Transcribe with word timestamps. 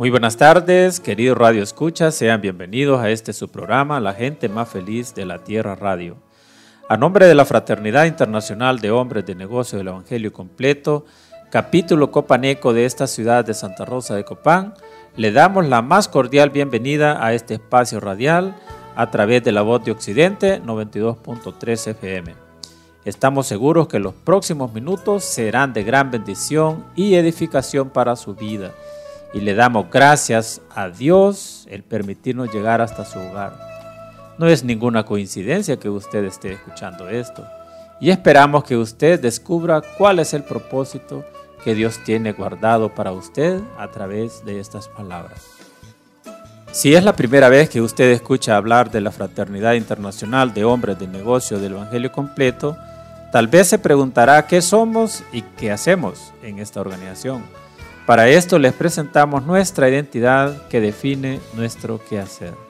Muy 0.00 0.08
buenas 0.08 0.38
tardes, 0.38 0.98
queridos 0.98 1.36
Radio 1.36 1.62
Escuchas, 1.62 2.14
sean 2.14 2.40
bienvenidos 2.40 3.00
a 3.00 3.10
este 3.10 3.34
su 3.34 3.50
programa, 3.50 4.00
La 4.00 4.14
gente 4.14 4.48
más 4.48 4.70
feliz 4.70 5.14
de 5.14 5.26
la 5.26 5.44
Tierra 5.44 5.74
Radio. 5.74 6.16
A 6.88 6.96
nombre 6.96 7.26
de 7.26 7.34
la 7.34 7.44
Fraternidad 7.44 8.06
Internacional 8.06 8.78
de 8.78 8.92
Hombres 8.92 9.26
de 9.26 9.34
Negocio 9.34 9.76
del 9.76 9.88
Evangelio 9.88 10.32
Completo, 10.32 11.04
capítulo 11.50 12.10
copaneco 12.10 12.72
de 12.72 12.86
esta 12.86 13.06
ciudad 13.06 13.44
de 13.44 13.52
Santa 13.52 13.84
Rosa 13.84 14.16
de 14.16 14.24
Copán, 14.24 14.72
le 15.16 15.32
damos 15.32 15.66
la 15.66 15.82
más 15.82 16.08
cordial 16.08 16.48
bienvenida 16.48 17.22
a 17.22 17.34
este 17.34 17.52
espacio 17.52 18.00
radial 18.00 18.56
a 18.96 19.10
través 19.10 19.44
de 19.44 19.52
la 19.52 19.60
voz 19.60 19.84
de 19.84 19.92
Occidente 19.92 20.62
92.3 20.62 21.88
FM. 21.88 22.34
Estamos 23.04 23.48
seguros 23.48 23.86
que 23.86 23.98
los 23.98 24.14
próximos 24.14 24.72
minutos 24.72 25.24
serán 25.24 25.74
de 25.74 25.84
gran 25.84 26.10
bendición 26.10 26.86
y 26.96 27.16
edificación 27.16 27.90
para 27.90 28.16
su 28.16 28.34
vida 28.34 28.72
y 29.32 29.40
le 29.40 29.54
damos 29.54 29.90
gracias 29.90 30.60
a 30.74 30.88
Dios 30.88 31.66
el 31.70 31.82
permitirnos 31.82 32.52
llegar 32.52 32.80
hasta 32.80 33.04
su 33.04 33.18
hogar. 33.18 33.52
No 34.38 34.48
es 34.48 34.64
ninguna 34.64 35.04
coincidencia 35.04 35.78
que 35.78 35.90
usted 35.90 36.24
esté 36.24 36.52
escuchando 36.52 37.08
esto 37.08 37.46
y 38.00 38.10
esperamos 38.10 38.64
que 38.64 38.76
usted 38.76 39.20
descubra 39.20 39.82
cuál 39.98 40.18
es 40.18 40.32
el 40.34 40.42
propósito 40.42 41.24
que 41.62 41.74
Dios 41.74 42.00
tiene 42.04 42.32
guardado 42.32 42.94
para 42.94 43.12
usted 43.12 43.60
a 43.78 43.88
través 43.88 44.44
de 44.44 44.58
estas 44.58 44.88
palabras. 44.88 45.42
Si 46.72 46.94
es 46.94 47.04
la 47.04 47.14
primera 47.14 47.48
vez 47.48 47.68
que 47.68 47.80
usted 47.80 48.10
escucha 48.12 48.56
hablar 48.56 48.90
de 48.90 49.00
la 49.00 49.10
Fraternidad 49.10 49.74
Internacional 49.74 50.54
de 50.54 50.64
Hombres 50.64 50.98
de 50.98 51.08
Negocio 51.08 51.58
del 51.58 51.72
Evangelio 51.72 52.12
Completo, 52.12 52.76
tal 53.32 53.48
vez 53.48 53.68
se 53.68 53.78
preguntará 53.78 54.46
qué 54.46 54.62
somos 54.62 55.22
y 55.32 55.42
qué 55.42 55.72
hacemos 55.72 56.32
en 56.42 56.60
esta 56.60 56.80
organización. 56.80 57.42
Para 58.10 58.28
esto 58.28 58.58
les 58.58 58.72
presentamos 58.72 59.46
nuestra 59.46 59.88
identidad 59.88 60.66
que 60.66 60.80
define 60.80 61.38
nuestro 61.54 62.00
quehacer. 62.00 62.69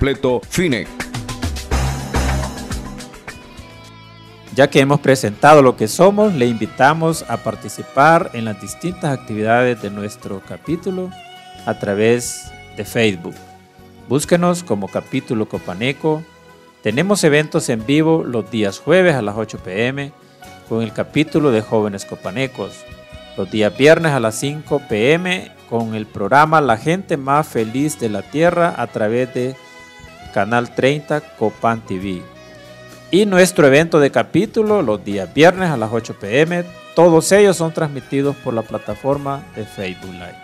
FINEC. 0.49 0.87
Ya 4.55 4.67
que 4.67 4.79
hemos 4.79 4.99
presentado 4.99 5.61
lo 5.61 5.77
que 5.77 5.87
somos, 5.87 6.33
le 6.33 6.47
invitamos 6.47 7.23
a 7.29 7.37
participar 7.37 8.31
en 8.33 8.45
las 8.45 8.59
distintas 8.59 9.15
actividades 9.15 9.79
de 9.83 9.91
nuestro 9.91 10.41
capítulo 10.47 11.11
a 11.67 11.77
través 11.77 12.51
de 12.77 12.83
Facebook. 12.83 13.35
Búsquenos 14.09 14.63
como 14.63 14.87
capítulo 14.87 15.47
Copaneco. 15.47 16.23
Tenemos 16.81 17.23
eventos 17.23 17.69
en 17.69 17.85
vivo 17.85 18.23
los 18.23 18.49
días 18.49 18.79
jueves 18.79 19.13
a 19.13 19.21
las 19.21 19.37
8 19.37 19.59
pm 19.59 20.13
con 20.67 20.81
el 20.81 20.93
capítulo 20.93 21.51
de 21.51 21.61
jóvenes 21.61 22.05
copanecos. 22.05 22.73
Los 23.37 23.51
días 23.51 23.77
viernes 23.77 24.13
a 24.13 24.19
las 24.19 24.33
5 24.33 24.81
pm 24.89 25.51
con 25.69 25.93
el 25.93 26.07
programa 26.07 26.59
La 26.59 26.77
gente 26.77 27.17
más 27.17 27.47
feliz 27.47 27.99
de 27.99 28.09
la 28.09 28.23
tierra 28.23 28.73
a 28.75 28.87
través 28.87 29.31
de 29.35 29.55
Canal 30.31 30.73
30 30.73 31.21
Copan 31.37 31.81
TV. 31.81 32.21
Y 33.11 33.25
nuestro 33.25 33.67
evento 33.67 33.99
de 33.99 34.11
capítulo 34.11 34.81
los 34.81 35.03
días 35.03 35.33
viernes 35.33 35.69
a 35.69 35.77
las 35.77 35.91
8 35.91 36.15
pm. 36.19 36.63
Todos 36.95 37.31
ellos 37.31 37.57
son 37.57 37.73
transmitidos 37.73 38.35
por 38.37 38.53
la 38.53 38.61
plataforma 38.61 39.43
de 39.55 39.65
Facebook 39.65 40.13
Live. 40.13 40.35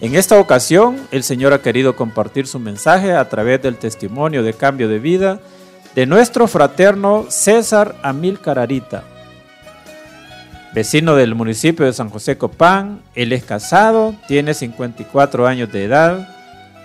En 0.00 0.14
esta 0.14 0.40
ocasión, 0.40 0.96
el 1.10 1.22
Señor 1.22 1.52
ha 1.52 1.60
querido 1.60 1.94
compartir 1.94 2.46
su 2.46 2.58
mensaje 2.58 3.12
a 3.12 3.28
través 3.28 3.60
del 3.62 3.76
testimonio 3.76 4.42
de 4.42 4.54
cambio 4.54 4.88
de 4.88 4.98
vida 4.98 5.40
de 5.94 6.06
nuestro 6.06 6.46
fraterno 6.46 7.26
César 7.28 7.96
Amil 8.02 8.40
Cararita. 8.40 9.04
Vecino 10.72 11.16
del 11.16 11.34
municipio 11.34 11.84
de 11.84 11.92
San 11.92 12.10
José 12.10 12.38
Copán, 12.38 13.02
él 13.14 13.32
es 13.32 13.44
casado, 13.44 14.14
tiene 14.28 14.54
54 14.54 15.46
años 15.46 15.70
de 15.72 15.84
edad, 15.84 16.28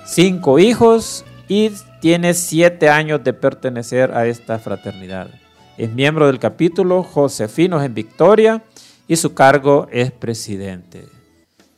cinco 0.06 0.60
hijos 0.60 1.26
y 1.48 1.72
tiene 2.00 2.34
siete 2.34 2.90
años 2.90 3.24
de 3.24 3.34
pertenecer 3.34 4.12
a 4.12 4.28
esta 4.28 4.60
fraternidad. 4.60 5.30
Es 5.78 5.92
miembro 5.92 6.28
del 6.28 6.40
capítulo 6.40 7.04
Josefinos 7.04 7.84
en 7.84 7.94
Victoria 7.94 8.64
y 9.08 9.16
su 9.16 9.34
cargo 9.34 9.88
es 9.92 10.12
presidente. 10.12 11.06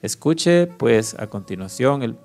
Escuche 0.01 0.67
pues 0.67 1.15
a 1.17 1.27
continuación 1.27 2.03
el, 2.03 2.17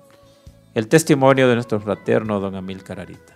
el 0.75 0.87
testimonio 0.87 1.47
de 1.47 1.55
nuestro 1.55 1.79
fraterno 1.79 2.39
don 2.39 2.55
Amil 2.55 2.83
Cararita. 2.83 3.33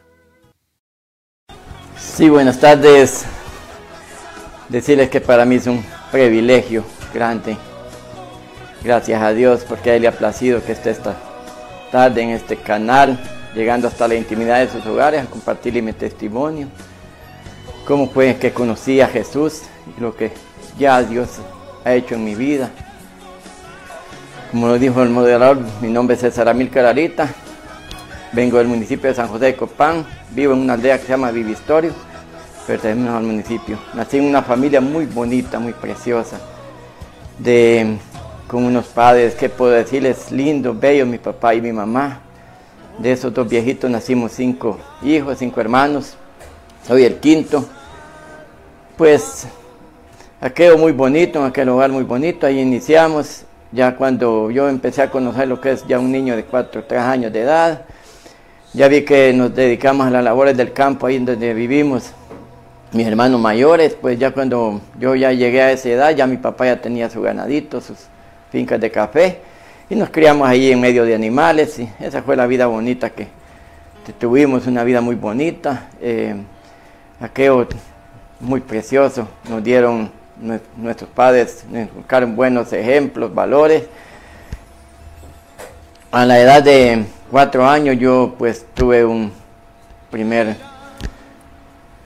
Sí, 1.98 2.30
buenas 2.30 2.60
tardes. 2.60 3.26
Decirles 4.70 5.10
que 5.10 5.22
para 5.22 5.46
mí 5.46 5.56
es 5.56 5.68
un 5.68 5.84
privilegio 6.12 6.84
grande. 7.14 7.58
Gracias 8.84 9.22
a 9.22 9.34
Dios 9.34 9.66
porque 9.68 9.92
a 9.92 9.96
Él 9.96 10.04
le 10.04 10.08
ha 10.10 10.18
placido 10.18 10.64
que 10.64 10.74
esté 10.74 10.92
esta 10.92 11.27
tarde 11.92 12.22
en 12.22 12.30
este 12.30 12.58
canal, 12.58 13.20
llegando 13.54 13.88
hasta 13.88 14.08
la 14.08 14.16
intimidad 14.16 14.60
de 14.60 14.70
sus 14.70 14.86
hogares 14.86 15.24
a 15.24 15.26
compartirle 15.26 15.82
mi 15.82 15.94
testimonio. 15.94 16.68
Cómo 17.86 18.10
fue 18.10 18.36
que 18.36 18.52
conocí 18.52 19.02
a 19.02 19.08
Jesús 19.08 19.62
y 19.98 20.02
lo 20.02 20.16
que 20.16 20.32
ya 20.78 21.02
Dios 21.02 21.30
ha 21.86 21.94
hecho 21.94 22.16
en 22.16 22.24
mi 22.24 22.36
vida. 22.36 22.70
Como 24.52 24.68
lo 24.68 24.78
dijo 24.78 25.02
el 25.04 25.10
moderador, 25.10 25.60
mi 25.82 25.90
nombre 25.90 26.16
es 26.16 26.22
César 26.22 26.50
Amil 26.50 26.70
Cararita. 26.70 27.28
Vengo 28.32 28.58
del 28.58 28.68
municipio 28.68 29.10
de 29.10 29.16
San 29.16 29.28
José 29.28 29.46
de 29.46 29.56
Copán. 29.56 30.06
Vivo 30.32 30.54
en 30.54 30.60
una 30.60 30.74
aldea 30.74 30.98
que 30.98 31.04
se 31.04 31.10
llama 31.10 31.32
Vivistorio. 31.32 31.92
Pertenecemos 32.66 33.16
al 33.16 33.24
municipio. 33.24 33.78
Nací 33.94 34.18
en 34.18 34.26
una 34.26 34.42
familia 34.42 34.82
muy 34.82 35.06
bonita, 35.06 35.60
muy 35.60 35.74
preciosa. 35.74 36.38
De 37.38 37.98
con 38.48 38.64
unos 38.64 38.88
padres, 38.88 39.36
¿qué 39.36 39.50
puedo 39.50 39.72
decirles? 39.74 40.32
Lindos, 40.32 40.80
bellos, 40.80 41.08
mi 41.08 41.18
papá 41.18 41.54
y 41.54 41.62
mi 41.62 41.74
mamá. 41.74 42.22
De 42.98 43.12
esos 43.12 43.34
dos 43.34 43.48
viejitos 43.48 43.92
nacimos 43.92 44.32
cinco 44.32 44.80
hijos, 45.04 45.38
cinco 45.38 45.60
hermanos. 45.60 46.16
Soy 46.88 47.04
el 47.04 47.18
quinto. 47.18 47.66
Pues 48.96 49.48
aquello 50.40 50.78
muy 50.78 50.94
bonito, 50.94 51.40
en 51.40 51.46
aquel 51.46 51.70
hogar 51.70 51.92
muy 51.92 52.04
bonito, 52.04 52.48
ahí 52.48 52.60
iniciamos. 52.60 53.44
Ya 53.72 53.96
cuando 53.98 54.50
yo 54.50 54.70
empecé 54.70 55.02
a 55.02 55.12
conocer 55.12 55.48
lo 55.48 55.60
que 55.60 55.72
es 55.72 55.86
ya 55.86 56.00
un 56.00 56.12
niño 56.12 56.36
de 56.36 56.46
cuatro, 56.46 56.86
tres 56.86 57.02
años 57.02 57.34
de 57.34 57.42
edad, 57.42 57.82
ya 58.74 58.88
vi 58.88 59.04
que 59.04 59.34
nos 59.34 59.54
dedicamos 59.54 60.08
a 60.08 60.10
las 60.10 60.24
labores 60.24 60.56
del 60.56 60.72
campo 60.72 61.06
ahí 61.06 61.20
donde 61.20 61.54
vivimos. 61.54 62.12
Mis 62.94 63.06
hermanos 63.06 63.42
mayores, 63.42 63.98
pues 64.00 64.18
ya 64.18 64.32
cuando 64.32 64.80
yo 64.98 65.14
ya 65.16 65.34
llegué 65.34 65.62
a 65.62 65.72
esa 65.74 65.90
edad, 65.90 66.16
ya 66.16 66.26
mi 66.26 66.38
papá 66.38 66.68
ya 66.68 66.82
tenía 66.82 67.10
su 67.10 67.22
ganadito, 67.22 67.82
sus 67.82 67.98
fincas 68.52 68.80
de 68.80 68.92
café 68.92 69.40
y 69.90 69.96
nos 69.96 70.10
criamos 70.10 70.48
ahí 70.48 70.72
en 70.72 70.82
medio 70.82 71.06
de 71.06 71.16
animales 71.16 71.80
y 71.80 71.90
esa 72.00 72.22
fue 72.22 72.36
la 72.36 72.46
vida 72.48 72.68
bonita 72.68 73.10
que, 73.10 73.28
tuvimos, 74.20 74.68
una 74.68 74.84
vida 74.86 75.02
muy 75.02 75.16
bonita. 75.16 75.90
Eh, 76.02 76.36
aquello 77.20 77.68
muy 78.40 78.62
precioso, 78.62 79.28
nos 79.50 79.64
dieron 79.64 80.12
nuestros 80.78 81.10
padres, 81.10 81.66
nos 81.70 81.94
buscaron 81.94 82.36
buenos 82.36 82.72
ejemplos, 82.74 83.34
valores. 83.34 83.84
A 86.12 86.26
la 86.26 86.40
edad 86.40 86.64
de 86.64 87.06
cuatro 87.32 87.68
años 87.68 87.98
yo 88.00 88.36
pues 88.38 88.66
tuve 88.74 89.04
un 89.04 89.32
primer 90.10 90.56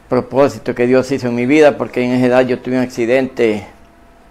propósito 0.09 0.73
que 0.73 0.87
Dios 0.87 1.11
hizo 1.11 1.27
en 1.27 1.35
mi 1.35 1.45
vida 1.45 1.77
porque 1.77 2.03
en 2.03 2.11
esa 2.11 2.25
edad 2.25 2.41
yo 2.41 2.59
tuve 2.59 2.77
un 2.77 2.83
accidente, 2.83 3.67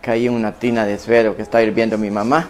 caí 0.01 0.27
en 0.27 0.35
una 0.35 0.53
tina 0.53 0.85
de 0.85 0.99
suero 0.99 1.37
que 1.37 1.43
estaba 1.43 1.63
hirviendo 1.63 1.99
mi 1.99 2.11
mamá 2.11 2.49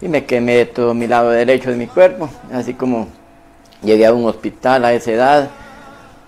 y 0.00 0.08
me 0.08 0.24
quemé 0.24 0.66
todo 0.66 0.94
mi 0.94 1.06
lado 1.06 1.30
derecho 1.30 1.70
de 1.70 1.76
mi 1.76 1.86
cuerpo, 1.86 2.28
así 2.52 2.74
como 2.74 3.08
llegué 3.82 4.06
a 4.06 4.12
un 4.12 4.26
hospital 4.26 4.84
a 4.84 4.92
esa 4.92 5.12
edad, 5.12 5.50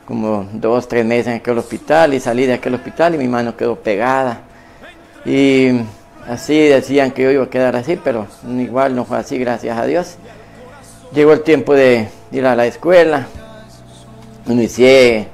como 0.06 0.48
dos, 0.54 0.88
tres 0.88 1.04
meses 1.04 1.28
en 1.28 1.34
aquel 1.34 1.58
hospital 1.58 2.14
y 2.14 2.20
salí 2.20 2.46
de 2.46 2.54
aquel 2.54 2.74
hospital 2.74 3.14
y 3.14 3.18
mi 3.18 3.28
mano 3.28 3.56
quedó 3.56 3.76
pegada. 3.76 4.40
Y 5.26 5.80
así 6.26 6.58
decían 6.68 7.10
que 7.10 7.24
yo 7.24 7.30
iba 7.30 7.44
a 7.44 7.50
quedar 7.50 7.76
así, 7.76 7.98
pero 8.02 8.26
igual 8.48 8.96
no 8.96 9.04
fue 9.04 9.18
así, 9.18 9.38
gracias 9.38 9.76
a 9.76 9.84
Dios. 9.84 10.16
Llegó 11.12 11.32
el 11.32 11.42
tiempo 11.42 11.74
de 11.74 12.08
ir 12.32 12.46
a 12.46 12.56
la 12.56 12.66
escuela, 12.66 13.26
inicié 14.46 15.28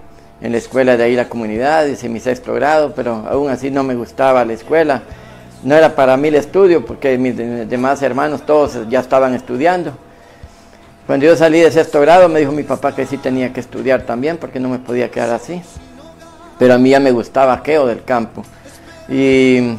en 0.44 0.52
la 0.52 0.58
escuela 0.58 0.96
de 0.96 1.02
ahí 1.02 1.16
la 1.16 1.28
comunidad, 1.28 1.86
hice 1.86 2.08
mi 2.08 2.20
sexto 2.20 2.54
grado, 2.54 2.92
pero 2.94 3.24
aún 3.28 3.50
así 3.50 3.72
no 3.72 3.82
me 3.82 3.96
gustaba 3.96 4.44
la 4.44 4.52
escuela 4.52 5.02
no 5.64 5.74
era 5.74 5.94
para 5.96 6.16
mí 6.16 6.28
el 6.28 6.34
estudio, 6.36 6.84
porque 6.84 7.16
mis 7.18 7.36
demás 7.36 8.02
hermanos 8.02 8.44
todos 8.44 8.88
ya 8.88 9.00
estaban 9.00 9.34
estudiando. 9.34 9.92
Cuando 11.06 11.26
yo 11.26 11.36
salí 11.36 11.60
de 11.60 11.70
sexto 11.70 12.00
grado, 12.00 12.28
me 12.28 12.40
dijo 12.40 12.52
mi 12.52 12.62
papá 12.62 12.94
que 12.94 13.06
sí 13.06 13.16
tenía 13.16 13.52
que 13.52 13.60
estudiar 13.60 14.02
también, 14.02 14.36
porque 14.36 14.60
no 14.60 14.68
me 14.68 14.78
podía 14.78 15.10
quedar 15.10 15.30
así. 15.30 15.62
Pero 16.58 16.74
a 16.74 16.78
mí 16.78 16.90
ya 16.90 17.00
me 17.00 17.10
gustaba 17.12 17.54
aquello 17.54 17.86
del 17.86 18.04
campo. 18.04 18.44
Y 19.08 19.74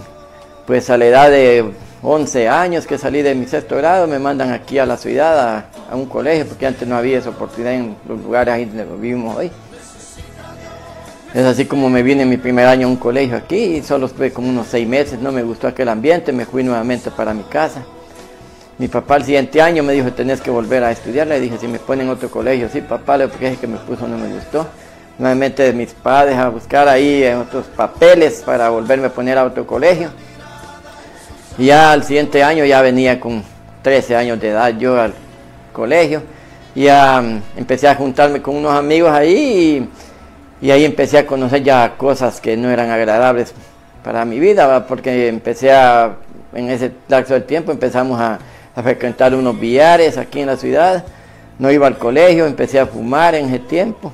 pues 0.66 0.90
a 0.90 0.98
la 0.98 1.06
edad 1.06 1.30
de 1.30 1.72
11 2.02 2.50
años 2.50 2.88
que 2.88 2.98
salí 2.98 3.22
de 3.22 3.36
mi 3.36 3.46
sexto 3.46 3.78
grado, 3.78 4.08
me 4.08 4.20
mandan 4.20 4.52
aquí 4.52 4.80
a 4.80 4.86
la 4.86 4.98
ciudad, 4.98 5.40
a, 5.40 5.66
a 5.92 5.96
un 5.96 6.08
colegio, 6.08 6.48
porque 6.48 6.66
antes 6.66 6.88
no 6.88 6.96
había 6.96 7.20
esa 7.20 7.30
oportunidad 7.30 7.74
en 7.74 7.96
los 8.08 8.20
lugares 8.22 8.54
ahí 8.54 8.66
donde 8.66 8.86
vivimos 8.96 9.38
hoy. 9.38 9.52
Es 11.36 11.44
así 11.44 11.66
como 11.66 11.90
me 11.90 12.02
vine 12.02 12.26
mi 12.26 12.38
primer 12.38 12.66
año 12.66 12.88
a 12.88 12.90
un 12.90 12.96
colegio 12.96 13.36
aquí 13.36 13.58
y 13.58 13.84
solo 13.84 14.06
estuve 14.06 14.32
como 14.32 14.48
unos 14.48 14.68
seis 14.68 14.88
meses, 14.88 15.20
no 15.20 15.34
me 15.34 15.44
gustó 15.44 15.68
aquel 15.68 15.90
ambiente, 15.90 16.32
me 16.32 16.46
fui 16.46 16.64
nuevamente 16.64 17.12
para 17.12 17.34
mi 17.34 17.44
casa. 17.44 17.84
Mi 18.78 18.88
papá 18.88 19.18
el 19.18 19.26
siguiente 19.26 19.62
año 19.62 19.84
me 19.84 19.92
dijo, 19.92 20.14
tenés 20.14 20.40
que 20.40 20.50
volver 20.50 20.86
a 20.86 20.92
estudiar. 20.92 21.28
Le 21.28 21.42
dije, 21.42 21.58
si 21.58 21.68
me 21.68 21.78
ponen 21.78 22.08
otro 22.08 22.32
colegio, 22.32 22.70
sí, 22.72 22.80
papá, 22.80 23.18
lo 23.18 23.30
que 23.30 23.50
es 23.50 23.58
que 23.58 23.68
me 23.68 23.76
puso 23.80 24.08
no 24.08 24.18
me 24.18 24.34
gustó. 24.34 24.66
Nuevamente 25.20 25.74
mis 25.74 25.94
padres 25.94 26.38
a 26.38 26.48
buscar 26.48 26.88
ahí 26.88 27.26
otros 27.26 27.66
papeles 27.66 28.42
para 28.46 28.70
volverme 28.70 29.08
a 29.08 29.10
poner 29.10 29.38
a 29.38 29.44
otro 29.44 29.68
colegio. 29.68 30.12
Y 31.58 31.66
ya 31.66 31.92
al 31.92 32.06
siguiente 32.06 32.44
año 32.44 32.64
ya 32.64 32.81
venía 32.81 33.20
con 33.20 33.44
13 33.81 34.16
años 34.16 34.40
de 34.40 34.52
edad 34.52 34.70
yo 34.78 35.02
al 35.02 35.14
colegio. 35.74 36.22
Y 36.74 36.84
ya 36.84 37.22
mm, 37.22 37.42
empecé 37.58 37.90
a 37.90 37.96
juntarme 37.96 38.42
con 38.42 38.56
unos 38.56 38.72
amigos 38.72 39.12
ahí 39.12 39.36
y 39.36 39.90
y 40.66 40.72
ahí 40.72 40.84
empecé 40.84 41.20
a 41.20 41.28
conocer 41.28 41.62
ya 41.62 41.96
cosas 41.96 42.42
que 42.42 42.58
no 42.58 42.72
eran 42.72 42.90
agradables 42.90 43.54
para 44.04 44.26
mi 44.26 44.40
vida, 44.40 44.88
porque 44.88 45.28
empecé 45.28 45.72
a, 45.72 46.16
en 46.56 46.72
ese 46.72 46.92
lapso 47.08 47.36
del 47.36 47.44
tiempo 47.44 47.72
empezamos 47.72 48.20
a, 48.20 48.40
frecuentar 48.82 49.36
unos 49.36 49.60
billares 49.60 50.18
aquí 50.18 50.40
en 50.40 50.48
la 50.48 50.58
ciudad, 50.58 51.06
no 51.60 51.72
iba 51.72 51.86
al 51.86 52.00
colegio, 52.00 52.48
empecé 52.48 52.80
a 52.80 52.88
fumar 52.88 53.36
en 53.36 53.46
ese 53.46 53.60
tiempo. 53.60 54.12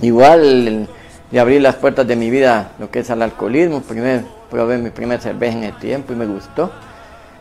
Igual 0.00 0.88
de 1.32 1.40
abrir 1.40 1.60
las 1.60 1.74
puertas 1.74 2.06
de 2.06 2.14
mi 2.14 2.30
vida 2.30 2.70
lo 2.78 2.88
que 2.88 3.00
es 3.00 3.10
el 3.10 3.20
alcoholismo, 3.20 3.80
primero 3.82 4.22
probé 4.48 4.78
mi 4.78 4.90
primer 4.90 5.20
cerveza 5.20 5.58
en 5.58 5.64
ese 5.64 5.80
tiempo 5.80 6.12
y 6.12 6.16
me 6.16 6.26
gustó. 6.26 6.70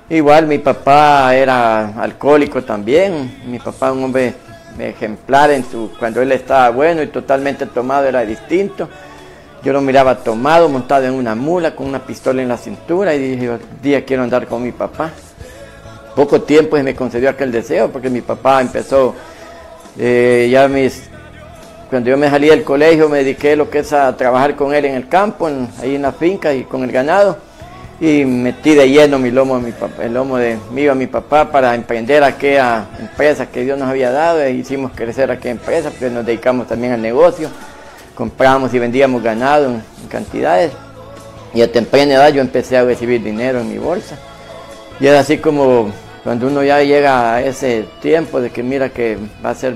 Igual 0.10 0.48
mi 0.48 0.58
papá 0.58 1.36
era 1.36 2.02
alcohólico 2.02 2.64
también, 2.64 3.44
mi 3.46 3.60
papá 3.60 3.92
un 3.92 4.04
hombre 4.04 4.34
ejemplar 4.80 5.52
en 5.52 5.64
su, 5.64 5.92
cuando 6.00 6.22
él 6.22 6.32
estaba 6.32 6.70
bueno 6.70 7.02
y 7.02 7.08
totalmente 7.08 7.66
tomado 7.66 8.08
era 8.08 8.22
distinto. 8.26 8.90
Yo 9.64 9.72
lo 9.72 9.82
miraba 9.82 10.18
tomado, 10.18 10.68
montado 10.68 11.06
en 11.06 11.14
una 11.14 11.36
mula, 11.36 11.76
con 11.76 11.88
una 11.88 12.00
pistola 12.06 12.42
en 12.42 12.50
la 12.50 12.58
cintura 12.58 13.16
y 13.16 13.20
dije, 13.20 13.58
día 13.82 14.04
quiero 14.04 14.24
andar 14.24 14.48
con 14.48 14.62
mi 14.62 14.72
papá. 14.72 15.12
Poco 16.16 16.42
tiempo 16.42 16.78
se 16.78 16.84
me 16.84 16.96
concedió 16.96 17.30
aquel 17.30 17.52
deseo 17.52 17.90
porque 17.90 18.10
mi 18.10 18.22
papá 18.22 18.62
empezó, 18.62 19.16
eh, 19.98 20.50
ya 20.52 20.68
mis, 20.68 21.10
cuando 21.90 22.10
yo 22.10 22.18
me 22.18 22.30
salí 22.30 22.50
del 22.50 22.64
colegio 22.64 23.10
me 23.10 23.20
dediqué 23.20 23.56
lo 23.56 23.70
que 23.70 23.80
es 23.80 23.94
a 23.94 24.16
trabajar 24.18 24.56
con 24.56 24.74
él 24.74 24.86
en 24.86 24.96
el 24.96 25.08
campo, 25.08 25.50
ahí 25.82 25.96
en 25.96 26.02
la 26.02 26.12
finca 26.12 26.54
y 26.54 26.64
con 26.66 26.84
el 26.84 26.92
ganado 26.92 27.53
y 28.04 28.26
metí 28.26 28.76
de 28.76 28.90
lleno 28.90 29.18
mi 29.18 29.32
lomo, 29.32 29.62
el 30.02 30.14
lomo 30.14 30.36
de 30.36 30.58
mío 30.74 30.92
a 30.92 30.96
mi 30.96 31.08
papá 31.08 31.50
para 31.50 31.74
emprender 31.74 32.22
aquella 32.22 32.86
empresa 33.00 33.46
que 33.46 33.64
Dios 33.64 33.80
nos 33.80 33.88
había 33.88 34.12
dado 34.12 34.42
e 34.42 34.52
hicimos 34.52 34.92
crecer 34.94 35.32
aquella 35.32 35.52
empresa, 35.52 35.90
porque 35.90 36.10
nos 36.10 36.26
dedicamos 36.26 36.68
también 36.68 36.92
al 36.92 37.02
negocio, 37.02 37.48
compramos 38.14 38.74
y 38.74 38.80
vendíamos 38.80 39.24
ganado 39.24 39.68
en, 39.68 39.84
cantidades. 40.10 40.74
Y 41.54 41.62
a 41.62 41.72
temprana 41.72 42.16
edad 42.16 42.34
yo 42.34 42.42
empecé 42.42 42.76
a 42.76 42.84
recibir 42.84 43.24
dinero 43.24 43.62
en 43.62 43.70
mi 43.70 43.78
bolsa. 43.78 44.18
Y 45.00 45.08
es 45.08 45.14
así 45.14 45.38
como 45.38 45.90
cuando 46.26 46.48
uno 46.48 46.62
ya 46.62 46.84
llega 46.84 47.36
a 47.36 47.42
ese 47.42 47.86
tiempo 48.02 48.42
de 48.42 48.50
que 48.50 48.64
mira 48.64 48.90
que 48.90 49.18
va 49.44 49.52
a 49.52 49.56
ser 49.56 49.76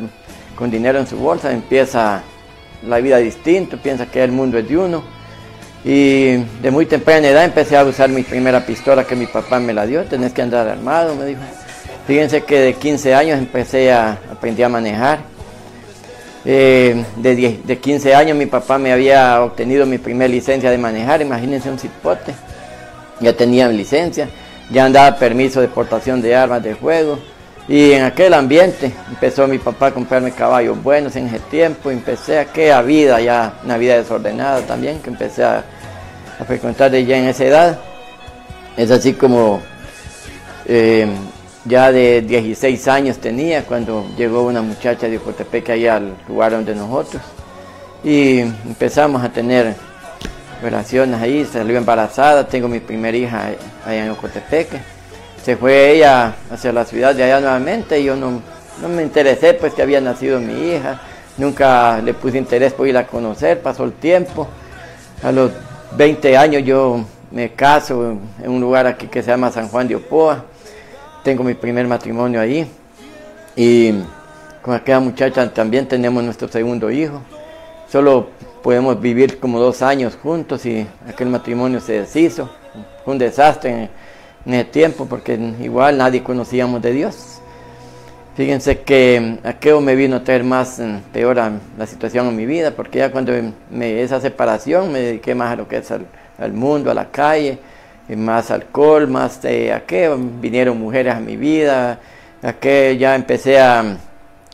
con 0.58 0.70
dinero 0.70 1.00
en 1.00 1.08
su 1.08 1.16
bolsa, 1.16 1.54
empieza 1.54 2.24
la 2.86 2.98
vida 2.98 3.20
distinta, 3.20 3.78
piensa 3.78 4.06
que 4.06 4.22
el 4.22 4.34
mundo 4.34 4.58
es 4.58 4.68
de 4.68 4.78
uno 4.78 5.17
y 5.84 6.38
de 6.62 6.72
muy 6.72 6.86
temprana 6.86 7.28
edad 7.28 7.46
empecé 7.46 7.78
a 7.78 7.84
usar 7.84 8.10
mi 8.10 8.24
primera 8.24 8.66
pistola 8.66 9.06
que 9.06 9.16
mi 9.16 9.28
papá 9.28 9.60
me 9.60 9.74
la 9.74 9.86
dio. 9.86 10.04
Tenés 10.06 10.34
que 10.34 10.42
andar 10.42 10.68
armado, 10.68 11.16
me 11.16 11.26
dijo. 11.26 11.42
Fíjense 12.08 12.44
que 12.44 12.60
de 12.60 12.74
15 12.74 13.14
años 13.14 13.38
empecé 13.38 13.92
a 13.92 14.18
aprender 14.32 14.66
a 14.66 14.70
manejar. 14.70 15.20
Eh, 16.46 17.04
de, 17.18 17.60
de 17.64 17.78
15 17.78 18.16
años 18.16 18.38
mi 18.38 18.46
papá 18.46 18.78
me 18.78 18.94
había 18.94 19.42
obtenido 19.44 19.86
mi 19.86 19.98
primera 19.98 20.30
licencia 20.30 20.72
de 20.72 20.78
manejar. 20.78 21.22
Imagínense 21.22 21.70
un 21.70 21.80
cipote. 21.80 22.34
Ya 23.20 23.34
tenía 23.34 23.68
licencia. 23.68 24.30
Ya 24.72 24.86
andaba 24.86 25.18
permiso 25.18 25.62
de 25.62 25.68
portación 25.68 26.22
de 26.22 26.36
armas 26.36 26.64
de 26.64 26.74
juego. 26.74 27.20
Y 27.70 27.92
en 27.92 28.04
aquel 28.04 28.34
ambiente 28.34 28.94
empezó 29.10 29.46
mi 29.46 29.58
papá 29.58 29.88
a 29.88 29.92
comprarme 29.92 30.32
caballos 30.32 30.82
buenos 30.82 31.16
en 31.18 31.28
ese 31.28 31.40
tiempo. 31.40 31.92
Empecé 31.92 32.40
aquella 32.40 32.82
vida, 32.82 33.20
ya 33.20 33.56
una 33.66 33.78
vida 33.78 33.98
desordenada 33.98 34.62
también, 34.62 35.00
que 35.00 35.10
empecé 35.10 35.44
a 35.44 35.66
a 36.40 36.46
frecuentar 36.46 36.92
ya 36.92 37.18
en 37.18 37.26
esa 37.26 37.46
edad. 37.46 37.80
Es 38.76 38.92
así 38.92 39.14
como 39.14 39.62
eh, 40.66 41.08
ya 41.66 41.92
de 41.92 42.22
16 42.22 42.88
años 42.88 43.18
tenía 43.18 43.64
cuando 43.64 44.06
llegó 44.18 44.44
una 44.44 44.62
muchacha 44.62 45.08
de 45.08 45.18
Ocotepeque 45.18 45.72
allá 45.72 45.98
al 45.98 46.14
lugar 46.28 46.52
donde 46.52 46.76
nosotros. 46.76 47.22
Y 48.04 48.40
empezamos 48.40 49.24
a 49.24 49.30
tener 49.30 49.76
relaciones 50.62 51.22
ahí, 51.22 51.46
salió 51.46 51.78
embarazada, 51.78 52.48
tengo 52.48 52.68
mi 52.68 52.80
primera 52.80 53.18
hija 53.18 53.52
allá 53.86 54.06
en 54.06 54.12
Ocotepeque. 54.12 54.80
Se 55.44 55.56
fue 55.56 55.92
ella 55.92 56.36
hacia 56.52 56.72
la 56.72 56.86
ciudad 56.86 57.16
de 57.16 57.24
allá 57.24 57.40
nuevamente 57.40 58.00
y 58.00 58.06
yo 58.06 58.16
no, 58.16 58.42
no 58.82 58.90
me 58.90 59.02
interesé 59.02 59.54
pues 59.54 59.74
que 59.74 59.82
había 59.82 60.02
nacido 60.02 60.40
mi 60.40 60.72
hija, 60.72 61.02
nunca 61.38 62.02
le 62.02 62.14
puse 62.14 62.38
interés 62.38 62.74
por 62.74 62.88
ir 62.88 62.98
a 62.98 63.08
conocer, 63.08 63.62
pasó 63.62 63.84
el 63.84 63.94
tiempo. 63.94 64.48
A 65.24 65.32
los 65.32 65.52
20 65.96 66.38
años 66.38 66.64
yo 66.64 67.06
me 67.32 67.54
caso 67.54 68.18
en 68.42 68.50
un 68.50 68.60
lugar 68.62 68.88
aquí 68.88 69.08
que 69.08 69.22
se 69.22 69.32
llama 69.32 69.52
San 69.52 69.70
Juan 69.70 69.88
de 69.88 69.96
Opoa. 69.96 70.46
Tengo 71.24 71.44
mi 71.44 71.54
primer 71.54 71.88
matrimonio 71.88 72.40
ahí. 72.40 72.70
Y 73.56 73.94
con 74.62 74.76
aquella 74.76 75.00
muchacha 75.00 75.52
también 75.54 75.88
tenemos 75.88 76.24
nuestro 76.24 76.48
segundo 76.48 76.92
hijo. 76.92 77.22
Solo 77.90 78.28
podemos 78.62 79.00
vivir 79.00 79.40
como 79.40 79.60
dos 79.60 79.82
años 79.82 80.18
juntos 80.22 80.66
y 80.66 80.86
aquel 81.08 81.30
matrimonio 81.30 81.80
se 81.80 82.02
deshizo. 82.02 82.50
Fue 83.04 83.14
un 83.14 83.18
desastre 83.18 83.70
en, 83.70 83.90
en 84.46 84.54
el 84.54 84.66
tiempo 84.68 85.06
porque 85.06 85.34
igual 85.62 85.98
nadie 85.98 86.22
conocíamos 86.22 86.82
de 86.82 86.92
Dios. 86.92 87.37
Fíjense 88.38 88.82
que 88.82 89.40
aquello 89.44 89.82
me 89.82 89.96
vino 89.96 90.18
a 90.18 90.24
traer 90.24 90.44
más 90.44 90.78
mm, 90.78 91.12
peor 91.12 91.40
a 91.40 91.54
la 91.76 91.88
situación 91.88 92.28
en 92.28 92.36
mi 92.36 92.46
vida, 92.46 92.70
porque 92.70 93.00
ya 93.00 93.12
cuando 93.12 93.34
me, 93.72 94.04
esa 94.04 94.22
separación 94.22 94.92
me 94.92 95.00
dediqué 95.00 95.34
más 95.34 95.54
a 95.54 95.56
lo 95.56 95.68
que 95.68 95.78
es 95.78 95.90
al, 95.90 96.54
mundo, 96.54 96.92
a 96.92 96.94
la 96.94 97.06
calle, 97.06 97.58
más 98.16 98.52
alcohol, 98.52 99.08
más 99.08 99.42
de 99.42 99.74
aquello, 99.74 100.20
vinieron 100.20 100.78
mujeres 100.78 101.16
a 101.16 101.20
mi 101.20 101.36
vida, 101.36 101.98
aquello 102.44 103.00
ya 103.00 103.16
empecé 103.16 103.60
a, 103.60 103.98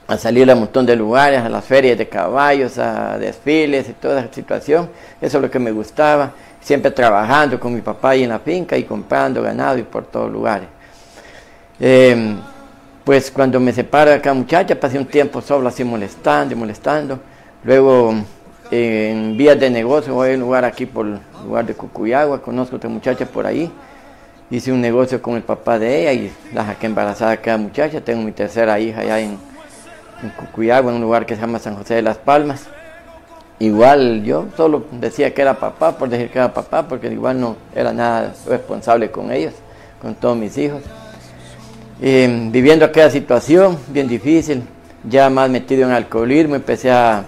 a 0.08 0.18
salir 0.18 0.50
a 0.50 0.54
un 0.54 0.62
montón 0.62 0.86
de 0.86 0.96
lugares, 0.96 1.42
a 1.42 1.50
las 1.50 1.66
ferias 1.66 1.98
de 1.98 2.08
caballos, 2.08 2.78
a 2.78 3.18
desfiles 3.18 3.90
y 3.90 3.92
toda 3.92 4.22
esa 4.22 4.34
situación, 4.34 4.90
eso 5.20 5.40
es 5.40 5.42
lo 5.42 5.52
que 5.52 5.60
me 5.60 5.74
gustaba, 5.74 6.32
siempre 6.62 6.90
trabajando 6.90 7.60
con 7.60 7.76
mi 7.76 7.82
papá 7.82 8.12
ahí 8.12 8.24
en 8.24 8.30
la 8.30 8.40
finca 8.40 8.78
y 8.78 8.86
comprando 8.86 9.42
ganado 9.42 9.78
y 9.78 9.84
por 9.84 10.06
todos 10.06 10.32
lugares. 10.32 10.70
Em, 11.82 12.38
pues 13.04 13.32
cuando 13.32 13.60
me 13.60 13.74
separo 13.74 14.12
de 14.12 14.18
acá 14.18 14.34
muchacha, 14.34 14.80
pasé 14.80 14.98
un 14.98 15.06
tiempo 15.06 15.42
solo 15.42 15.68
así 15.68 15.84
molestando 15.84 16.54
y 16.54 16.58
molestando. 16.58 17.20
Luego 17.64 18.14
en 18.72 19.36
vías 19.38 19.60
de 19.60 19.70
negocio, 19.70 20.14
voy 20.14 20.32
a 20.32 20.34
un 20.36 20.40
lugar 20.40 20.64
aquí 20.66 20.86
por 20.86 21.06
el 21.06 21.20
lugar 21.46 21.66
de 21.66 21.74
Cucuyagua, 21.74 22.42
conozco 22.42 22.76
a 22.76 22.78
otra 22.78 22.90
muchacha 22.90 23.26
por 23.26 23.46
ahí. 23.46 23.72
Hice 24.50 24.72
un 24.72 24.82
negocio 24.82 25.22
con 25.22 25.36
el 25.36 25.42
papá 25.42 25.80
de 25.80 26.02
ella 26.02 26.14
y 26.14 26.32
la 26.54 26.66
saqué 26.66 26.86
embarazada 26.86 27.32
a 27.32 27.34
aquella 27.36 27.58
muchacha. 27.58 28.02
Tengo 28.02 28.22
mi 28.24 28.32
tercera 28.32 28.80
hija 28.80 29.02
allá 29.02 29.20
en, 29.20 29.38
en 30.22 30.30
Cucuyagua, 30.30 30.92
en 30.92 30.98
un 30.98 31.02
lugar 31.02 31.26
que 31.26 31.36
se 31.36 31.42
llama 31.42 31.60
San 31.60 31.76
José 31.76 31.96
de 31.96 32.02
las 32.04 32.18
Palmas. 32.18 32.68
Igual 33.60 34.24
yo 34.24 34.48
solo 34.56 34.86
decía 34.92 35.34
que 35.34 35.42
era 35.42 35.56
papá 35.56 35.98
por 35.98 36.10
decir 36.10 36.30
que 36.30 36.38
era 36.38 36.54
papá, 36.54 36.88
porque 36.88 37.08
igual 37.08 37.40
no 37.40 37.56
era 37.76 37.94
nada 37.94 38.34
responsable 38.48 39.12
con 39.12 39.32
ellos, 39.32 39.54
con 40.02 40.16
todos 40.16 40.38
mis 40.38 40.58
hijos. 40.58 40.82
Viviendo 42.00 42.86
aquella 42.86 43.10
situación 43.10 43.78
bien 43.88 44.08
difícil, 44.08 44.64
ya 45.04 45.30
más 45.30 45.50
metido 45.50 45.84
en 45.84 45.92
alcoholismo, 45.92 46.56
empecé 46.56 46.92
a, 46.92 47.26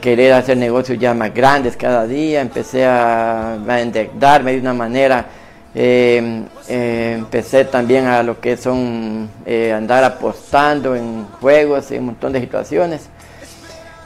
querer 0.00 0.32
hacer 0.32 0.56
negocios 0.56 0.98
ya 0.98 1.12
más 1.12 1.34
grandes 1.34 1.76
cada 1.76 2.06
día, 2.06 2.40
empecé 2.40 2.86
a, 2.86 3.54
a 3.54 3.80
endeudarme 3.80 4.52
de 4.52 4.60
una 4.60 4.72
manera, 4.72 5.26
eh, 5.74 6.44
eh, 6.68 7.16
empecé 7.18 7.64
también 7.64 8.06
a 8.06 8.22
lo 8.22 8.40
que 8.40 8.56
son 8.56 9.28
eh, 9.44 9.72
andar 9.72 10.04
apostando 10.04 10.94
en 10.94 11.24
juegos 11.40 11.90
y 11.90 11.98
un 11.98 12.06
montón 12.06 12.32
de 12.32 12.40
situaciones. 12.40 13.08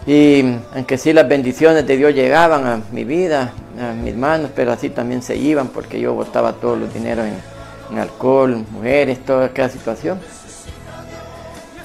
Y 0.07 0.43
aunque 0.75 0.97
sí 0.97 1.13
las 1.13 1.29
bendiciones 1.29 1.87
de 1.87 1.97
Dios 1.99 2.15
llegaban 2.15 2.67
a 2.67 2.81
mi 2.91 3.05
vida, 3.05 3.53
a 3.79 3.93
mis 3.93 4.17
manos, 4.17 4.51
pero 4.57 4.73
así 4.73 4.89
también 4.89 5.23
se 5.23 5.37
iban 5.37 5.69
porque 5.69 6.01
yo 6.01 6.15
botaba 6.15 6.55
todos 6.55 6.79
los 6.79 6.95
dineros 6.95 7.27
en, 7.27 7.58
alcohol, 7.97 8.65
mujeres, 8.71 9.25
toda 9.25 9.47
aquella 9.47 9.69
situación. 9.69 10.19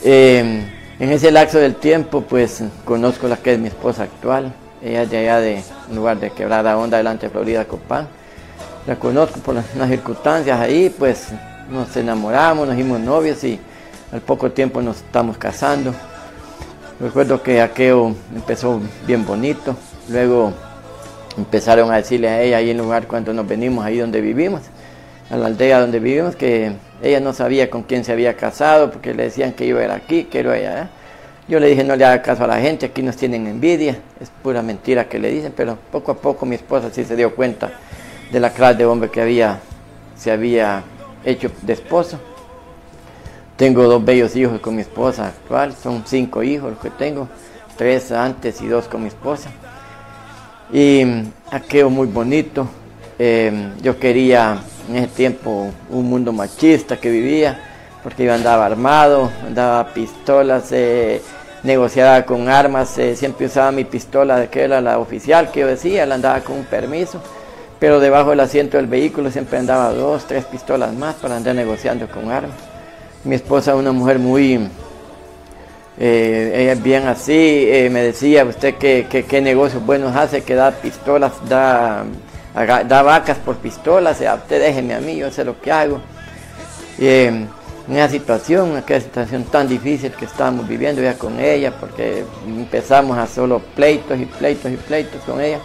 Eh, 0.03 0.65
en 0.99 1.11
ese 1.11 1.31
lapso 1.31 1.59
del 1.59 1.75
tiempo, 1.75 2.21
pues 2.21 2.63
conozco 2.85 3.27
la 3.27 3.37
que 3.37 3.53
es 3.53 3.59
mi 3.59 3.67
esposa 3.67 4.03
actual. 4.03 4.53
Ella 4.81 5.03
es 5.03 5.09
de 5.09 5.17
allá 5.17 5.39
de 5.39 5.63
un 5.89 5.95
lugar 5.95 6.19
de 6.19 6.29
quebrada 6.31 6.77
onda 6.77 6.97
delante 6.97 7.27
de 7.27 7.29
Florida 7.29 7.65
Copán. 7.65 8.07
La 8.85 8.97
conozco 8.97 9.39
por 9.39 9.55
las, 9.55 9.65
circunstancias 9.87 10.59
ahí, 10.59 10.89
pues 10.89 11.29
nos 11.69 11.95
enamoramos, 11.95 12.67
nos 12.67 12.75
hicimos 12.75 12.99
novios 12.99 13.43
y 13.45 13.59
al 14.11 14.21
poco 14.21 14.51
tiempo 14.51 14.81
nos 14.81 14.97
estamos 14.97 15.37
casando. 15.37 15.93
Recuerdo 16.99 17.41
que 17.41 17.61
aquello 17.61 18.13
empezó 18.35 18.79
bien 19.07 19.25
bonito, 19.25 19.75
luego 20.09 20.53
empezaron 21.37 21.91
a 21.91 21.95
decirle 21.95 22.29
a 22.29 22.41
ella 22.41 22.57
ahí 22.57 22.69
en 22.69 22.77
el 22.77 22.83
lugar 22.83 23.07
cuando 23.07 23.33
nos 23.33 23.47
venimos 23.47 23.83
ahí 23.85 23.97
donde 23.97 24.21
vivimos, 24.21 24.61
a 25.33 25.37
la 25.37 25.47
aldea 25.47 25.79
donde 25.79 25.99
vivimos, 25.99 26.35
que 26.35 26.73
ella 27.01 27.19
no 27.19 27.33
sabía 27.33 27.67
con 27.71 27.81
quién 27.81 28.05
se 28.05 28.11
había 28.11 28.35
casado 28.35 28.91
porque 28.91 29.15
le 29.15 29.23
decían 29.23 29.53
que 29.53 29.65
yo 29.65 29.79
era 29.79 29.95
aquí, 29.95 30.25
que 30.25 30.39
era 30.41 30.53
allá. 30.53 30.89
Yo 31.47 31.59
le 31.59 31.67
dije 31.67 31.83
no 31.83 31.95
le 31.95 32.05
haga 32.05 32.21
caso 32.21 32.43
a 32.43 32.47
la 32.47 32.59
gente, 32.59 32.85
aquí 32.85 33.01
nos 33.01 33.17
tienen 33.17 33.47
envidia, 33.47 33.97
es 34.21 34.29
pura 34.43 34.61
mentira 34.61 35.09
que 35.09 35.17
le 35.17 35.31
dicen, 35.31 35.51
pero 35.55 35.75
poco 35.91 36.11
a 36.11 36.15
poco 36.15 36.45
mi 36.45 36.55
esposa 36.55 36.91
sí 36.91 37.03
se 37.03 37.15
dio 37.15 37.33
cuenta 37.33 37.71
de 38.31 38.39
la 38.39 38.51
clase 38.51 38.77
de 38.77 38.85
hombre 38.85 39.09
que 39.09 39.21
había, 39.21 39.59
se 40.15 40.31
había 40.31 40.83
hecho 41.25 41.49
de 41.63 41.73
esposo. 41.73 42.19
Tengo 43.57 43.83
dos 43.85 44.05
bellos 44.05 44.35
hijos 44.35 44.61
con 44.61 44.75
mi 44.75 44.83
esposa 44.83 45.29
actual, 45.29 45.73
son 45.73 46.03
cinco 46.05 46.43
hijos 46.43 46.73
los 46.73 46.79
que 46.79 46.91
tengo, 46.91 47.27
tres 47.75 48.11
antes 48.11 48.61
y 48.61 48.67
dos 48.67 48.87
con 48.87 49.01
mi 49.01 49.07
esposa. 49.07 49.49
Y 50.71 51.03
aquello 51.49 51.89
muy 51.89 52.05
bonito. 52.05 52.67
Em, 53.19 53.77
yo 53.81 53.99
quería 53.99 54.57
en 54.89 54.95
ese 54.95 55.07
tiempo 55.07 55.71
un 55.89 56.09
mundo 56.09 56.33
machista 56.33 56.97
que 56.97 57.09
vivía, 57.09 57.59
porque 58.03 58.25
yo 58.25 58.33
andaba 58.33 58.65
armado, 58.65 59.31
andaba 59.45 59.93
pistolas, 59.93 60.71
eh, 60.71 61.21
negociaba 61.63 62.23
con 62.23 62.49
armas, 62.49 62.97
eh, 62.97 63.15
siempre 63.15 63.45
usaba 63.45 63.71
mi 63.71 63.85
pistola, 63.85 64.47
que 64.47 64.61
era 64.63 64.81
la 64.81 64.99
oficial 64.99 65.51
que 65.51 65.61
yo 65.61 65.67
decía, 65.67 66.05
la 66.05 66.15
andaba 66.15 66.41
con 66.41 66.57
un 66.57 66.65
permiso, 66.65 67.21
pero 67.79 67.99
debajo 67.99 68.31
del 68.31 68.41
asiento 68.41 68.77
del 68.77 68.87
vehículo 68.87 69.31
siempre 69.31 69.57
andaba 69.57 69.93
dos, 69.93 70.25
tres 70.27 70.45
pistolas 70.45 70.93
más 70.93 71.15
para 71.15 71.37
andar 71.37 71.55
negociando 71.55 72.07
con 72.07 72.31
armas. 72.31 72.57
Mi 73.23 73.35
esposa 73.35 73.71
es 73.71 73.77
una 73.77 73.93
mujer 73.93 74.19
muy, 74.19 74.67
eh, 75.97 76.51
ella 76.55 76.73
es 76.73 76.83
bien 76.83 77.07
así, 77.07 77.65
eh, 77.69 77.89
me 77.89 78.01
decía 78.01 78.43
usted 78.43 78.75
que, 78.75 79.07
qué 79.07 79.41
negocios 79.41 79.85
buenos 79.85 80.15
hace, 80.15 80.43
que 80.43 80.55
da 80.55 80.71
pistolas, 80.71 81.31
da, 81.47 82.03
da 82.53 83.01
vacas 83.01 83.37
por 83.37 83.57
pistolas, 83.57 84.17
sea, 84.17 84.35
usted 84.35 84.61
déjeme 84.61 84.93
a 84.93 84.99
mí, 84.99 85.17
yo 85.17 85.31
sé 85.31 85.43
lo 85.43 85.59
que 85.59 85.71
hago. 85.71 85.99
Eh, 86.99 87.47
en 87.85 87.97
esa 87.97 88.07
situación, 88.09 88.77
aquella 88.77 89.01
situación 89.01 89.43
tan 89.43 89.67
difícil 89.67 90.11
que 90.11 90.25
estábamos 90.25 90.67
viviendo 90.67 91.01
ya 91.01 91.15
con 91.15 91.39
ella, 91.39 91.73
porque 91.77 92.23
empezamos 92.47 93.17
a 93.17 93.27
solo 93.27 93.59
pleitos 93.59 94.17
y 94.19 94.25
pleitos 94.25 94.71
y 94.71 94.77
pleitos 94.77 95.21
con 95.23 95.41
ella. 95.41 95.59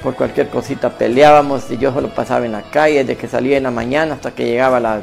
Por 0.00 0.14
cualquier 0.14 0.48
cosita 0.48 0.90
peleábamos 0.90 1.70
y 1.70 1.76
yo 1.76 1.92
solo 1.92 2.08
pasaba 2.14 2.46
en 2.46 2.52
la 2.52 2.62
calle 2.62 3.04
desde 3.04 3.16
que 3.16 3.28
salía 3.28 3.56
en 3.56 3.64
la 3.64 3.70
mañana 3.70 4.14
hasta 4.14 4.30
que 4.30 4.46
llegaba 4.46 4.80
la 4.80 5.02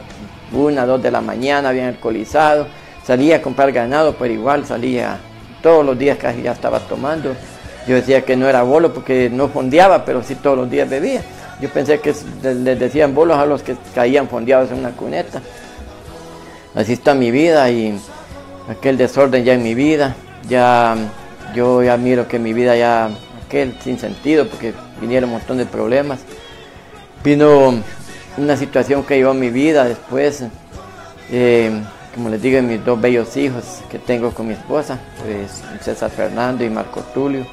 una, 0.51 0.85
dos 0.85 1.03
de 1.03 1.11
la 1.11 1.21
mañana, 1.21 1.71
bien 1.71 1.87
alcoholizado. 1.87 2.67
Salía 3.05 3.37
a 3.37 3.41
comprar 3.41 3.71
ganado, 3.71 4.15
pero 4.17 4.33
igual 4.33 4.65
salía 4.65 5.17
todos 5.61 5.85
los 5.85 5.99
días 5.99 6.17
casi 6.17 6.41
ya 6.41 6.53
estaba 6.53 6.79
tomando. 6.79 7.35
Yo 7.87 7.95
decía 7.95 8.25
que 8.25 8.35
no 8.35 8.49
era 8.49 8.63
bolo 8.63 8.93
porque 8.93 9.29
no 9.29 9.47
fondeaba, 9.47 10.03
pero 10.03 10.21
sí 10.21 10.35
todos 10.35 10.57
los 10.57 10.69
días 10.69 10.89
bebía. 10.89 11.21
Yo 11.61 11.69
pensé 11.69 11.99
que 11.99 12.13
les 12.43 12.79
decían 12.79 13.15
bolos 13.15 13.37
a 13.37 13.45
los 13.45 13.63
que 13.63 13.75
caían 13.95 14.27
fondeados 14.27 14.71
en 14.71 14.79
una 14.79 14.91
cuneta. 14.91 15.41
Así 16.75 16.93
está 16.93 17.15
mi 17.15 17.31
vida 17.31 17.69
y 17.71 17.97
aquel 18.69 18.97
desorden 18.97 19.43
ya 19.43 19.53
en 19.53 19.63
mi 19.63 19.73
vida. 19.73 20.15
Ya 20.47 20.95
yo 21.55 21.81
ya 21.81 21.97
miro 21.97 22.27
que 22.27 22.39
mi 22.39 22.53
vida 22.53 22.75
ya 22.75 23.09
aquel 23.45 23.75
sin 23.81 23.97
sentido 23.97 24.47
porque 24.47 24.73
vinieron 24.99 25.29
un 25.29 25.37
montón 25.37 25.57
de 25.57 25.65
problemas. 25.65 26.19
Vino 27.23 27.73
una 28.37 28.57
situación 28.57 29.03
que 29.03 29.15
llevó 29.15 29.33
mi 29.33 29.49
vida 29.49 29.85
después, 29.85 30.43
eh, 31.31 31.71
como 32.13 32.29
les 32.29 32.41
digo, 32.41 32.61
mis 32.61 32.83
dos 32.85 32.99
bellos 33.01 33.35
hijos 33.37 33.81
que 33.89 33.97
tengo 33.97 34.31
con 34.31 34.47
mi 34.47 34.53
esposa, 34.53 34.99
pues 35.23 35.63
César 35.81 36.11
Fernando 36.11 36.63
y 36.63 36.69
Marco 36.69 37.01
Tulio. 37.13 37.45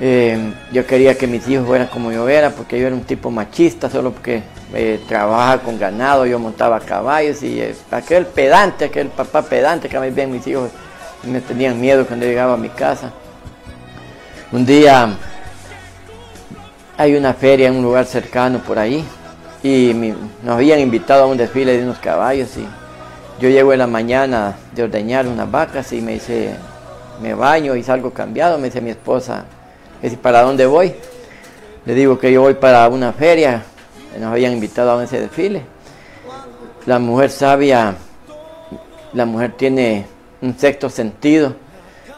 Eh, 0.00 0.52
yo 0.72 0.86
quería 0.86 1.18
que 1.18 1.26
mis 1.26 1.48
hijos 1.48 1.66
fueran 1.66 1.88
como 1.88 2.12
yo 2.12 2.28
era, 2.28 2.50
porque 2.50 2.78
yo 2.78 2.86
era 2.86 2.94
un 2.94 3.02
tipo 3.02 3.30
machista, 3.30 3.90
solo 3.90 4.12
porque 4.12 4.42
eh, 4.72 5.00
trabajaba 5.08 5.62
con 5.62 5.78
ganado, 5.78 6.24
yo 6.24 6.38
montaba 6.38 6.78
caballos 6.78 7.42
y 7.42 7.62
aquel 7.90 8.26
pedante, 8.26 8.84
aquel 8.84 9.08
papá 9.08 9.42
pedante 9.42 9.88
que 9.88 9.98
me 9.98 10.10
bien 10.10 10.30
mis 10.30 10.46
hijos 10.46 10.70
me 11.24 11.40
tenían 11.40 11.80
miedo 11.80 12.06
cuando 12.06 12.26
llegaba 12.26 12.54
a 12.54 12.56
mi 12.56 12.68
casa. 12.68 13.10
Un 14.52 14.64
día 14.64 15.16
hay 16.96 17.16
una 17.16 17.34
feria 17.34 17.68
en 17.68 17.76
un 17.76 17.82
lugar 17.82 18.06
cercano 18.06 18.60
por 18.60 18.78
ahí 18.78 19.04
y 19.62 19.92
nos 20.42 20.54
habían 20.54 20.78
invitado 20.78 21.24
a 21.24 21.26
un 21.26 21.36
desfile 21.36 21.76
de 21.76 21.82
unos 21.82 21.98
caballos 21.98 22.56
y 22.56 22.66
yo 23.40 23.48
llego 23.48 23.72
en 23.72 23.80
la 23.80 23.86
mañana 23.86 24.56
de 24.74 24.84
ordeñar 24.84 25.26
unas 25.26 25.50
vacas 25.50 25.92
y 25.92 26.00
me 26.00 26.12
dice, 26.12 26.54
me 27.20 27.34
baño 27.34 27.74
y 27.74 27.82
salgo 27.82 28.12
cambiado, 28.12 28.58
me 28.58 28.64
dice 28.64 28.80
mi 28.80 28.90
esposa, 28.90 29.44
dice, 30.02 30.16
¿para 30.16 30.42
dónde 30.42 30.66
voy? 30.66 30.94
Le 31.84 31.94
digo 31.94 32.18
que 32.18 32.32
yo 32.32 32.42
voy 32.42 32.54
para 32.54 32.88
una 32.88 33.12
feria, 33.12 33.62
nos 34.18 34.32
habían 34.32 34.52
invitado 34.52 34.98
a 34.98 35.04
ese 35.04 35.20
desfile. 35.20 35.62
La 36.86 36.98
mujer 36.98 37.30
sabia, 37.30 37.96
la 39.12 39.24
mujer 39.24 39.52
tiene 39.56 40.06
un 40.40 40.58
sexto 40.58 40.88
sentido 40.90 41.54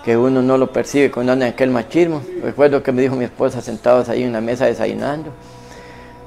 que 0.05 0.17
uno 0.17 0.43
no 0.43 0.57
lo 0.57 0.73
percibe 0.73 1.11
cuando 1.11 1.33
anda 1.33 1.47
en 1.47 1.53
aquel 1.53 1.71
machismo. 1.71 2.23
Recuerdo 2.43 2.83
que 2.83 2.93
me 2.93 3.03
dijo 3.03 3.17
mi 3.17 3.25
esposa 3.25 3.61
sentados 3.61 4.09
ahí 4.09 4.23
en 4.23 4.33
la 4.33 4.41
mesa 4.41 4.67
desayunando, 4.67 5.31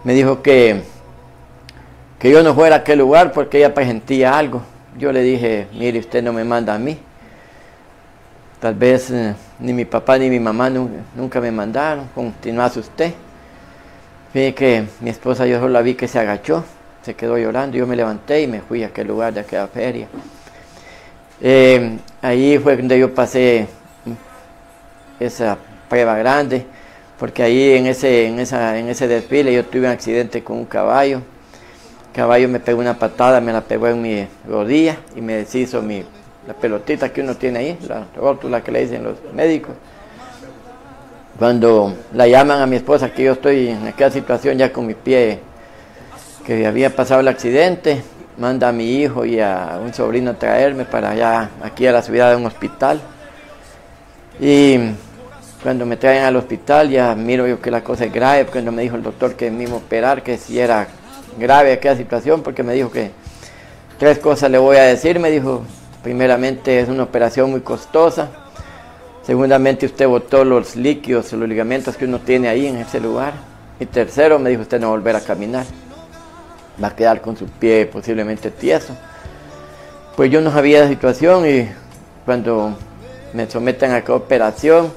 me 0.03 0.13
dijo 0.13 0.41
que 0.41 0.83
que 2.23 2.31
yo 2.31 2.41
no 2.41 2.55
fuera 2.55 2.77
a 2.77 2.79
aquel 2.79 2.99
lugar 2.99 3.33
porque 3.33 3.57
ella 3.57 3.73
presentía 3.73 4.37
algo. 4.37 4.61
Yo 4.97 5.11
le 5.11 5.21
dije, 5.23 5.67
mire, 5.73 5.99
usted 5.99 6.23
no 6.23 6.31
me 6.31 6.45
manda 6.45 6.73
a 6.73 6.79
mí. 6.79 6.97
Tal 8.63 8.75
vez 8.75 9.11
eh, 9.11 9.35
ni 9.59 9.73
mi 9.73 9.83
papá 9.83 10.17
ni 10.17 10.29
mi 10.29 10.39
mamá 10.39 10.69
nunca, 10.69 11.41
me 11.41 11.51
mandaron, 11.51 12.07
continuase 12.15 12.79
usted. 12.79 13.11
Fíjate 14.31 14.55
que 14.55 14.85
mi 15.01 15.09
esposa 15.09 15.45
yo 15.45 15.59
solo 15.59 15.73
la 15.73 15.81
vi 15.81 15.95
que 15.95 16.07
se 16.07 16.17
agachó, 16.17 16.63
se 17.01 17.13
quedó 17.13 17.37
llorando, 17.37 17.75
yo 17.75 17.85
me 17.85 17.97
levanté 17.97 18.41
y 18.41 18.47
me 18.47 18.61
fui 18.61 18.81
a 18.85 18.87
aquel 18.87 19.07
lugar 19.07 19.33
de 19.33 19.41
aquella 19.41 19.67
feria. 19.67 20.07
Eh, 21.41 21.97
ahí 22.21 22.57
fue 22.57 22.77
donde 22.77 22.97
yo 22.97 23.13
pasé 23.13 23.67
esa 25.19 25.57
prueba 25.89 26.17
grande, 26.17 26.65
porque 27.19 27.43
ahí 27.43 27.73
en 27.73 27.87
ese, 27.87 28.27
en, 28.27 28.39
esa, 28.39 28.79
en 28.79 28.87
ese 28.87 29.09
desfile 29.09 29.53
yo 29.53 29.65
tuve 29.65 29.87
un 29.87 29.87
accidente 29.87 30.41
con 30.41 30.59
un 30.59 30.65
caballo 30.65 31.21
caballo 32.13 32.47
me 32.47 32.59
pegó 32.59 32.79
una 32.79 32.97
patada, 32.97 33.41
me 33.41 33.51
la 33.51 33.61
pegó 33.61 33.87
en 33.87 34.01
mi 34.01 34.27
rodilla 34.47 34.97
y 35.15 35.21
me 35.21 35.33
deshizo 35.33 35.81
mi, 35.81 36.05
la 36.47 36.53
pelotita 36.53 37.09
que 37.09 37.21
uno 37.21 37.35
tiene 37.35 37.59
ahí, 37.59 37.79
la 37.87 38.05
rótula 38.15 38.61
que 38.61 38.71
le 38.71 38.81
dicen 38.81 39.03
los 39.03 39.17
médicos. 39.33 39.75
Cuando 41.37 41.95
la 42.13 42.27
llaman 42.27 42.61
a 42.61 42.67
mi 42.67 42.75
esposa 42.75 43.11
que 43.11 43.23
yo 43.23 43.33
estoy 43.33 43.69
en 43.69 43.87
aquella 43.87 44.11
situación 44.11 44.57
ya 44.57 44.71
con 44.71 44.85
mi 44.85 44.93
pie, 44.93 45.39
que 46.45 46.67
había 46.67 46.95
pasado 46.95 47.21
el 47.21 47.27
accidente, 47.27 48.03
manda 48.37 48.69
a 48.69 48.71
mi 48.71 48.97
hijo 48.97 49.25
y 49.25 49.39
a 49.39 49.79
un 49.81 49.93
sobrino 49.93 50.31
a 50.31 50.33
traerme 50.33 50.85
para 50.85 51.11
allá, 51.11 51.49
aquí 51.61 51.87
a 51.87 51.91
la 51.91 52.01
ciudad 52.01 52.31
de 52.31 52.35
un 52.35 52.45
hospital. 52.45 53.01
Y 54.39 54.77
cuando 55.61 55.85
me 55.85 55.95
traen 55.97 56.23
al 56.23 56.35
hospital 56.35 56.89
ya 56.89 57.15
miro 57.15 57.47
yo 57.47 57.61
que 57.61 57.71
la 57.71 57.83
cosa 57.83 58.05
es 58.05 58.13
grave, 58.13 58.45
cuando 58.45 58.71
me 58.71 58.81
dijo 58.81 58.95
el 58.95 59.03
doctor 59.03 59.35
que 59.35 59.49
me 59.49 59.63
iba 59.63 59.73
a 59.73 59.77
operar, 59.77 60.21
que 60.21 60.37
si 60.37 60.59
era 60.59 60.87
grave 61.39 61.71
aquella 61.71 61.95
situación, 61.95 62.43
porque 62.43 62.63
me 62.63 62.73
dijo 62.73 62.91
que 62.91 63.11
tres 63.97 64.19
cosas 64.19 64.51
le 64.51 64.57
voy 64.57 64.77
a 64.77 64.83
decir, 64.83 65.19
me 65.19 65.31
dijo, 65.31 65.63
primeramente 66.03 66.79
es 66.79 66.89
una 66.89 67.03
operación 67.03 67.49
muy 67.49 67.61
costosa, 67.61 68.29
segundamente 69.25 69.85
usted 69.85 70.07
botó 70.07 70.43
los 70.43 70.75
líquidos, 70.75 71.31
los 71.33 71.49
ligamentos 71.49 71.97
que 71.97 72.05
uno 72.05 72.19
tiene 72.19 72.49
ahí 72.49 72.67
en 72.67 72.77
ese 72.77 72.99
lugar, 72.99 73.33
y 73.79 73.85
tercero 73.85 74.37
me 74.37 74.49
dijo 74.49 74.61
usted 74.61 74.79
no 74.79 74.89
volver 74.89 75.15
a 75.15 75.21
caminar 75.21 75.65
va 76.81 76.89
a 76.89 76.95
quedar 76.95 77.21
con 77.21 77.37
su 77.37 77.45
pie 77.45 77.85
posiblemente 77.85 78.51
tieso. 78.51 78.95
Pues 80.15 80.31
yo 80.31 80.41
no 80.41 80.51
sabía 80.51 80.81
la 80.81 80.87
situación 80.87 81.47
y 81.47 81.69
cuando 82.25 82.75
me 83.33 83.49
someten 83.49 83.91
a 83.91 84.03
la 84.05 84.13
operación, 84.13 84.91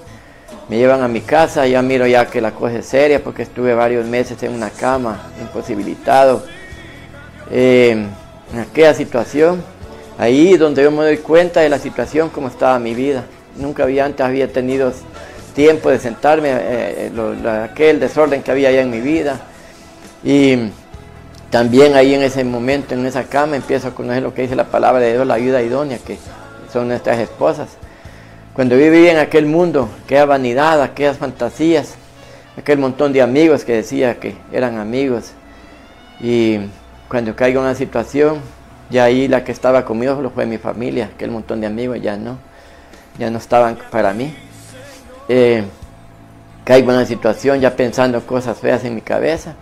me 0.69 0.77
llevan 0.79 1.03
a 1.03 1.09
mi 1.09 1.21
casa, 1.21 1.67
ya 1.67 1.81
miro 1.81 2.07
ya 2.07 2.27
que 2.27 2.41
la 2.41 2.53
cosa 2.53 2.79
es 2.79 2.87
seria 2.87 3.23
porque 3.23 3.43
estuve 3.43 3.75
varios 3.75 4.07
meses 4.07 4.43
en 4.43 4.53
una 4.53 4.71
cama, 4.71 5.31
imposibilitado. 5.41 6.45
Eh, 7.51 8.07
en 8.53 8.61
aquella 8.61 8.95
situación, 8.95 9.63
ahí 10.19 10.57
donde 10.57 10.83
yo 10.83 10.91
me 10.91 11.05
doy 11.05 11.19
cuenta 11.19 11.61
de 11.61 11.69
la 11.69 11.79
situación 11.79 12.31
como 12.31 12.49
estaba 12.49 12.79
mi 12.79 12.95
vida. 12.95 13.25
Nunca 13.57 13.85
había 13.85 14.05
antes 14.05 14.25
había 14.25 14.53
tenido 14.53 14.93
tiempo 15.55 15.91
de 15.91 15.99
sentarme, 15.99 16.51
eh, 16.53 17.11
eh, 17.15 17.69
aquel 17.71 17.99
desorden 17.99 18.43
que 18.43 18.51
había 18.51 18.69
allá 18.69 18.83
en 18.83 18.91
mi 18.91 19.01
vida. 19.01 19.41
Y 20.23 20.71
también 21.51 21.95
ahí 21.95 22.15
en 22.15 22.23
ese 22.23 22.45
momento, 22.45 22.95
en 22.95 23.07
esa 23.07 23.25
cama, 23.25 23.57
empiezo 23.57 23.89
a 23.89 23.95
conocer 23.95 24.23
lo 24.23 24.35
que 24.35 24.43
dice 24.43 24.57
la 24.57 24.65
palabra 24.65 25.01
de 25.01 25.13
Dios, 25.13 25.27
la 25.27 25.35
ayuda 25.35 25.63
idónea, 25.63 25.99
que 25.99 26.19
son 26.73 26.89
nuestras 26.89 27.19
esposas. 27.19 27.69
Cuando 28.53 28.77
viví 28.77 29.09
en 29.09 29.19
aquel 29.19 29.47
mundo, 29.47 29.89
aquella 30.05 30.25
vanidad, 30.25 30.83
aquellas 30.83 31.19
fantasías, 31.19 31.95
aquel 32.59 32.79
montón 32.79 33.13
de 33.13 33.23
amigos 33.23 33.65
que 33.65 33.75
decía 33.75 34.19
que 34.19 34.37
eran 34.53 34.79
amigos. 34.79 35.33
Y 36.21 36.59
cuando 37.09 37.37
caigo 37.37 37.61
en 37.61 37.67
una 37.67 37.75
situación, 37.75 38.41
ya 38.91 39.05
ahí 39.05 39.29
la 39.29 39.45
que 39.45 39.53
estaba 39.53 39.85
conmigo 39.85 40.21
lo 40.23 40.31
fue 40.31 40.47
mi 40.47 40.59
familia, 40.59 41.11
aquel 41.15 41.31
montón 41.31 41.61
de 41.61 41.67
amigos 41.67 42.01
ya 42.01 42.17
no, 42.17 42.39
ya 43.19 43.31
no 43.31 43.39
estaban 43.39 43.79
para 43.91 44.13
mí. 44.13 44.35
Eh, 45.29 45.65
caigo 46.65 46.91
en 46.91 46.97
una 46.99 47.07
situación 47.07 47.61
ya 47.61 47.75
pensando 47.75 48.21
cosas 48.27 48.59
feas 48.59 48.85
en 48.85 48.95
mi 48.95 49.01
cabeza. 49.01 49.55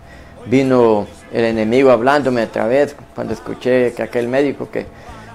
Vino 0.47 1.07
el 1.33 1.45
enemigo 1.45 1.91
hablándome 1.91 2.43
otra 2.43 2.67
vez, 2.67 2.95
cuando 3.15 3.33
escuché 3.33 3.95
que 3.95 4.03
aquel 4.03 4.29
médico 4.29 4.71
que 4.71 4.87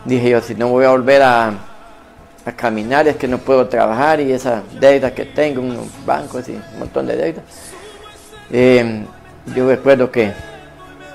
dije 0.05 0.29
yo, 0.29 0.41
si 0.41 0.53
no 0.55 0.67
voy 0.69 0.85
a 0.85 0.91
volver 0.91 1.21
a, 1.23 1.53
caminar 2.55 3.07
es 3.07 3.15
que 3.15 3.27
no 3.27 3.37
puedo 3.37 3.67
trabajar 3.67 4.19
y 4.19 4.31
esa 4.31 4.63
deuda 4.79 5.13
que 5.13 5.23
tengo, 5.23 5.61
unos 5.61 5.85
bancos 6.03 6.49
y 6.49 6.53
un 6.53 6.79
montón 6.79 7.05
de 7.05 7.15
deudas. 7.15 7.43
Eh, 8.49 9.05
yo 9.55 9.67
recuerdo 9.67 10.09
que 10.09 10.33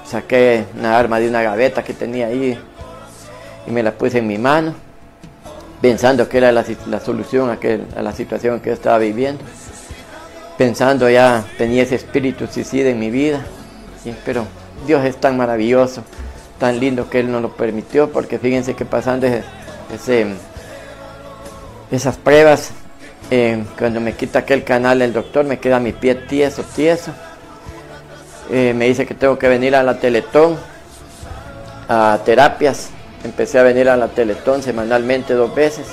saqué 0.05 0.65
una 0.79 0.99
arma 0.99 1.19
de 1.19 1.29
una 1.29 1.43
gaveta 1.43 1.83
que 1.83 1.95
tenía 1.95 2.27
ahí 2.27 2.59
y 3.67 3.71
me 3.71 3.83
la 3.83 3.93
puse 3.93 4.19
en 4.19 4.27
mi 4.27 4.39
mano, 4.39 4.75
pensando 5.81 6.29
que 6.29 6.39
era 6.39 6.53
la, 6.53 6.65
solución 7.01 7.51
a, 7.51 7.59
a 7.99 8.03
la 8.03 8.13
situación 8.13 8.61
que 8.61 8.71
yo 8.71 8.75
estaba 8.75 8.99
viviendo. 8.99 9.43
Pensando 10.59 11.11
ya 11.11 11.45
tenía 11.59 11.83
ese 11.83 11.97
espíritu 11.97 12.47
suicida 12.47 12.91
en 12.91 12.99
mi 12.99 13.11
vida, 13.11 13.45
pero 14.25 14.47
Dios 14.87 15.05
es 15.05 15.17
tan 15.17 15.37
maravilloso, 15.37 16.05
tan 16.59 16.79
lindo 16.79 17.09
que 17.11 17.21
Él 17.21 17.33
nos 17.33 17.43
lo 17.43 17.57
permitió, 17.57 18.11
porque 18.11 18.39
fíjense 18.39 18.75
que 18.75 18.85
pasando 18.85 19.27
ese, 19.27 20.27
esas 21.91 22.17
pruebas, 22.17 22.71
eh, 23.31 23.65
cuando 23.79 24.01
me 24.01 24.13
quita 24.13 24.41
aquel 24.41 24.65
canal 24.65 25.03
el 25.03 25.13
doctor, 25.13 25.45
me 25.45 25.59
queda 25.59 25.81
mi 25.81 25.93
pie 25.93 26.15
tieso, 26.15 26.63
tieso. 26.77 27.13
Eh, 28.51 28.75
me 28.75 28.87
dice 28.87 29.07
que 29.07 29.15
tengo 29.15 29.39
que 29.39 29.49
venir 29.49 29.75
a 29.75 29.83
la 29.83 29.99
Teletón, 29.99 30.57
a 31.89 32.19
terapias. 32.25 32.91
Empecé 33.25 33.59
a 33.59 33.63
venir 33.63 33.89
a 33.89 33.97
la 33.97 34.09
Teletón 34.09 34.63
semanalmente 34.63 35.35
dos 35.35 35.55
veces. 35.55 35.87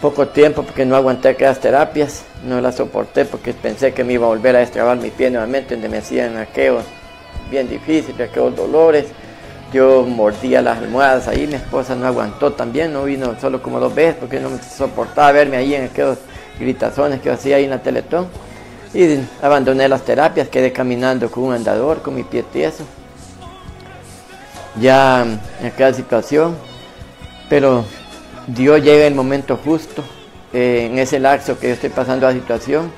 poco 0.00 0.28
tiempo 0.28 0.62
porque 0.62 0.86
no 0.86 0.94
aguanté 0.94 1.30
aquellas 1.30 1.58
terapias, 1.58 2.22
no 2.46 2.60
las 2.60 2.76
soporté 2.76 3.24
porque 3.24 3.52
pensé 3.52 3.92
que 3.92 4.04
me 4.04 4.12
iba 4.12 4.26
a 4.26 4.28
volver 4.28 4.54
a 4.54 4.60
destrabar 4.60 4.96
mi 4.96 5.10
pie 5.10 5.28
nuevamente, 5.28 5.74
donde 5.74 5.88
me 5.88 5.98
hacían 5.98 6.36
aquellos 6.36 6.84
bien 7.50 7.68
difícil, 7.68 8.14
aquellos 8.20 8.54
dolores. 8.54 9.06
Yo 9.72 10.04
mordía 10.04 10.62
las 10.62 10.78
almohadas 10.78 11.28
ahí, 11.28 11.46
mi 11.46 11.54
esposa 11.54 11.94
no 11.94 12.06
aguantó 12.06 12.52
también, 12.52 12.92
no 12.92 13.04
vino 13.04 13.38
solo 13.38 13.60
como 13.62 13.80
dos 13.80 13.94
veces 13.94 14.16
porque 14.18 14.40
no 14.40 14.48
me 14.48 14.62
soportaba 14.62 15.32
verme 15.32 15.58
ahí 15.58 15.74
en 15.74 15.84
aquellos 15.84 16.18
gritazones 16.58 17.20
que 17.20 17.30
hacía 17.30 17.56
ahí 17.56 17.64
en 17.64 17.70
la 17.70 17.82
Teletón. 17.82 18.28
Y 18.94 19.20
abandoné 19.42 19.88
las 19.88 20.02
terapias, 20.02 20.48
quedé 20.48 20.72
caminando 20.72 21.30
con 21.30 21.44
un 21.44 21.54
andador, 21.54 22.02
con 22.02 22.14
mi 22.14 22.22
pie 22.22 22.42
tieso. 22.42 22.84
Ya 24.80 25.22
en 25.60 25.66
aquella 25.66 25.92
situación, 25.92 26.56
pero 27.48 27.84
Dios 28.46 28.82
llega 28.82 29.06
el 29.06 29.14
momento 29.14 29.58
justo, 29.62 30.02
eh, 30.52 30.88
en 30.90 30.98
ese 30.98 31.18
lapso 31.18 31.58
que 31.58 31.68
yo 31.68 31.74
estoy 31.74 31.90
pasando 31.90 32.26
la 32.26 32.32
situación 32.32 32.90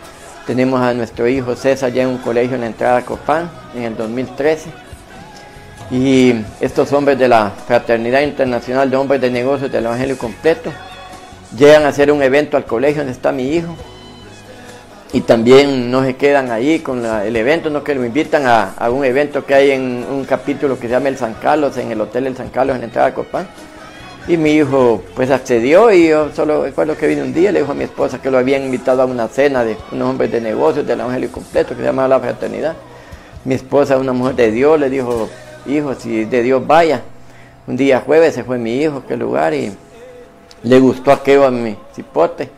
tenemos 0.50 0.80
a 0.80 0.92
nuestro 0.94 1.28
hijo 1.28 1.54
César 1.54 1.92
ya 1.92 2.02
en 2.02 2.08
un 2.08 2.18
colegio 2.18 2.56
en 2.56 2.62
la 2.62 2.66
entrada 2.66 2.96
a 2.98 3.04
Copán 3.04 3.48
en 3.72 3.84
el 3.84 3.96
2013. 3.96 4.70
Y 5.92 6.34
estos 6.60 6.92
hombres 6.92 7.20
de 7.20 7.28
la 7.28 7.52
Fraternidad 7.68 8.22
Internacional 8.22 8.90
de 8.90 8.96
Hombres 8.96 9.20
de 9.20 9.30
Negocios 9.30 9.70
del 9.70 9.86
Evangelio 9.86 10.18
Completo 10.18 10.72
llegan 11.56 11.84
a 11.84 11.88
hacer 11.88 12.10
un 12.10 12.20
evento 12.20 12.56
al 12.56 12.64
colegio 12.64 12.98
donde 12.98 13.12
está 13.12 13.30
mi 13.30 13.48
hijo. 13.54 13.76
Y 15.12 15.22
también 15.22 15.90
no 15.90 16.04
se 16.04 16.14
quedan 16.14 16.52
ahí 16.52 16.78
con 16.78 17.04
el 17.04 17.34
evento, 17.34 17.68
no 17.68 17.82
que 17.82 17.96
lo 17.96 18.04
invitan 18.04 18.46
a, 18.46 18.74
a, 18.74 18.90
un 18.90 19.04
evento 19.04 19.44
que 19.44 19.54
hay 19.54 19.72
en 19.72 20.06
un 20.08 20.24
capítulo 20.24 20.78
que 20.78 20.86
se 20.86 20.92
llama 20.92 21.08
El 21.08 21.16
San 21.16 21.34
Carlos, 21.34 21.76
en 21.78 21.90
el 21.90 22.00
Hotel 22.00 22.28
El 22.28 22.36
San 22.36 22.50
Carlos 22.50 22.76
en 22.76 22.82
la 22.82 22.86
entrada 22.86 23.08
a 23.08 23.14
Copán. 23.14 23.48
Y 24.28 24.36
mi 24.36 24.52
hijo 24.52 25.02
pues 25.16 25.30
accedió 25.32 25.90
y 25.90 26.08
yo 26.08 26.30
solo 26.32 26.62
recuerdo 26.62 26.96
que 26.96 27.08
vine 27.08 27.22
un 27.22 27.32
día, 27.32 27.50
le 27.50 27.60
dijo 27.60 27.72
a 27.72 27.74
mi 27.74 27.84
esposa 27.84 28.22
que 28.22 28.30
lo 28.30 28.38
habían 28.38 28.62
invitado 28.62 29.02
a 29.02 29.06
una 29.06 29.26
cena 29.26 29.64
de 29.64 29.76
unos 29.90 30.10
hombres 30.10 30.30
de 30.30 30.40
negocios 30.40 30.86
del 30.86 31.00
Evangelio 31.00 31.32
completo 31.32 31.70
que 31.70 31.80
se 31.80 31.86
llama 31.86 32.06
La 32.06 32.20
Fraternidad. 32.20 32.76
Mi 33.44 33.54
esposa, 33.54 33.98
una 33.98 34.12
mujer 34.12 34.36
de 34.36 34.52
Dios, 34.52 34.78
le 34.78 34.90
dijo, 34.90 35.28
hijo, 35.66 35.94
si 35.94 36.24
de 36.24 36.42
Dios 36.42 36.64
vaya. 36.64 37.00
Un 37.66 37.76
día 37.76 38.00
jueves 38.00 38.34
se 38.34 38.44
fue 38.44 38.58
mi 38.58 38.76
hijo 38.76 38.96
a 38.96 38.98
aquel 39.00 39.18
lugar 39.18 39.54
y 39.54 39.72
le 40.62 40.78
gustó 40.78 41.10
aquello 41.10 41.46
a 41.46 41.50
mi 41.50 41.76
cipote, 41.94 42.50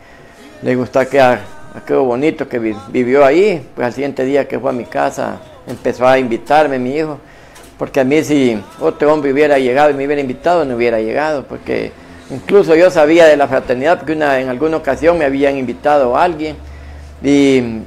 le 0.61 0.75
gustó 0.75 0.99
aquello, 0.99 1.37
aquello 1.73 2.03
bonito 2.03 2.47
que 2.47 2.59
vivió 2.59 3.25
ahí. 3.25 3.65
Pues 3.75 3.87
al 3.87 3.93
siguiente 3.93 4.25
día 4.25 4.47
que 4.47 4.59
fue 4.59 4.69
a 4.69 4.73
mi 4.73 4.85
casa 4.85 5.39
empezó 5.67 6.07
a 6.07 6.17
invitarme 6.17 6.79
mi 6.79 6.95
hijo. 6.95 7.19
Porque 7.77 7.99
a 7.99 8.03
mí 8.03 8.23
si 8.23 8.61
otro 8.79 9.13
hombre 9.13 9.33
hubiera 9.33 9.57
llegado 9.57 9.89
y 9.89 9.93
me 9.93 10.05
hubiera 10.05 10.21
invitado, 10.21 10.63
no 10.63 10.75
hubiera 10.75 10.99
llegado, 10.99 11.43
porque 11.43 11.91
incluso 12.29 12.75
yo 12.75 12.89
sabía 12.91 13.25
de 13.25 13.35
la 13.35 13.47
fraternidad, 13.47 13.97
porque 13.97 14.13
en 14.13 14.23
alguna 14.23 14.77
ocasión 14.77 15.17
me 15.17 15.25
habían 15.25 15.57
invitado 15.57 16.15
a 16.15 16.23
alguien. 16.23 16.55
Y, 17.23 17.81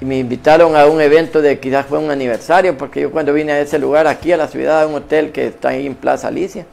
me 0.00 0.18
invitaron 0.18 0.76
a 0.76 0.86
un 0.86 1.00
evento 1.00 1.42
de 1.42 1.58
quizás 1.58 1.86
fue 1.86 1.98
un 1.98 2.10
aniversario, 2.10 2.78
porque 2.78 3.00
yo 3.00 3.10
cuando 3.10 3.32
vine 3.32 3.52
a 3.52 3.60
ese 3.60 3.80
lugar, 3.80 4.06
aquí 4.06 4.30
a 4.30 4.36
la 4.36 4.46
ciudad, 4.46 4.82
a 4.82 4.86
un 4.86 4.94
hotel 4.94 5.32
que 5.32 5.48
está 5.48 5.70
ahí 5.70 5.86
en 5.86 5.96
Plaza 5.96 6.28
Alicia, 6.28 6.66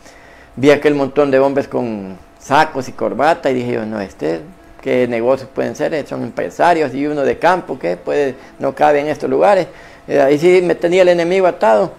vi 0.56 0.69
aquel 0.69 0.93
montón 0.93 1.32
de 1.32 1.39
hombres 1.39 1.67
con 1.67 2.17
sacos 2.39 2.88
y 2.88 2.91
corbata 2.91 3.49
y 3.49 3.56
dije 3.56 3.73
yo, 3.73 3.86
no, 3.88 3.99
este, 3.99 4.41
¿qué 4.85 5.07
negocios 5.07 5.49
pueden 5.51 5.75
ser? 5.75 6.07
Son 6.07 6.21
empresarios 6.21 6.93
y 6.93 7.07
uno 7.07 7.23
de 7.23 7.39
campo, 7.39 7.79
que 7.79 7.97
puede, 7.97 8.35
no 8.59 8.75
cabe 8.75 8.99
en 8.99 9.07
estos 9.07 9.27
lugares. 9.27 9.65
Eh, 10.07 10.21
ahí 10.21 10.37
sí 10.37 10.61
me 10.61 10.75
tenía 10.75 11.01
el 11.01 11.09
enemigo 11.09 11.47
atado. 11.47 11.91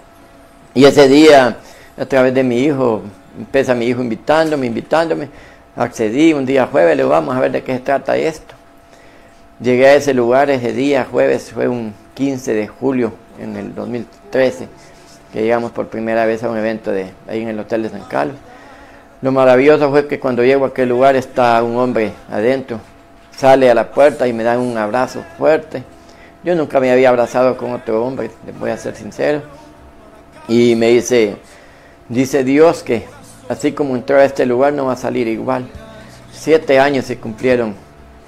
Y 0.73 0.85
ese 0.85 1.09
día, 1.09 1.57
a 1.99 2.07
través 2.07 2.33
de 2.33 2.45
mi 2.45 2.61
hijo, 2.61 3.03
empieza 3.37 3.75
mi 3.75 3.87
hijo 3.87 4.03
invitándome, 4.03 4.69
invitándome, 4.69 5.29
accedí 5.75 6.33
un 6.33 6.47
día 6.47 6.69
jueves, 6.69 6.97
le 6.97 7.03
vamos 7.03 7.35
a 7.35 7.41
ver 7.41 7.51
de 7.51 7.65
qué 7.65 7.73
se 7.75 7.81
trata 7.81 8.17
esto. 8.17 8.55
Llegué 9.59 9.89
a 9.89 9.95
ese 9.97 10.15
lugar 10.15 10.49
ese 10.49 10.73
día, 10.73 11.09
jueves, 11.11 11.51
fue 11.53 11.67
un 11.67 11.93
15 12.15 12.55
de 12.55 12.69
julio 12.69 13.15
en 13.41 13.57
el 13.57 13.75
2013, 13.75 14.69
que 15.33 15.43
llegamos 15.43 15.73
por 15.73 15.89
primera 15.89 16.25
vez 16.25 16.45
a 16.45 16.51
un 16.51 16.57
evento 16.57 16.93
de 16.93 17.11
ahí 17.27 17.43
en 17.43 17.49
el 17.49 17.59
Hotel 17.59 17.83
de 17.83 17.89
San 17.89 18.05
Carlos. 18.05 18.37
Lo 19.23 19.33
maravilloso 19.33 19.91
fue 19.91 20.07
que 20.07 20.21
cuando 20.21 20.45
llego 20.45 20.65
a 20.65 20.69
aquel 20.69 20.91
lugar 20.91 21.17
está 21.17 21.63
un 21.63 21.77
hombre 21.77 22.13
adentro, 22.31 22.81
sale 23.35 23.71
a 23.71 23.75
la 23.75 23.91
puerta 23.91 24.29
y 24.29 24.33
me 24.33 24.43
da 24.43 24.59
un 24.59 24.77
abrazo 24.77 25.25
fuerte. 25.39 25.83
Yo 26.45 26.55
nunca 26.55 26.81
me 26.81 26.91
había 26.91 27.09
abrazado 27.09 27.57
con 27.57 27.73
otro 27.73 28.05
hombre, 28.05 28.31
les 28.45 28.59
voy 28.59 28.71
a 28.71 28.77
ser 28.77 28.95
sincero 28.95 29.43
y 30.49 30.77
me 30.77 30.89
dice, 30.89 31.37
dice 32.09 32.45
Dios 32.45 32.83
que 32.83 33.05
así 33.49 33.73
como 33.73 33.97
entró 33.97 34.19
a 34.19 34.25
este 34.25 34.47
lugar 34.47 34.73
no 34.73 34.87
va 34.87 34.93
a 34.93 34.97
salir 34.97 35.27
igual. 35.29 35.67
Siete 36.33 36.79
años 36.79 37.07
se 37.07 37.19
cumplieron 37.19 37.75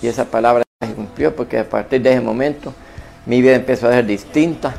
y 0.00 0.08
esa 0.08 0.24
palabra 0.24 0.64
se 0.80 0.94
cumplió 0.94 1.34
porque 1.36 1.58
a 1.58 1.68
partir 1.68 2.02
de 2.02 2.12
ese 2.12 2.20
momento 2.20 2.72
mi 3.26 3.42
vida 3.42 3.54
empezó 3.54 3.88
a 3.88 3.92
ser 3.92 4.06
distinta. 4.06 4.74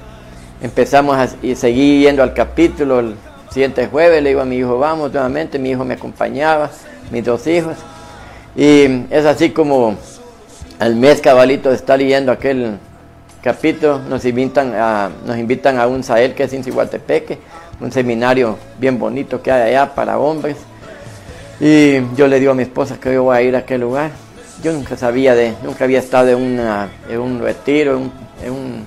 Empezamos 0.62 1.15
a 1.15 1.28
seguir 1.28 2.02
yendo 2.02 2.24
al 2.24 2.34
capítulo 2.34 3.13
siguiente 3.51 3.88
jueves 3.88 4.21
le 4.21 4.29
digo 4.29 4.41
a 4.41 4.45
mi 4.45 4.57
hijo, 4.57 4.77
vamos 4.77 5.12
nuevamente, 5.12 5.59
mi 5.59 5.71
hijo 5.71 5.83
me 5.85 5.95
acompañaba, 5.95 6.69
mis 7.12 7.23
dos 7.23 7.45
hijos. 7.47 7.75
Y 8.55 9.05
es 9.09 9.25
así 9.25 9.51
como 9.51 9.95
al 10.79 10.95
mes 10.95 11.21
cabalito 11.21 11.71
estar 11.71 11.99
leyendo 11.99 12.31
aquel 12.31 12.77
capítulo, 13.41 13.99
nos 13.99 14.25
invitan 14.25 14.73
a, 14.75 15.09
nos 15.25 15.38
invitan 15.38 15.79
a 15.79 15.88
un 15.88 16.03
Sael 16.03 16.33
que 16.33 16.43
es 16.43 16.53
en 16.53 16.63
Cihuatepeque, 16.63 17.38
un 17.79 17.91
seminario 17.91 18.57
bien 18.77 18.99
bonito 18.99 19.41
que 19.41 19.51
hay 19.51 19.69
allá 19.69 19.93
para 19.93 20.17
hombres. 20.17 20.57
Y 21.59 21.99
yo 22.15 22.27
le 22.27 22.39
digo 22.39 22.51
a 22.51 22.55
mi 22.55 22.63
esposa 22.63 22.97
que 22.99 23.13
yo 23.13 23.23
voy 23.23 23.38
a 23.38 23.41
ir 23.41 23.55
a 23.55 23.59
aquel 23.59 23.81
lugar. 23.81 24.12
Yo 24.63 24.73
nunca 24.73 24.97
sabía 24.97 25.35
de, 25.35 25.53
nunca 25.63 25.85
había 25.85 25.99
estado 25.99 26.29
en, 26.29 26.38
una, 26.38 26.89
en 27.09 27.19
un 27.19 27.39
retiro, 27.39 27.99
en, 28.43 28.51
un, 28.51 28.85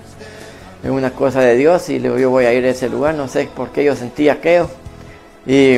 una 0.90 1.11
cosa 1.11 1.40
de 1.40 1.57
Dios 1.57 1.88
y 1.90 2.01
yo 2.01 2.31
voy 2.31 2.45
a 2.45 2.53
ir 2.53 2.64
a 2.64 2.71
ese 2.71 2.88
lugar, 2.88 3.14
no 3.14 3.29
sé 3.29 3.49
por 3.55 3.71
qué 3.71 3.85
yo 3.85 3.95
sentía 3.95 4.35
aquello. 4.35 4.68
Y 5.47 5.77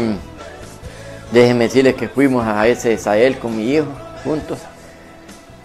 déjenme 1.33 1.65
decirles 1.65 1.95
que 1.95 2.09
fuimos 2.09 2.47
a 2.47 2.67
ese 2.67 2.97
Sael 2.97 3.39
con 3.39 3.57
mi 3.57 3.75
hijo 3.75 3.87
juntos. 4.25 4.59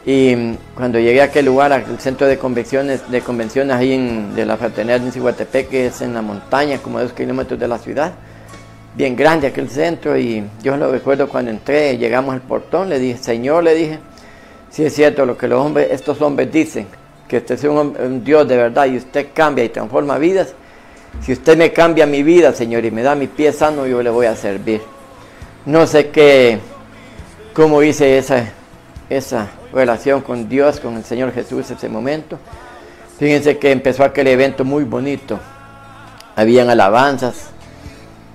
Y 0.06 0.56
cuando 0.76 0.98
llegué 1.00 1.22
a 1.22 1.26
aquel 1.26 1.46
lugar, 1.46 1.72
al 1.72 2.00
centro 2.00 2.28
de 2.28 2.38
convenciones, 2.38 3.10
de 3.12 3.22
convenciones 3.22 3.76
ahí 3.76 3.94
en, 3.94 4.34
de 4.34 4.46
la 4.46 4.58
fraternidad 4.58 5.02
de 5.02 5.12
Cihuatepec, 5.12 5.70
que 5.70 5.88
es 5.88 6.02
en 6.02 6.14
la 6.14 6.22
montaña, 6.22 6.80
como 6.80 6.98
a 6.98 7.04
dos 7.04 7.14
kilómetros 7.14 7.60
de 7.60 7.68
la 7.68 7.78
ciudad, 7.78 8.14
bien 8.96 9.16
grande 9.16 9.48
aquel 9.48 9.70
centro, 9.70 10.18
y 10.18 10.44
yo 10.64 10.76
lo 10.78 10.92
recuerdo 10.92 11.30
cuando 11.30 11.52
entré, 11.52 11.98
llegamos 11.98 12.34
al 12.34 12.42
portón, 12.42 12.90
le 12.90 12.98
dije, 12.98 13.20
Señor, 13.20 13.64
le 13.64 13.76
dije, 13.76 14.00
si 14.70 14.84
es 14.84 14.96
cierto 14.96 15.26
lo 15.26 15.38
que 15.38 15.48
los 15.48 15.64
hombres, 15.64 15.90
estos 15.92 16.22
hombres 16.22 16.52
dicen, 16.52 16.88
que 17.30 17.38
usted 17.38 17.56
es 17.56 17.64
un, 17.64 18.24
Dios 18.24 18.48
de 18.48 18.58
verdad 18.58 18.88
y 18.88 18.98
usted 18.98 19.28
cambia 19.34 19.64
y 19.64 19.70
transforma 19.70 20.18
vidas, 20.18 20.56
si 21.22 21.32
usted 21.32 21.58
me 21.58 21.72
cambia 21.72 22.06
mi 22.06 22.24
vida, 22.24 22.54
Señor, 22.54 22.84
y 22.84 22.92
me 22.92 23.04
da 23.04 23.16
mi 23.16 23.28
pie 23.28 23.54
sano, 23.54 23.86
yo 23.86 24.02
le 24.02 24.10
voy 24.10 24.26
a 24.26 24.36
servir. 24.36 24.82
No 25.66 25.86
sé 25.86 26.10
qué, 26.10 26.60
cómo 27.54 27.84
hice 27.84 28.18
esa, 28.18 28.52
esa 29.10 29.48
relación 29.72 30.22
con 30.22 30.50
Dios, 30.50 30.80
con 30.80 30.98
el 30.98 31.04
Señor 31.04 31.32
Jesús 31.32 31.70
en 31.70 31.78
ese 31.78 31.88
momento. 31.88 32.40
Fíjense 33.20 33.58
que 33.60 33.72
empezó 33.72 34.04
aquel 34.04 34.28
evento 34.28 34.66
muy 34.66 34.84
bonito. 34.84 35.40
Habían 36.36 36.70
alabanzas. 36.70 37.52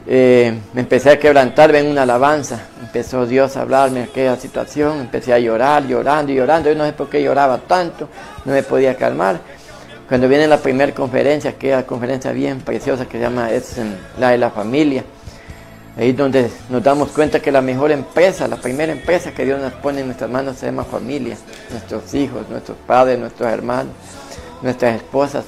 Eh, 0.06 0.52
me 0.72 0.82
empecé 0.82 1.10
a 1.10 1.18
quebrantar 1.18 1.74
en 1.74 1.86
una 1.86 2.02
alabanza. 2.02 2.60
Empezó 2.80 3.26
Dios 3.26 3.56
a 3.56 3.62
hablarme 3.62 4.00
de 4.00 4.04
aquella 4.06 4.36
situación. 4.36 5.00
Empecé 5.00 5.32
a 5.32 5.38
llorar, 5.38 5.86
llorando 5.86 6.32
y 6.32 6.36
llorando. 6.36 6.70
Yo 6.70 6.76
no 6.76 6.84
sé 6.84 6.92
por 6.92 7.08
qué 7.08 7.22
lloraba 7.22 7.58
tanto. 7.58 8.08
No 8.44 8.52
me 8.52 8.62
podía 8.62 8.96
calmar. 8.96 9.40
Cuando 10.08 10.28
viene 10.28 10.46
la 10.46 10.58
primera 10.58 10.92
conferencia, 10.92 11.50
aquella 11.50 11.86
conferencia 11.86 12.32
bien 12.32 12.60
preciosa 12.60 13.06
que 13.06 13.18
se 13.18 13.20
llama 13.20 13.50
es 13.50 13.76
la 14.18 14.30
de 14.30 14.38
la 14.38 14.50
familia 14.50 15.02
Ahí 15.96 16.10
es 16.10 16.16
donde 16.16 16.50
nos 16.70 16.82
damos 16.82 17.10
cuenta 17.10 17.40
que 17.40 17.52
la 17.52 17.60
mejor 17.60 17.92
empresa, 17.92 18.48
la 18.48 18.56
primera 18.56 18.92
empresa 18.92 19.32
que 19.32 19.44
Dios 19.44 19.60
nos 19.60 19.72
pone 19.74 20.00
en 20.00 20.06
nuestras 20.06 20.28
manos 20.28 20.56
se 20.56 20.66
llama 20.66 20.82
familia, 20.82 21.36
nuestros 21.70 22.12
hijos, 22.14 22.48
nuestros 22.48 22.76
padres, 22.78 23.16
nuestros 23.16 23.48
hermanos, 23.48 23.92
nuestras 24.60 24.96
esposas. 24.96 25.44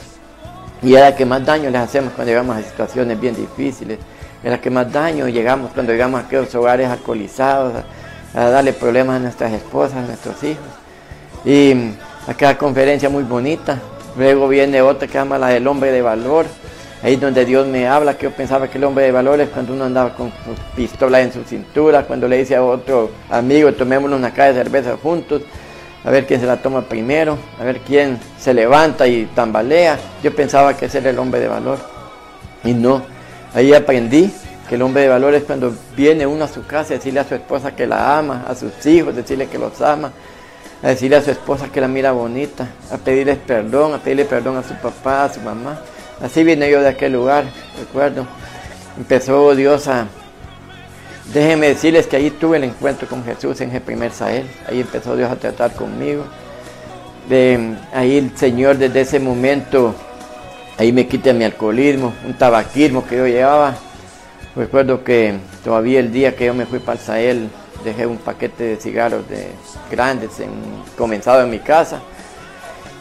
Y 0.82 0.94
es 0.94 1.00
la 1.00 1.16
que 1.16 1.26
más 1.26 1.44
daño 1.44 1.68
les 1.68 1.80
hacemos 1.80 2.12
cuando 2.12 2.30
llegamos 2.30 2.56
a 2.56 2.62
situaciones 2.62 3.18
bien 3.20 3.34
difíciles. 3.34 3.98
Es 4.46 4.52
la 4.52 4.60
que 4.60 4.70
más 4.70 4.92
daño 4.92 5.26
llegamos 5.26 5.72
cuando 5.72 5.90
llegamos 5.90 6.20
a 6.22 6.26
aquellos 6.26 6.54
hogares 6.54 6.88
alcoholizados, 6.88 7.82
a, 8.32 8.44
darle 8.50 8.72
problemas 8.72 9.16
a 9.16 9.18
nuestras 9.18 9.52
esposas, 9.52 9.96
a 9.96 10.02
nuestros 10.02 10.40
hijos. 10.44 10.64
Y 11.44 11.74
acá 12.28 12.56
conferencia 12.56 13.08
muy 13.08 13.24
bonita. 13.24 13.80
Luego 14.16 14.46
viene 14.46 14.80
otra 14.82 15.08
que 15.08 15.14
se 15.14 15.18
llama 15.18 15.36
la 15.36 15.48
del 15.48 15.66
hombre 15.66 15.90
de 15.90 16.00
valor 16.00 16.46
Ahí 17.02 17.14
es 17.14 17.20
donde 17.20 17.44
Dios 17.44 17.66
me 17.66 17.86
habla, 17.86 18.16
que 18.16 18.24
yo 18.24 18.30
pensaba 18.30 18.68
que 18.68 18.78
el 18.78 18.84
hombre 18.84 19.04
de 19.04 19.12
valores 19.12 19.48
cuando 19.50 19.74
uno 19.74 19.84
andaba 19.84 20.14
con 20.14 20.30
su 20.30 20.76
pistola 20.76 21.20
en 21.20 21.32
su 21.32 21.42
cintura, 21.44 22.04
cuando 22.04 22.26
le 22.26 22.38
dice 22.38 22.56
a 22.56 22.64
otro 22.64 23.10
amigo, 23.28 23.72
tomémonos 23.72 24.18
una 24.18 24.30
caja 24.30 24.52
de 24.52 24.54
cerveza 24.54 24.96
juntos, 25.02 25.42
a 26.04 26.10
ver 26.10 26.26
quién 26.26 26.40
se 26.40 26.46
la 26.46 26.56
toma 26.56 26.82
primero, 26.82 27.36
a 27.60 27.64
ver 27.64 27.80
quién 27.80 28.18
se 28.38 28.54
levanta 28.54 29.06
y 29.06 29.26
tambalea. 29.34 29.98
Yo 30.22 30.34
pensaba 30.34 30.74
que 30.76 30.86
ese 30.86 30.98
era 30.98 31.10
el 31.10 31.18
hombre 31.18 31.40
de 31.40 31.48
valor. 31.48 31.78
Y 32.64 32.72
no, 32.72 33.02
ahí 33.54 33.72
aprendí 33.72 34.32
que 34.68 34.74
el 34.74 34.82
hombre 34.82 35.02
de 35.02 35.08
valor 35.08 35.34
es 35.34 35.44
cuando 35.44 35.74
viene 35.96 36.26
uno 36.26 36.44
a 36.44 36.48
su 36.48 36.66
casa 36.66 36.94
a 36.94 36.96
decirle 36.96 37.20
a 37.20 37.24
su 37.24 37.34
esposa 37.34 37.74
que 37.74 37.86
la 37.86 38.18
ama, 38.18 38.44
a 38.48 38.54
sus 38.54 38.84
hijos, 38.86 39.14
decirle 39.14 39.46
que 39.48 39.58
los 39.58 39.80
ama, 39.80 40.12
a 40.82 40.88
decirle 40.88 41.16
a 41.16 41.22
su 41.22 41.30
esposa 41.30 41.68
que 41.68 41.80
la 41.80 41.88
mira 41.88 42.12
bonita, 42.12 42.68
a 42.90 42.96
pedirles 42.96 43.38
perdón, 43.38 43.94
a 43.94 43.98
pedirle 43.98 44.24
perdón 44.24 44.56
a 44.56 44.62
su 44.62 44.74
papá, 44.74 45.24
a 45.24 45.32
su 45.32 45.40
mamá. 45.40 45.80
Así 46.20 46.42
vine 46.44 46.70
yo 46.70 46.80
de 46.80 46.88
aquel 46.88 47.12
lugar, 47.12 47.44
recuerdo. 47.78 48.26
Empezó 48.96 49.54
Dios 49.54 49.86
a... 49.88 50.06
Déjenme 51.32 51.68
decirles 51.68 52.06
que 52.06 52.16
ahí 52.16 52.30
tuve 52.30 52.56
el 52.56 52.64
encuentro 52.64 53.08
con 53.08 53.24
Jesús 53.24 53.60
en 53.60 53.74
el 53.74 53.82
primer 53.82 54.12
Sahel. 54.12 54.46
Ahí 54.68 54.80
empezó 54.80 55.16
Dios 55.16 55.30
a 55.30 55.36
tratar 55.36 55.72
conmigo. 55.72 56.24
De, 57.28 57.76
ahí 57.92 58.16
el 58.16 58.36
Señor 58.36 58.78
desde 58.78 59.00
ese 59.00 59.18
momento, 59.18 59.94
ahí 60.78 60.92
me 60.92 61.06
quita 61.06 61.32
mi 61.32 61.44
alcoholismo, 61.44 62.12
un 62.24 62.34
tabaquismo 62.34 63.06
que 63.06 63.16
yo 63.16 63.26
llevaba. 63.26 63.76
Recuerdo 64.54 65.04
que 65.04 65.34
todavía 65.64 66.00
el 66.00 66.12
día 66.12 66.34
que 66.34 66.46
yo 66.46 66.54
me 66.54 66.66
fui 66.66 66.78
para 66.78 66.98
el 66.98 67.04
Sahel, 67.04 67.50
dejé 67.84 68.06
un 68.06 68.16
paquete 68.16 68.64
de 68.64 68.76
cigarros 68.76 69.28
de, 69.28 69.48
grandes 69.90 70.40
en, 70.40 70.50
comenzado 70.96 71.42
en 71.42 71.50
mi 71.50 71.58
casa 71.58 72.00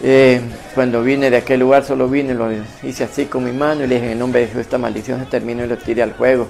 eh, 0.04 0.42
cuando 0.74 1.02
vine 1.02 1.30
de 1.30 1.38
aquel 1.38 1.62
lugar 1.62 1.86
solo 1.86 2.10
vine, 2.10 2.34
lo 2.34 2.50
hice 2.84 3.06
así 3.06 3.26
con 3.26 3.44
mi 3.44 3.52
mano 3.52 3.84
y 3.84 3.88
le 3.88 3.96
dije 3.96 4.12
en 4.12 4.20
nombre 4.20 4.42
de 4.42 4.48
Jesús 4.48 4.62
esta 4.62 4.78
maldición 4.78 5.20
se 5.20 5.26
terminó 5.26 5.64
y 5.64 5.68
lo 5.68 5.78
tiré 5.78 6.04
al 6.04 6.14
fuego. 6.14 6.48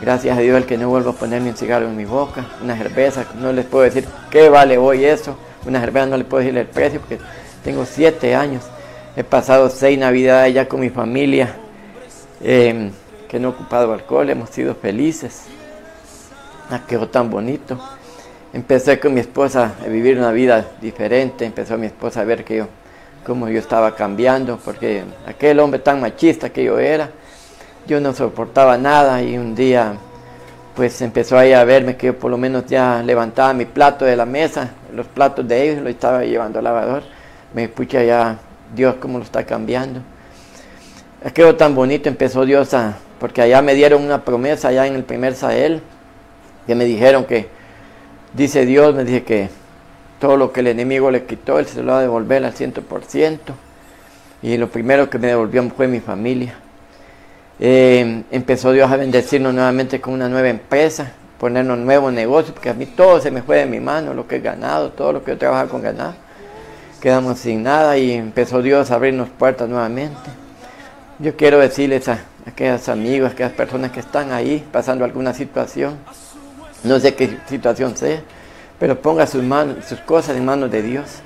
Gracias 0.00 0.36
a 0.36 0.40
Dios 0.40 0.56
el 0.56 0.66
que 0.66 0.76
no 0.76 0.88
vuelva 0.88 1.12
a 1.12 1.14
ponerme 1.14 1.50
un 1.50 1.56
cigarro 1.56 1.86
en 1.86 1.96
mi 1.96 2.04
boca, 2.04 2.46
una 2.62 2.76
cerveza, 2.76 3.24
no 3.40 3.52
les 3.52 3.64
puedo 3.64 3.84
decir 3.84 4.04
qué 4.30 4.48
vale 4.48 4.76
hoy 4.76 5.04
eso, 5.04 5.36
una 5.66 5.80
cerveza 5.80 6.06
no 6.06 6.16
les 6.16 6.26
puedo 6.26 6.42
decir 6.42 6.58
el 6.58 6.66
precio 6.66 7.00
porque 7.00 7.18
tengo 7.62 7.86
siete 7.86 8.34
años, 8.34 8.64
he 9.16 9.22
pasado 9.22 9.70
seis 9.70 9.98
navidades 9.98 10.54
ya 10.54 10.68
con 10.68 10.80
mi 10.80 10.90
familia, 10.90 11.54
em, 12.42 12.90
que 13.28 13.38
no 13.38 13.48
he 13.48 13.50
ocupado 13.52 13.92
alcohol, 13.92 14.28
hemos 14.28 14.50
sido 14.50 14.74
felices, 14.74 15.44
ah, 16.70 16.80
tan 17.10 17.30
bonito. 17.30 17.78
Empecé 18.52 19.00
con 19.00 19.14
mi 19.14 19.20
esposa 19.20 19.74
a 19.84 19.88
vivir 19.88 20.18
una 20.18 20.32
vida 20.32 20.64
diferente, 20.80 21.44
empezó 21.44 21.76
mi 21.76 21.86
esposa 21.86 22.20
a 22.20 22.24
ver 22.24 22.44
que 22.44 22.56
yo, 22.56 22.68
cómo 23.24 23.48
yo 23.48 23.58
estaba 23.58 23.94
cambiando, 23.94 24.58
porque 24.64 25.02
aquel 25.26 25.58
hombre 25.60 25.80
tan 25.80 26.00
machista 26.00 26.50
que 26.50 26.64
yo 26.64 26.78
era, 26.78 27.10
yo 27.86 28.00
no 28.00 28.12
soportaba 28.12 28.78
nada 28.78 29.22
y 29.22 29.36
un 29.36 29.54
día 29.54 29.94
pues 30.74 31.00
empezó 31.02 31.38
ahí 31.38 31.52
a 31.52 31.62
verme 31.64 31.96
que 31.96 32.06
yo 32.08 32.18
por 32.18 32.30
lo 32.30 32.36
menos 32.36 32.66
ya 32.66 33.00
levantaba 33.02 33.52
mi 33.54 33.64
plato 33.64 34.04
de 34.04 34.16
la 34.16 34.26
mesa, 34.26 34.70
los 34.92 35.06
platos 35.06 35.46
de 35.46 35.70
ellos, 35.70 35.82
lo 35.82 35.88
estaba 35.88 36.24
llevando 36.24 36.58
al 36.58 36.64
lavador, 36.64 37.02
me 37.54 37.64
escucha 37.64 38.02
ya 38.02 38.38
Dios 38.74 38.96
cómo 39.00 39.18
lo 39.18 39.24
está 39.24 39.44
cambiando. 39.44 40.00
Aquello 41.24 41.56
tan 41.56 41.74
bonito 41.74 42.08
empezó 42.08 42.44
Dios 42.44 42.74
a, 42.74 42.96
porque 43.18 43.42
allá 43.42 43.62
me 43.62 43.74
dieron 43.74 44.02
una 44.02 44.24
promesa 44.24 44.68
allá 44.68 44.86
en 44.86 44.94
el 44.94 45.04
primer 45.04 45.34
Sahel, 45.34 45.80
que 46.66 46.74
me 46.74 46.84
dijeron 46.84 47.24
que 47.24 47.48
Dice 48.34 48.66
Dios, 48.66 48.92
me 48.96 49.04
dice 49.04 49.22
que 49.22 49.48
todo 50.18 50.36
lo 50.36 50.52
que 50.52 50.58
el 50.58 50.66
enemigo 50.66 51.08
le 51.12 51.24
quitó, 51.24 51.60
Él 51.60 51.66
se 51.66 51.84
lo 51.84 51.92
va 51.92 51.98
a 51.98 52.02
devolver 52.02 52.44
al 52.44 52.52
ciento 52.52 52.82
por 52.82 53.04
ciento. 53.04 53.54
Y 54.42 54.56
lo 54.56 54.68
primero 54.68 55.08
que 55.08 55.20
me 55.20 55.28
devolvió 55.28 55.62
fue 55.70 55.86
mi 55.86 56.00
familia. 56.00 56.54
Eh, 57.60 58.24
empezó 58.32 58.72
Dios 58.72 58.90
a 58.90 58.96
bendecirnos 58.96 59.54
nuevamente 59.54 60.00
con 60.00 60.14
una 60.14 60.28
nueva 60.28 60.48
empresa, 60.48 61.12
ponernos 61.38 61.78
nuevos 61.78 62.12
negocios, 62.12 62.52
porque 62.54 62.70
a 62.70 62.74
mí 62.74 62.86
todo 62.86 63.20
se 63.20 63.30
me 63.30 63.40
fue 63.40 63.58
de 63.58 63.66
mi 63.66 63.78
mano, 63.78 64.14
lo 64.14 64.26
que 64.26 64.36
he 64.36 64.40
ganado, 64.40 64.90
todo 64.90 65.12
lo 65.12 65.22
que 65.22 65.30
yo 65.30 65.38
trabajo 65.38 65.68
con 65.68 65.82
ganado. 65.82 66.14
Quedamos 67.04 67.38
sin 67.40 67.62
nada 67.62 67.98
y 67.98 68.12
empezó 68.12 68.62
Dios 68.62 68.90
a 68.90 68.94
abrirnos 68.94 69.28
puertas 69.28 69.68
nuevamente. 69.68 70.16
Yo 71.18 71.36
quiero 71.36 71.58
decirles 71.58 72.08
a 72.08 72.20
aquellos 72.46 72.88
amigos, 72.88 73.28
a 73.28 73.32
aquellas 73.34 73.52
personas 73.52 73.90
que 73.90 74.00
están 74.00 74.32
ahí 74.32 74.66
pasando 74.72 75.04
alguna 75.04 75.34
situación, 75.34 75.98
no 76.82 76.98
sé 76.98 77.14
qué 77.14 77.36
situación 77.46 77.94
sea, 77.94 78.22
pero 78.78 79.02
ponga 79.02 79.26
sus, 79.26 79.42
manos, 79.42 79.84
sus 79.84 80.00
cosas 80.00 80.34
en 80.38 80.46
manos 80.46 80.70
de 80.70 80.80
Dios. 80.80 81.16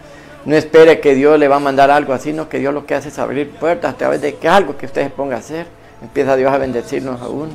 No 0.45 0.57
espere 0.57 0.99
que 0.99 1.15
Dios 1.15 1.39
le 1.39 1.47
va 1.47 1.55
a 1.55 1.61
mandar 1.61 1.93
algo 1.93 2.13
así, 2.13 2.33
no 2.33 2.49
que 2.49 2.59
Dios 2.59 2.75
lo 2.75 2.85
que 2.85 2.97
hace 2.97 3.11
es 3.11 3.19
abrir 3.21 3.49
puertas 3.53 3.95
a 3.95 3.97
través 3.97 4.21
de 4.21 4.35
que 4.35 4.49
algo 4.49 4.77
que 4.77 4.87
usted 4.87 5.05
se 5.05 5.11
ponga 5.11 5.37
a 5.37 5.39
hacer. 5.39 5.69
Empieza 6.03 6.35
Dios 6.35 6.53
a 6.53 6.59
bendecirnos 6.59 7.21
a 7.23 7.29
uno. 7.29 7.53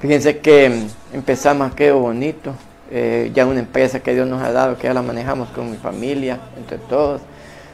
Fíjense 0.00 0.36
que 0.40 0.82
empezamos 1.14 1.72
aquello 1.72 1.98
bonito, 1.98 2.52
eh, 2.94 3.30
ya 3.32 3.46
una 3.46 3.60
empresa 3.60 4.00
que 4.00 4.12
Dios 4.12 4.28
nos 4.28 4.42
ha 4.42 4.52
dado, 4.52 4.76
que 4.76 4.82
ya 4.82 4.92
la 4.92 5.00
manejamos 5.00 5.48
con 5.48 5.70
mi 5.70 5.78
familia, 5.78 6.38
entre 6.58 6.76
todos. 6.76 7.22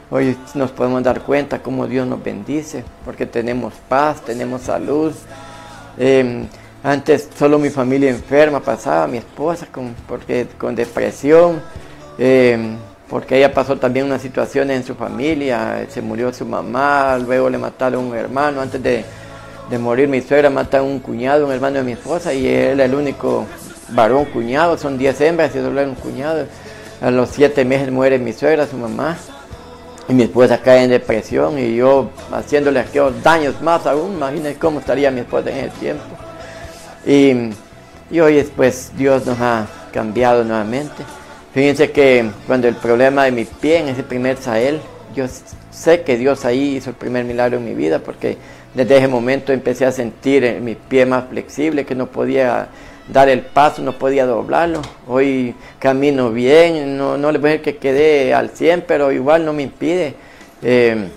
Hoy 0.09 0.37
nos 0.53 0.71
podemos 0.71 1.03
dar 1.03 1.19
cuenta 1.19 1.59
cómo 1.61 1.87
Dios 1.87 2.07
nos 2.07 2.23
bendice, 2.23 2.85
porque 3.03 3.25
tenemos 3.25 3.73
paz, 3.89 4.21
tenemos 4.21 4.61
salud. 4.61 5.13
Em, 5.97 6.47
antes 6.81 7.27
solo 7.37 7.59
mi 7.59 7.69
familia 7.69 8.09
enferma 8.09 8.61
pasaba, 8.61 9.07
mi 9.07 9.17
esposa 9.17 9.67
con, 9.69 9.93
porque, 10.07 10.47
con 10.57 10.73
depresión, 10.73 11.61
em, 12.17 12.77
porque 13.09 13.37
ella 13.39 13.53
pasó 13.53 13.75
también 13.75 14.05
una 14.05 14.19
situación 14.19 14.71
en 14.71 14.85
su 14.85 14.95
familia, 14.95 15.85
se 15.89 16.01
murió 16.01 16.31
su 16.33 16.45
mamá, 16.45 17.17
luego 17.17 17.49
le 17.49 17.57
mataron 17.57 18.05
a 18.05 18.07
un 18.07 18.15
hermano, 18.15 18.61
antes 18.61 18.81
de, 18.81 19.03
de 19.69 19.77
morir 19.77 20.07
mi 20.07 20.21
suegra, 20.21 20.49
mata 20.49 20.79
a 20.79 20.81
un 20.81 20.99
cuñado, 20.99 21.45
un 21.45 21.51
hermano 21.51 21.79
de 21.79 21.83
mi 21.83 21.91
esposa, 21.91 22.33
y 22.33 22.47
él 22.47 22.79
es 22.79 22.85
el 22.85 22.95
único 22.95 23.45
varón 23.91 24.25
cuñado, 24.25 24.77
son 24.77 24.97
10 24.97 25.21
hembras 25.21 25.55
y 25.55 25.59
solo 25.59 25.83
un 25.83 25.95
cuñado. 25.95 26.45
A 27.01 27.11
los 27.11 27.29
7 27.29 27.63
meses 27.65 27.91
muere 27.91 28.19
mi 28.19 28.33
suegra, 28.33 28.67
su 28.67 28.77
mamá, 28.77 29.17
y 30.07 30.13
mi 30.13 30.23
esposa 30.23 30.57
cae 30.57 30.83
en 30.83 30.89
depresión, 30.89 31.57
y 31.59 31.75
yo 31.75 32.09
haciéndole 32.31 32.79
aquellos 32.79 33.21
daños 33.23 33.61
más 33.61 33.85
aún, 33.85 34.13
imagínense 34.15 34.59
cómo 34.59 34.79
estaría 34.79 35.11
mi 35.11 35.21
esposa 35.21 35.49
en 35.51 35.57
ese 35.57 35.69
tiempo. 35.79 36.03
Y, 37.05 37.51
y 38.11 38.19
hoy 38.19 38.35
después 38.35 38.91
Dios 38.97 39.25
nos 39.25 39.39
ha 39.39 39.67
cambiado 39.93 40.43
nuevamente. 40.43 41.03
Fíjense 41.53 41.91
que 41.91 42.29
cuando 42.47 42.67
el 42.67 42.75
problema 42.75 43.23
de 43.25 43.31
mi 43.31 43.45
pie 43.45 43.79
en 43.79 43.89
ese 43.89 44.03
primer 44.03 44.37
Sahel, 44.37 44.81
yo 45.15 45.25
sé 45.71 46.01
que 46.01 46.17
Dios 46.17 46.45
ahí 46.45 46.75
hizo 46.75 46.89
el 46.89 46.95
primer 46.95 47.25
milagro 47.25 47.57
en 47.57 47.65
mi 47.65 47.73
vida 47.73 47.99
porque 47.99 48.37
desde 48.73 48.97
ese 48.97 49.07
momento 49.07 49.51
empecé 49.51 49.85
a 49.85 49.91
sentir 49.91 50.59
mi 50.61 50.75
pie 50.75 51.05
más 51.05 51.25
flexible, 51.29 51.85
que 51.85 51.95
no 51.95 52.07
podía 52.07 52.67
dar 53.11 53.29
el 53.29 53.41
paso, 53.41 53.81
no 53.81 53.93
podía 53.93 54.25
doblarlo. 54.25 54.81
Hoy 55.07 55.55
camino 55.79 56.31
bien, 56.31 56.97
no, 56.97 57.17
no 57.17 57.31
le 57.31 57.39
voy 57.39 57.49
a 57.49 57.51
decir 57.53 57.65
que 57.65 57.77
quedé 57.77 58.33
al 58.33 58.51
100, 58.51 58.85
pero 58.87 59.11
igual 59.11 59.45
no 59.45 59.53
me 59.53 59.63
impide. 59.63 60.13
Eh, 60.61 61.09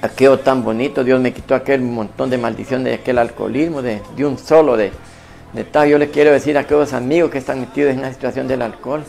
aquello 0.00 0.38
tan 0.38 0.62
bonito, 0.62 1.02
Dios 1.02 1.20
me 1.20 1.32
quitó 1.32 1.54
aquel 1.54 1.80
montón 1.80 2.30
de 2.30 2.38
maldición 2.38 2.84
de 2.84 2.94
aquel 2.94 3.18
alcoholismo, 3.18 3.82
de, 3.82 4.00
de 4.16 4.24
un 4.24 4.38
solo 4.38 4.76
de, 4.76 4.92
de 5.52 5.64
tal. 5.64 5.88
Yo 5.88 5.98
le 5.98 6.10
quiero 6.10 6.30
decir 6.32 6.56
a 6.56 6.60
aquellos 6.60 6.92
amigos 6.92 7.30
que 7.30 7.38
están 7.38 7.60
metidos 7.60 7.92
en 7.92 8.02
la 8.02 8.12
situación 8.12 8.46
del 8.46 8.62
alcohol, 8.62 9.02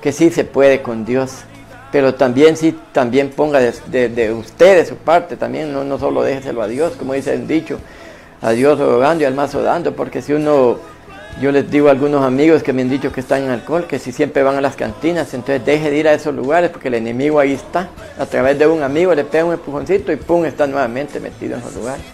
que 0.00 0.12
sí 0.12 0.30
se 0.30 0.44
puede 0.44 0.80
con 0.80 1.04
Dios, 1.04 1.42
pero 1.90 2.14
también 2.14 2.56
sí, 2.56 2.78
también 2.92 3.30
ponga 3.30 3.58
de, 3.60 4.08
de 4.08 4.86
su 4.86 4.96
parte, 4.96 5.36
también 5.36 5.72
no, 5.72 5.82
no 5.82 5.98
solo 5.98 6.22
déjeselo 6.22 6.62
a 6.62 6.68
Dios, 6.68 6.92
como 6.96 7.14
dice 7.14 7.34
el 7.34 7.48
dicho, 7.48 7.78
a 8.40 8.50
Dios 8.50 8.78
rogando 8.78 9.24
y 9.24 9.26
al 9.26 9.34
mazo 9.34 9.62
dando, 9.62 9.96
porque 9.96 10.22
si 10.22 10.32
uno, 10.32 10.78
yo 11.40 11.52
les 11.52 11.70
digo 11.70 11.88
a 11.88 11.92
algunos 11.92 12.24
amigos 12.24 12.62
que 12.62 12.72
me 12.72 12.82
han 12.82 12.88
dicho 12.88 13.12
que 13.12 13.20
están 13.20 13.44
en 13.44 13.50
alcohol, 13.50 13.86
que 13.86 13.98
si 13.98 14.12
siempre 14.12 14.42
van 14.42 14.56
a 14.56 14.60
las 14.60 14.74
cantinas, 14.74 15.32
entonces 15.34 15.64
deje 15.64 15.90
de 15.90 15.96
ir 15.96 16.08
a 16.08 16.12
esos 16.12 16.34
lugares, 16.34 16.70
porque 16.70 16.88
el 16.88 16.94
enemigo 16.94 17.38
ahí 17.38 17.52
está, 17.52 17.88
a 18.18 18.26
través 18.26 18.58
de 18.58 18.66
un 18.66 18.82
amigo 18.82 19.14
le 19.14 19.24
pega 19.24 19.44
un 19.44 19.52
empujoncito 19.52 20.12
y 20.12 20.16
pum, 20.16 20.44
está 20.44 20.66
nuevamente 20.66 21.20
metido 21.20 21.54
en 21.54 21.60
esos 21.60 21.76
lugares. 21.76 22.04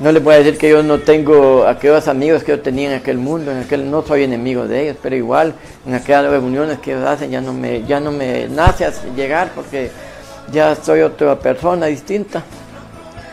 No 0.00 0.12
les 0.12 0.22
voy 0.22 0.34
a 0.34 0.38
decir 0.38 0.58
que 0.58 0.70
yo 0.70 0.82
no 0.82 0.98
tengo 0.98 1.66
aquellos 1.66 2.06
amigos 2.06 2.44
que 2.44 2.52
yo 2.52 2.60
tenía 2.60 2.90
en 2.90 3.00
aquel 3.00 3.18
mundo, 3.18 3.50
en 3.50 3.58
aquel 3.58 3.90
no 3.90 4.02
soy 4.02 4.24
enemigo 4.24 4.66
de 4.66 4.82
ellos, 4.82 4.96
pero 5.02 5.16
igual 5.16 5.54
en 5.86 5.94
aquellas 5.94 6.30
reuniones 6.30 6.78
que 6.78 6.92
ellos 6.92 7.04
hacen 7.04 7.30
ya 7.30 7.40
no 7.40 7.52
me, 7.52 7.84
ya 7.84 7.98
no 7.98 8.12
me 8.12 8.48
nace 8.48 8.88
llegar 9.16 9.50
porque 9.54 9.90
ya 10.52 10.76
soy 10.76 11.00
otra 11.00 11.38
persona 11.38 11.86
distinta. 11.86 12.44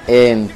Eh, 0.07 0.47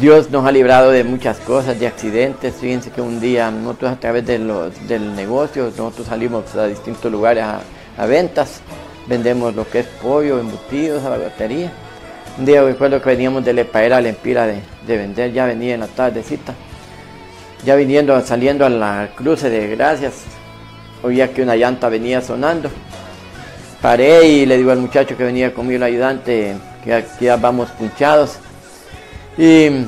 Dios 0.00 0.30
nos 0.30 0.46
ha 0.46 0.52
librado 0.52 0.90
de 0.90 1.04
muchas 1.04 1.38
cosas, 1.38 1.78
de 1.78 1.86
accidentes. 1.86 2.54
Fíjense 2.54 2.90
que 2.90 3.00
un 3.00 3.20
día 3.20 3.50
nosotros 3.50 3.92
a 3.92 3.96
través 4.00 4.26
de 4.26 4.38
los, 4.38 4.88
del 4.88 5.14
negocio, 5.14 5.64
nosotros 5.76 6.06
salimos 6.06 6.54
a 6.54 6.66
distintos 6.66 7.12
lugares 7.12 7.44
a, 7.44 8.06
ventas, 8.06 8.60
vendemos 9.06 9.54
lo 9.54 9.68
que 9.68 9.80
es 9.80 9.86
pollo, 9.86 10.40
embutidos, 10.40 11.04
a 11.04 11.10
la 11.10 11.18
batería 11.18 11.70
un 12.38 12.46
día 12.46 12.62
recuerdo 12.62 13.00
que 13.02 13.10
veníamos 13.10 13.44
de 13.44 13.52
Lepaera 13.52 13.98
a 13.98 14.00
la 14.00 14.10
de, 14.12 14.62
vender, 14.86 15.32
ya 15.32 15.44
venía 15.44 15.74
en 15.74 15.80
la 15.80 15.86
tardecita. 15.86 16.54
Ya 17.64 17.76
viniendo, 17.76 18.18
saliendo 18.22 18.64
a 18.64 18.70
la 18.70 19.10
cruce 19.14 19.50
de 19.50 19.68
Gracias, 19.68 20.24
oía 21.02 21.32
que 21.32 21.42
una 21.42 21.56
llanta 21.56 21.88
venía 21.88 22.22
sonando. 22.22 22.70
Paré 23.82 24.26
y 24.28 24.46
le 24.46 24.56
digo 24.56 24.70
al 24.70 24.78
muchacho 24.78 25.16
que 25.16 25.24
venía 25.24 25.52
conmigo, 25.52 25.76
el 25.76 25.82
ayudante, 25.82 26.54
que 26.82 27.04
ya 27.20 27.36
vamos 27.36 27.68
punchados. 27.70 28.38
Y 29.36 29.86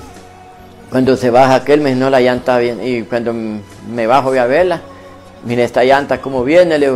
cuando 0.90 1.16
se 1.16 1.30
baja 1.30 1.56
aquel, 1.56 1.80
me 1.80 1.94
no 1.94 2.10
la 2.10 2.20
llanta 2.20 2.58
bien. 2.58 2.80
Y 2.86 3.02
cuando 3.02 3.32
me 3.32 4.06
bajo 4.06 4.30
voy 4.30 4.38
a 4.38 4.46
verla, 4.46 4.80
mire 5.44 5.64
esta 5.64 5.84
llanta 5.84 6.20
cómo 6.20 6.44
viene, 6.44 6.78
le 6.78 6.88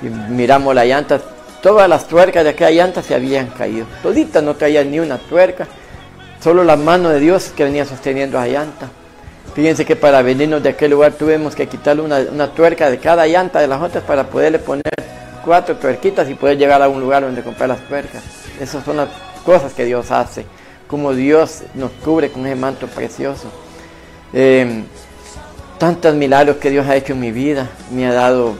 y 0.00 0.06
miramos 0.06 0.74
la 0.74 0.84
llanta, 0.84 1.20
Todas 1.62 1.88
las 1.88 2.06
tuercas 2.06 2.44
de 2.44 2.50
aquella 2.50 2.70
llanta 2.70 3.02
se 3.02 3.14
habían 3.14 3.48
caído. 3.48 3.86
Toditas 4.02 4.42
no 4.42 4.54
traía 4.54 4.84
ni 4.84 5.00
una 5.00 5.18
tuerca. 5.18 5.66
Solo 6.40 6.62
la 6.62 6.76
mano 6.76 7.08
de 7.08 7.18
Dios 7.18 7.52
que 7.56 7.64
venía 7.64 7.84
sosteniendo 7.84 8.38
esa 8.38 8.46
llanta. 8.46 8.88
Fíjense 9.54 9.84
que 9.84 9.96
para 9.96 10.22
venirnos 10.22 10.62
de 10.62 10.68
aquel 10.68 10.92
lugar 10.92 11.14
tuvimos 11.14 11.56
que 11.56 11.66
quitarle 11.66 12.02
una, 12.02 12.46
tuerca 12.52 12.88
de 12.90 12.98
cada 12.98 13.26
llanta 13.26 13.58
de 13.58 13.66
las 13.66 13.82
otras 13.82 14.04
para 14.04 14.24
poderle 14.28 14.60
poner 14.60 14.84
cuatro 15.44 15.74
tuerquitas 15.76 16.30
y 16.30 16.34
poder 16.34 16.58
llegar 16.58 16.80
a 16.80 16.88
un 16.88 17.00
lugar 17.00 17.22
donde 17.22 17.42
comprar 17.42 17.70
las 17.70 17.80
tuercas. 17.88 18.22
Esas 18.60 18.84
son 18.84 18.98
las 18.98 19.08
cosas 19.44 19.72
que 19.72 19.84
Dios 19.84 20.12
hace. 20.12 20.46
Como 20.88 21.12
Dios 21.12 21.62
nos 21.74 21.90
cubre 22.02 22.30
con 22.30 22.46
ese 22.46 22.56
manto 22.56 22.86
precioso. 22.86 23.48
Eh, 24.32 24.82
tantos 25.78 26.14
milagros 26.14 26.56
que 26.56 26.70
Dios 26.70 26.86
ha 26.86 26.96
hecho 26.96 27.12
en 27.12 27.20
mi 27.20 27.30
vida. 27.30 27.68
Me 27.92 28.06
ha 28.06 28.12
dado 28.14 28.56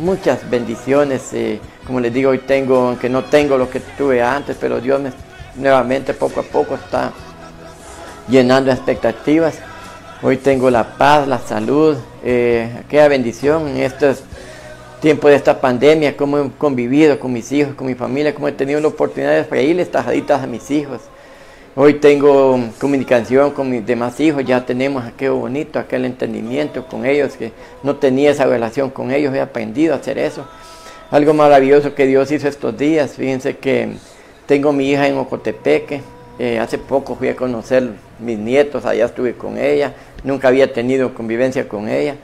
muchas 0.00 0.48
bendiciones. 0.48 1.32
Eh, 1.32 1.60
como 1.84 1.98
les 1.98 2.14
digo, 2.14 2.30
hoy 2.30 2.38
tengo, 2.38 2.88
aunque 2.88 3.08
no 3.08 3.24
tengo 3.24 3.58
lo 3.58 3.68
que 3.68 3.80
tuve 3.80 4.22
antes, 4.22 4.56
pero 4.60 4.80
Dios 4.80 5.00
me, 5.00 5.12
nuevamente 5.56 6.14
poco 6.14 6.40
a 6.40 6.44
poco 6.44 6.76
está 6.76 7.12
llenando 8.28 8.70
expectativas. 8.70 9.58
Hoy 10.22 10.36
tengo 10.36 10.70
la 10.70 10.96
paz, 10.96 11.26
la 11.26 11.40
salud, 11.40 11.96
eh, 12.22 12.70
aquella 12.78 13.08
bendición 13.08 13.66
en 13.66 13.78
estos 13.78 14.22
tiempos 15.00 15.30
de 15.30 15.36
esta 15.36 15.60
pandemia, 15.60 16.16
cómo 16.16 16.38
he 16.38 16.50
convivido 16.52 17.18
con 17.18 17.32
mis 17.32 17.50
hijos, 17.50 17.74
con 17.74 17.88
mi 17.88 17.96
familia, 17.96 18.32
cómo 18.32 18.46
he 18.46 18.52
tenido 18.52 18.80
la 18.80 18.86
oportunidad 18.86 19.34
de 19.34 19.42
freírles 19.42 19.90
tajaditas 19.90 20.44
a 20.44 20.46
mis 20.46 20.70
hijos. 20.70 21.00
Hoy 21.74 21.94
tengo 21.94 22.58
comunicación 22.78 23.52
con 23.52 23.70
mis 23.70 23.86
demás 23.86 24.20
hijos, 24.20 24.44
ya 24.44 24.64
tenemos 24.66 25.04
aquello 25.04 25.36
bonito, 25.36 25.78
aquel 25.78 26.04
entendimiento 26.04 26.86
con 26.86 27.06
ellos, 27.06 27.36
que 27.36 27.52
no 27.82 27.96
tenía 27.96 28.30
esa 28.30 28.44
relación 28.44 28.90
con 28.90 29.10
ellos, 29.10 29.34
he 29.34 29.40
aprendido 29.40 29.94
a 29.94 29.96
hacer 29.96 30.18
eso 30.18 30.46
algo 31.12 31.34
maravilloso 31.34 31.94
que 31.94 32.06
Dios 32.06 32.32
hizo 32.32 32.48
estos 32.48 32.76
días. 32.76 33.12
Fíjense 33.12 33.58
que 33.58 33.90
tengo 34.46 34.72
mi 34.72 34.90
hija 34.90 35.06
en 35.06 35.18
Ocotepeque. 35.18 36.00
Eh, 36.38 36.58
hace 36.58 36.78
poco 36.78 37.14
fui 37.14 37.28
a 37.28 37.36
conocer 37.36 37.90
mis 38.18 38.38
nietos, 38.38 38.86
allá 38.86 39.04
estuve 39.04 39.34
con 39.34 39.58
ella. 39.58 39.92
Nunca 40.24 40.48
había 40.48 40.72
tenido 40.72 41.12
convivencia 41.12 41.68
con 41.68 41.90
ella. 41.90 42.16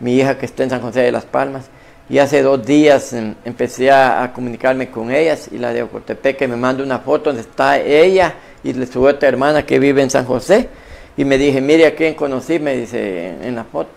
Mi 0.00 0.16
hija 0.16 0.36
que 0.36 0.44
está 0.44 0.64
en 0.64 0.70
San 0.70 0.82
José 0.82 1.00
de 1.00 1.12
las 1.12 1.24
Palmas. 1.24 1.70
Y 2.10 2.18
hace 2.18 2.42
dos 2.42 2.64
días 2.64 3.14
em, 3.14 3.34
empecé 3.46 3.90
a, 3.90 4.30
comunicarme 4.34 4.90
con 4.90 5.10
ellas 5.10 5.48
y 5.50 5.56
la 5.56 5.72
de 5.72 5.82
Ocotepeque 5.82 6.46
me 6.46 6.56
manda 6.56 6.84
una 6.84 6.98
foto 6.98 7.30
donde 7.30 7.40
está 7.40 7.80
ella 7.80 8.34
y 8.70 8.86
su 8.86 9.02
otra 9.04 9.28
hermana 9.28 9.64
que 9.64 9.78
vive 9.78 10.02
en 10.02 10.10
San 10.10 10.24
José. 10.24 10.68
Y 11.16 11.24
me 11.24 11.38
dije, 11.38 11.60
mire 11.60 11.86
a 11.86 11.94
quién 11.94 12.14
conocí, 12.14 12.58
me 12.58 12.76
dice 12.76 13.34
en 13.42 13.54
la 13.54 13.64
foto. 13.64 13.92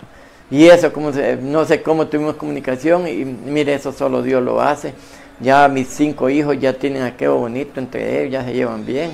Y 0.52 0.66
eso, 0.68 0.92
como 0.92 1.12
no 1.42 1.66
sé 1.66 1.82
cómo 1.82 2.08
tuvimos 2.08 2.36
comunicación 2.36 3.08
y 3.08 3.26
mire, 3.26 3.74
eso 3.74 3.92
solo 3.92 4.22
Dios 4.22 4.42
lo 4.42 4.62
hace. 4.62 4.94
Ya 5.40 5.68
mis 5.68 5.88
cinco 5.88 6.30
hijos 6.30 6.60
ya 6.60 6.74
tienen 6.74 7.04
aquello 7.04 7.38
bonito 7.38 7.80
entre 7.80 8.22
ellos, 8.22 8.34
ya 8.34 8.44
se 8.44 8.54
llevan 8.54 8.86
bien. 8.86 9.12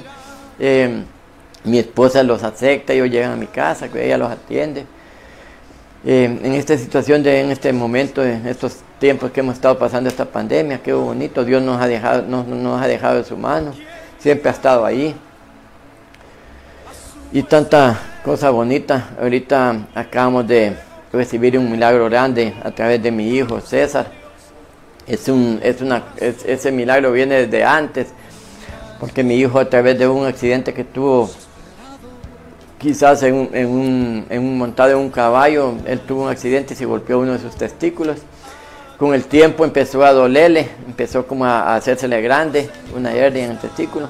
Em, 0.60 1.04
mi 1.66 1.80
esposa 1.80 2.24
los 2.24 2.44
acepta, 2.44 2.94
ellos 2.94 3.10
llegan 3.10 3.34
a 3.34 3.36
mi 3.36 3.48
casa, 3.48 3.90
que 3.90 4.06
ella 4.06 4.18
los 4.18 4.32
atiende. 4.32 4.86
Em, 6.06 6.40
en 6.44 6.54
esta 6.54 6.78
situación, 6.78 7.22
de, 7.24 7.42
en 7.42 7.52
este 7.52 7.74
momento, 7.74 8.24
en 8.24 8.48
estos 8.48 8.78
tiempos 9.00 9.32
que 9.32 9.42
hemos 9.42 9.56
estado 9.56 9.78
pasando 9.78 10.10
esta 10.10 10.26
pandemia, 10.26 10.82
qué 10.82 10.94
bonito, 10.94 11.44
Dios 11.44 11.62
nos 11.62 11.82
ha 11.82 11.88
dejado, 11.88 12.22
nos, 12.24 12.48
nos 12.48 12.82
ha 12.82 12.88
dejado 12.88 13.18
de 13.18 13.24
su 13.24 13.36
mano, 13.36 13.74
siempre 14.20 14.50
ha 14.50 14.54
estado 14.54 14.86
ahí. 14.86 15.16
Y 17.32 17.44
tanta 17.44 18.00
cosa 18.24 18.50
bonita, 18.50 19.10
ahorita 19.20 19.88
acabamos 19.94 20.48
de 20.48 20.76
recibir 21.12 21.58
un 21.58 21.70
milagro 21.70 22.06
grande 22.06 22.54
a 22.64 22.72
través 22.72 23.02
de 23.02 23.12
mi 23.12 23.30
hijo 23.30 23.60
César. 23.60 24.08
Es 25.08 25.28
un, 25.28 25.60
ese 25.62 26.72
milagro 26.72 27.12
viene 27.12 27.46
desde 27.46 27.64
antes, 27.64 28.08
porque 29.00 29.24
mi 29.24 29.36
hijo 29.36 29.60
a 29.60 29.70
través 29.70 30.00
de 30.00 30.08
un 30.08 30.26
accidente 30.26 30.74
que 30.74 30.84
tuvo, 30.84 31.30
quizás 32.80 33.22
en 33.24 33.36
un, 33.36 33.50
en 33.54 34.26
en 34.30 34.42
un 34.42 34.58
montado 34.58 34.92
en 34.92 34.98
un 34.98 35.10
caballo, 35.10 35.74
él 35.86 36.00
tuvo 36.00 36.24
un 36.24 36.30
accidente 36.30 36.74
y 36.74 36.78
se 36.78 36.86
golpeó 36.86 37.20
uno 37.20 37.34
de 37.34 37.40
sus 37.40 37.56
testículos. 37.56 38.18
Con 38.98 39.14
el 39.14 39.26
tiempo 39.26 39.66
empezó 39.66 40.06
a 40.06 40.14
dolerle, 40.14 40.70
empezó 40.88 41.28
como 41.28 41.46
a, 41.46 41.76
hacérsele 41.76 42.22
grande, 42.22 42.70
una 42.96 43.14
hernia 43.14 43.46
en 43.46 43.52
el 43.52 43.60
testículo. 43.60 44.08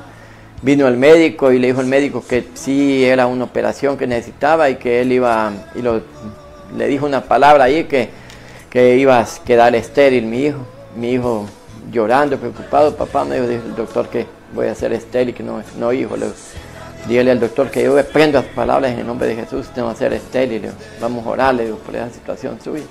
Vino 0.65 0.87
el 0.87 0.97
médico 0.97 1.51
y 1.51 1.59
le 1.59 1.67
dijo 1.67 1.79
al 1.79 1.85
médico 1.85 2.23
que 2.27 2.47
sí 2.55 3.05
era 3.05 3.27
una 3.27 3.43
operación 3.43 3.97
que 3.97 4.07
necesitaba 4.07 4.67
y 4.67 4.77
que 4.77 4.99
él 5.01 5.11
iba 5.11 5.53
y 5.75 5.83
lo 5.83 6.01
le 6.75 6.87
dijo 6.87 7.05
una 7.05 7.21
palabra 7.21 7.65
ahí 7.65 7.83
que, 7.83 8.09
que 8.71 8.97
iba 8.97 9.19
a 9.19 9.27
quedar 9.45 9.75
estéril 9.75 10.25
mi 10.25 10.45
hijo. 10.45 10.57
Mi 10.95 11.11
hijo 11.11 11.45
llorando, 11.91 12.37
preocupado, 12.37 12.95
papá 12.95 13.23
me 13.25 13.39
dijo, 13.39 13.63
el 13.63 13.75
doctor 13.75 14.07
que 14.09 14.25
voy 14.55 14.67
a 14.67 14.73
ser 14.75 14.93
estéril, 14.93 15.35
que 15.35 15.43
no, 15.43 15.61
no 15.77 15.93
hijo. 15.93 16.17
Le, 16.17 16.27
dígale 17.07 17.31
al 17.31 17.39
doctor 17.39 17.69
que 17.69 17.83
yo 17.83 17.95
prendo 18.05 18.39
las 18.41 18.47
palabras 18.47 18.91
en 18.91 18.99
el 18.99 19.07
nombre 19.07 19.27
de 19.27 19.35
Jesús, 19.35 19.67
tengo 19.75 19.91
que 19.91 19.97
ser 19.97 20.13
estéril, 20.13 20.71
vamos 20.99 21.25
a 21.27 21.29
orarle 21.29 21.65
por 21.85 21.95
esa 21.95 22.09
situación 22.09 22.59
suya. 22.59 22.85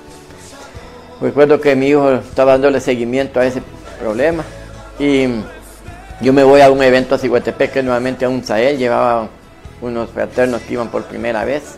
Recuerdo 1.20 1.60
que 1.60 1.74
mi 1.74 1.88
hijo 1.88 2.12
estaba 2.12 2.52
dándole 2.52 2.80
seguimiento 2.80 3.40
a 3.40 3.46
ese 3.46 3.62
problema 4.00 4.44
y 4.98 5.26
yo 6.20 6.32
me 6.32 6.44
voy 6.44 6.60
a 6.60 6.70
un 6.70 6.82
evento 6.82 7.14
a 7.14 7.18
Ciguatepec, 7.18 7.82
nuevamente 7.82 8.24
a 8.24 8.28
un 8.28 8.44
Sahel, 8.44 8.78
llevaba 8.78 9.28
unos 9.80 10.10
fraternos 10.10 10.62
que 10.62 10.74
iban 10.74 10.88
por 10.88 11.04
primera 11.04 11.44
vez, 11.44 11.76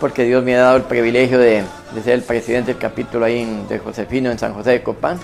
porque 0.00 0.24
Dios 0.24 0.42
me 0.42 0.56
ha 0.56 0.60
dado 0.60 0.76
el 0.76 0.82
privilegio 0.82 1.38
de, 1.38 1.62
ser 2.02 2.14
el 2.14 2.22
presidente 2.22 2.72
del 2.72 2.80
capítulo 2.80 3.24
ahí 3.24 3.64
de 3.68 3.78
Josefino 3.78 4.30
en 4.30 4.38
San 4.38 4.54
José 4.54 4.70
de 4.70 4.82
Copán. 4.82 5.18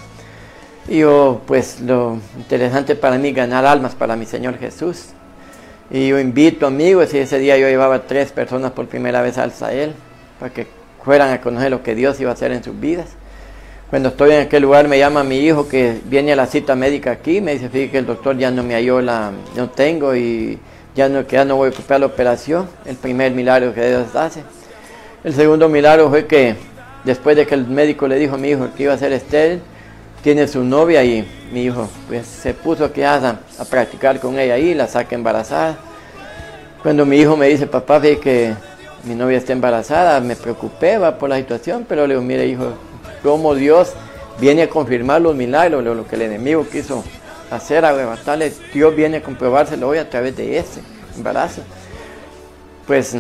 Y 0.88 0.98
yo, 0.98 1.42
pues 1.46 1.80
lo 1.80 2.18
interesante 2.36 2.94
para 2.94 3.18
mí 3.18 3.32
ganar 3.32 3.66
almas 3.66 3.96
para 3.96 4.14
mi 4.14 4.26
Señor 4.26 4.58
Jesús. 4.58 5.06
Y 5.90 6.08
yo 6.08 6.18
invito 6.20 6.66
amigos, 6.66 7.12
y 7.14 7.18
ese 7.18 7.38
día 7.38 7.56
yo 7.58 7.68
llevaba 7.68 8.02
tres 8.02 8.30
personas 8.30 8.72
por 8.72 8.86
primera 8.86 9.22
vez 9.22 9.38
al 9.38 9.52
Sahel, 9.52 9.94
para 10.38 10.52
que 10.52 10.66
fueran 11.04 11.32
a 11.32 11.40
conocer 11.40 11.70
lo 11.70 11.82
que 11.82 11.94
Dios 11.94 12.20
iba 12.20 12.30
a 12.30 12.34
hacer 12.34 12.52
en 12.52 12.62
sus 12.62 12.78
vidas. 12.78 13.08
Cuando 13.88 14.08
estoy 14.08 14.32
en 14.32 14.40
aquel 14.40 14.64
lugar 14.64 14.88
me 14.88 14.98
llama 14.98 15.22
mi 15.22 15.38
hijo 15.38 15.68
que 15.68 16.00
viene 16.06 16.32
a 16.32 16.36
la 16.36 16.46
cita 16.46 16.74
médica 16.74 17.12
aquí, 17.12 17.40
me 17.40 17.52
dice, 17.52 17.68
fíjate 17.68 17.90
que 17.92 17.98
el 17.98 18.06
doctor 18.06 18.36
ya 18.36 18.50
no 18.50 18.64
me 18.64 18.74
halló 18.74 19.00
la, 19.00 19.30
no 19.54 19.70
tengo 19.70 20.16
y 20.16 20.58
ya 20.96 21.08
no, 21.08 21.24
que 21.24 21.36
ya 21.36 21.44
no 21.44 21.54
voy 21.54 21.68
a 21.68 21.70
ocupar 21.70 22.00
la 22.00 22.06
operación, 22.06 22.68
el 22.84 22.96
primer 22.96 23.30
milagro 23.30 23.72
que 23.72 23.88
Dios 23.88 24.16
hace. 24.16 24.42
El 25.22 25.34
segundo 25.34 25.68
milagro 25.68 26.10
fue 26.10 26.26
que 26.26 26.56
después 27.04 27.36
de 27.36 27.46
que 27.46 27.54
el 27.54 27.68
médico 27.68 28.08
le 28.08 28.16
dijo 28.16 28.34
a 28.34 28.38
mi 28.38 28.48
hijo 28.48 28.68
que 28.76 28.82
iba 28.82 28.92
a 28.92 28.98
ser 28.98 29.12
estéril, 29.12 29.60
tiene 30.20 30.48
su 30.48 30.64
novia 30.64 31.04
y 31.04 31.24
mi 31.52 31.62
hijo 31.62 31.88
pues 32.08 32.26
se 32.26 32.54
puso 32.54 32.92
que 32.92 33.06
a, 33.06 33.38
a 33.58 33.64
practicar 33.70 34.18
con 34.18 34.36
ella 34.36 34.54
ahí, 34.54 34.74
la 34.74 34.88
saca 34.88 35.14
embarazada. 35.14 35.78
Cuando 36.82 37.06
mi 37.06 37.18
hijo 37.18 37.36
me 37.36 37.46
dice, 37.46 37.68
papá, 37.68 38.00
ve 38.00 38.18
que 38.18 38.52
mi 39.04 39.14
novia 39.14 39.38
está 39.38 39.52
embarazada, 39.52 40.18
me 40.18 40.34
preocupé 40.34 40.98
va, 40.98 41.16
por 41.16 41.28
la 41.28 41.36
situación, 41.36 41.86
pero 41.88 42.08
le 42.08 42.14
digo, 42.14 42.26
mire 42.26 42.46
hijo, 42.48 42.72
cómo 43.26 43.56
Dios 43.56 43.92
viene 44.38 44.62
a 44.62 44.68
confirmar 44.68 45.20
los 45.20 45.34
milagros, 45.34 45.82
lo 45.82 46.06
que 46.06 46.14
el 46.14 46.22
enemigo 46.22 46.64
quiso 46.70 47.02
hacer, 47.50 47.84
arrebatarle, 47.84 48.52
Dios 48.72 48.94
viene 48.94 49.16
a 49.16 49.22
comprobárselo 49.22 49.88
hoy 49.88 49.98
a 49.98 50.08
través 50.08 50.36
de 50.36 50.56
ese 50.56 50.80
embarazo. 51.16 51.62
Pues 52.86 53.16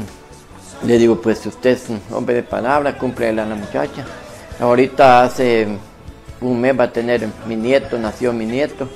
le 0.84 0.98
digo, 0.98 1.20
pues 1.20 1.44
usted 1.44 1.70
es 1.70 1.88
un 1.88 2.00
hombre 2.12 2.36
de 2.36 2.44
palabra, 2.44 2.96
cumple 2.96 3.30
a 3.30 3.32
la 3.32 3.46
muchacha. 3.46 4.06
Ahorita 4.60 5.24
hace 5.24 5.66
un 6.40 6.60
mes 6.60 6.78
va 6.78 6.84
a 6.84 6.92
tener 6.92 7.28
mi 7.48 7.56
nieto, 7.56 7.98
nació 7.98 8.32
mi 8.32 8.46
nieto 8.46 8.88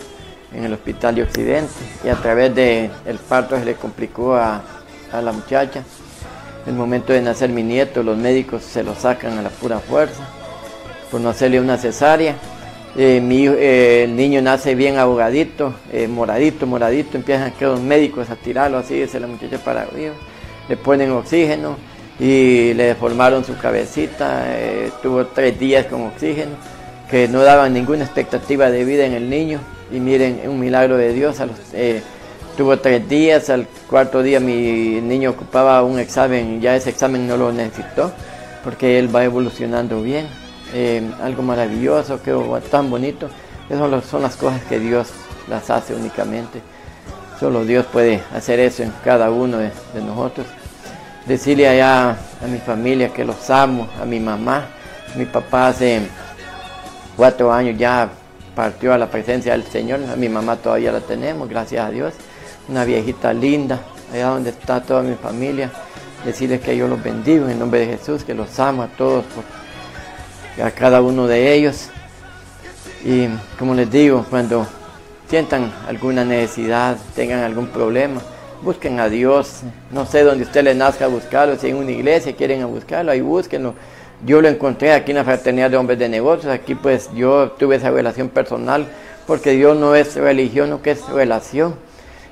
en 0.54 0.62
el 0.62 0.72
hospital 0.72 1.16
de 1.16 1.24
Occidente 1.24 1.72
y 2.04 2.08
a 2.08 2.14
través 2.14 2.54
del 2.54 2.88
el 3.04 3.18
parto 3.18 3.58
se 3.58 3.64
le 3.64 3.74
complicó 3.74 4.36
a, 4.36 4.62
la 5.12 5.32
muchacha. 5.32 5.82
El 6.68 6.74
momento 6.74 7.12
de 7.12 7.20
nacer 7.20 7.50
mi 7.50 7.64
nieto, 7.64 8.04
los 8.04 8.16
médicos 8.16 8.62
se 8.62 8.84
lo 8.84 8.94
sacan 8.94 9.36
a 9.38 9.42
la 9.42 9.48
pura 9.48 9.80
fuerza 9.80 10.22
por 11.10 11.20
no 11.20 11.30
hacerle 11.30 11.60
una 11.60 11.76
cesárea. 11.76 12.36
Eh, 12.96 13.20
mi, 13.20 13.46
eh, 13.46 14.04
el 14.04 14.16
niño 14.16 14.42
nace 14.42 14.74
bien 14.74 14.98
ahogadito, 14.98 15.74
eh, 15.92 16.08
moradito, 16.08 16.66
moradito, 16.66 17.16
empiezan 17.16 17.52
que 17.52 17.64
los 17.64 17.80
médicos 17.80 18.30
a 18.30 18.36
tirarlo 18.36 18.78
así, 18.78 18.94
dice 18.94 19.20
la 19.20 19.28
muchacha 19.28 19.58
para 19.58 19.82
arriba, 19.82 20.14
le 20.68 20.76
ponen 20.76 21.12
oxígeno 21.12 21.76
y 22.18 22.74
le 22.74 22.84
deformaron 22.84 23.44
su 23.44 23.56
cabecita, 23.56 24.44
tuvo 25.02 25.26
tres 25.26 25.58
días 25.58 25.86
con 25.86 26.02
oxígeno 26.02 26.56
que 27.10 27.26
no 27.26 27.42
daban 27.42 27.72
ninguna 27.74 28.04
expectativa 28.04 28.70
de 28.70 28.84
vida 28.84 29.04
en 29.04 29.14
el 29.14 29.28
niño. 29.28 29.58
Y 29.90 29.98
miren, 29.98 30.42
un 30.46 30.60
milagro 30.60 30.96
de 30.96 31.12
Dios. 31.12 31.36
Eh, 31.72 32.00
tuvo 32.56 32.78
tres 32.78 33.08
días, 33.08 33.50
al 33.50 33.66
cuarto 33.88 34.22
día 34.22 34.38
mi 34.38 35.00
niño 35.00 35.30
ocupaba 35.30 35.82
un 35.82 35.98
examen, 35.98 36.60
ya 36.60 36.76
ese 36.76 36.90
examen 36.90 37.26
no 37.26 37.36
lo 37.36 37.52
necesitó, 37.52 38.12
porque 38.62 38.98
él 38.98 39.14
va 39.14 39.24
evolucionando 39.24 40.02
bien. 40.02 40.26
Eh, 40.72 41.11
algo 41.22 41.42
maravilloso, 41.42 42.22
que 42.22 42.33
tan 42.70 42.90
bonito. 42.90 43.28
Esas 43.68 44.04
son 44.04 44.22
las 44.22 44.37
cosas 44.37 44.62
que 44.64 44.78
Dios 44.78 45.09
las 45.48 45.70
hace 45.70 45.94
únicamente. 45.94 46.61
Solo 47.38 47.64
Dios 47.64 47.87
puede 47.87 48.22
hacer 48.35 48.61
eso 48.61 48.83
en 48.83 48.92
cada 49.04 49.30
uno 49.30 49.59
de, 49.59 49.70
nosotros. 49.94 50.46
Decirle 51.26 51.68
allá 51.68 52.11
a 52.11 52.46
mi 52.48 52.59
familia 52.59 53.12
que 53.12 53.24
los 53.24 53.48
amo, 53.50 53.88
a 54.00 54.04
mi 54.04 54.20
mamá, 54.20 54.66
mi 55.16 55.24
papá 55.24 55.68
hace 55.68 56.02
cuatro 57.16 57.52
años 57.52 57.78
ya 57.78 58.09
partió 58.54 58.92
a 58.92 58.98
la 58.98 59.11
presencia 59.11 59.52
del 59.52 59.64
Señor. 59.64 60.00
A 60.12 60.16
mi 60.16 60.28
mamá 60.28 60.56
todavía 60.56 60.92
la 60.92 61.00
tenemos, 61.00 61.48
gracias 61.48 61.87
a 61.87 61.90
Dios. 61.90 62.14
Una 62.68 62.85
viejita 62.85 63.33
linda, 63.33 63.80
allá 64.12 64.28
donde 64.28 64.50
está 64.50 64.83
toda 64.83 65.02
mi 65.02 65.14
familia. 65.14 65.70
Decirles 66.24 66.61
que 66.61 66.76
yo 66.76 66.87
los 66.87 67.02
bendigo 67.02 67.48
en 67.48 67.59
nombre 67.59 67.80
de 67.80 67.96
Jesús, 67.96 68.22
que 68.22 68.35
los 68.35 68.59
amo 68.61 68.83
a 68.83 68.88
todos, 68.88 69.24
a 70.62 70.70
cada 70.70 71.02
uno 71.02 71.26
de 71.26 71.52
ellos. 71.52 71.88
Y 73.04 73.28
como 73.58 73.74
les 73.74 73.90
digo, 73.90 74.24
cuando 74.30 74.66
sientan 75.28 75.72
alguna 75.86 76.24
necesidad, 76.24 76.96
tengan 77.14 77.40
algún 77.40 77.68
problema, 77.68 78.20
busquen 78.62 79.00
a 79.00 79.08
Dios. 79.08 79.60
No 79.90 80.06
sé 80.06 80.22
dónde 80.22 80.44
usted 80.44 80.64
les 80.64 80.76
nazca 80.76 81.06
buscarlo, 81.06 81.56
si 81.56 81.68
en 81.68 81.76
una 81.76 81.90
iglesia 81.90 82.34
quieren 82.34 82.66
buscarlo, 82.66 83.12
ahí 83.12 83.20
búsquenlo 83.20 83.74
yo 84.24 84.42
lo 84.42 84.48
encontré 84.48 84.92
aquí 84.92 85.12
en 85.12 85.16
la 85.18 85.24
Fraternidad 85.24 85.70
de 85.70 85.76
Hombres 85.76 85.98
de 85.98 86.08
Negocios, 86.08 86.52
aquí 86.52 86.74
pues 86.74 87.10
yo 87.14 87.52
tuve 87.52 87.76
esa 87.76 87.90
relación 87.90 88.28
personal, 88.28 88.86
porque 89.26 89.52
Dios 89.52 89.76
no 89.76 89.94
es 89.94 90.14
religión, 90.16 90.70
no 90.70 90.82
que 90.82 90.90
es 90.90 91.08
relación. 91.08 91.74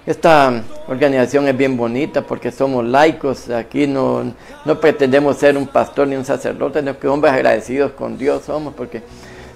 Esta 0.08 0.62
organización 0.86 1.48
es 1.48 1.54
bien 1.54 1.76
bonita 1.76 2.22
porque 2.22 2.50
somos 2.50 2.82
laicos, 2.82 3.50
aquí 3.50 3.86
no, 3.86 4.32
no 4.64 4.80
pretendemos 4.80 5.36
ser 5.36 5.54
un 5.58 5.66
pastor 5.66 6.08
ni 6.08 6.16
un 6.16 6.24
sacerdote, 6.24 6.78
sino 6.78 6.98
que 6.98 7.06
hombres 7.08 7.34
agradecidos 7.34 7.92
con 7.92 8.16
Dios 8.16 8.44
somos, 8.46 8.72
porque 8.72 9.02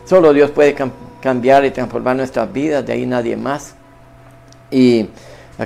solo 0.05 0.31
Dios 0.35 0.51
puede 0.51 0.77
cambiar 1.23 1.65
y 1.65 1.71
transformar 1.71 2.17
nuestras 2.17 2.53
vidas, 2.53 2.85
de 2.85 2.93
ahí 2.93 3.07
nadie 3.07 3.35
más. 3.35 3.77
Y 4.71 5.09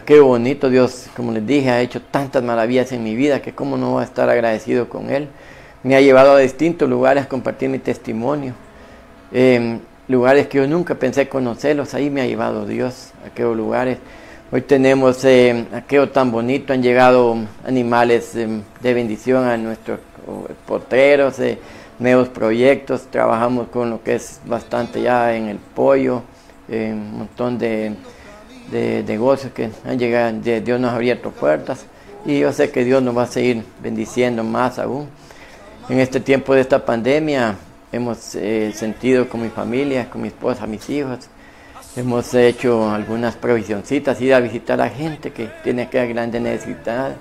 qué 0.04 0.20
bonito 0.20 0.70
Dios, 0.70 1.06
como 1.16 1.32
les 1.32 1.44
dije, 1.44 1.68
ha 1.68 1.80
hecho 1.80 2.00
tantas 2.00 2.44
maravillas 2.44 2.92
en 2.92 3.02
mi 3.02 3.16
vida 3.16 3.42
que 3.42 3.52
cómo 3.52 3.76
no 3.76 3.94
va 3.94 4.02
a 4.02 4.04
estar 4.04 4.30
agradecido 4.30 4.88
con 4.88 5.10
Él 5.10 5.28
me 5.82 5.96
ha 5.96 6.00
llevado 6.00 6.36
a 6.36 6.38
distintos 6.38 6.88
lugares 6.88 7.24
a 7.24 7.28
compartir 7.28 7.68
mi 7.70 7.80
testimonio. 7.80 8.54
Lugares 10.06 10.46
que 10.46 10.58
yo 10.58 10.68
nunca 10.68 10.94
pensé 10.94 11.28
conocerlos, 11.28 11.92
ahí 11.94 12.08
me 12.08 12.20
ha 12.20 12.26
llevado 12.26 12.66
Dios, 12.66 13.10
a 13.24 13.28
aquellos 13.30 13.56
lugares. 13.56 13.98
Hoy 14.52 14.60
tenemos 14.62 15.24
eh, 15.24 15.66
aquello 15.72 16.08
tan 16.10 16.30
bonito, 16.30 16.72
han 16.72 16.80
llegado 16.80 17.36
animales 17.64 18.36
em, 18.36 18.62
de 18.80 18.94
bendición 18.94 19.44
a 19.44 19.56
nuestros 19.56 19.98
potreros, 20.64 21.40
eh, 21.40 21.58
nuevos 21.98 22.28
proyectos, 22.28 23.08
trabajamos 23.10 23.66
con 23.66 23.90
lo 23.90 24.04
que 24.04 24.14
es 24.14 24.40
bastante 24.44 25.02
ya 25.02 25.34
en 25.34 25.48
el 25.48 25.56
pollo, 25.58 26.22
un 26.68 27.18
montón 27.18 27.58
de, 27.58 27.94
de, 28.70 29.02
negocios 29.02 29.52
que 29.52 29.70
han 29.84 29.98
llegado, 29.98 30.38
Dios 30.40 30.78
nos 30.78 30.92
ha 30.92 30.96
abierto 30.96 31.32
puertas 31.32 31.84
y 32.24 32.38
yo 32.38 32.52
sé 32.52 32.70
que 32.70 32.84
Dios 32.84 33.02
nos 33.02 33.16
va 33.16 33.24
a 33.24 33.26
seguir 33.26 33.64
bendiciendo 33.82 34.44
más 34.44 34.78
aún. 34.78 35.08
En 35.88 35.98
este 35.98 36.20
tiempo 36.20 36.54
de 36.54 36.60
esta 36.60 36.84
pandemia 36.84 37.56
hemos 37.90 38.36
eh, 38.36 38.72
sentido 38.72 39.28
con 39.28 39.42
mi 39.42 39.48
familia, 39.48 40.08
con 40.08 40.22
mi 40.22 40.28
esposa, 40.28 40.68
mis 40.68 40.88
hijos, 40.88 41.28
hemos 41.96 42.34
hecho 42.34 42.90
algunas 42.90 43.36
provisioncitas, 43.36 44.20
ir 44.20 44.34
a 44.34 44.40
visitar 44.40 44.80
a 44.80 44.90
gente 44.90 45.32
que 45.32 45.48
tiene 45.64 45.88
que 45.88 46.06
grande 46.06 46.38
necesidad, 46.40 47.16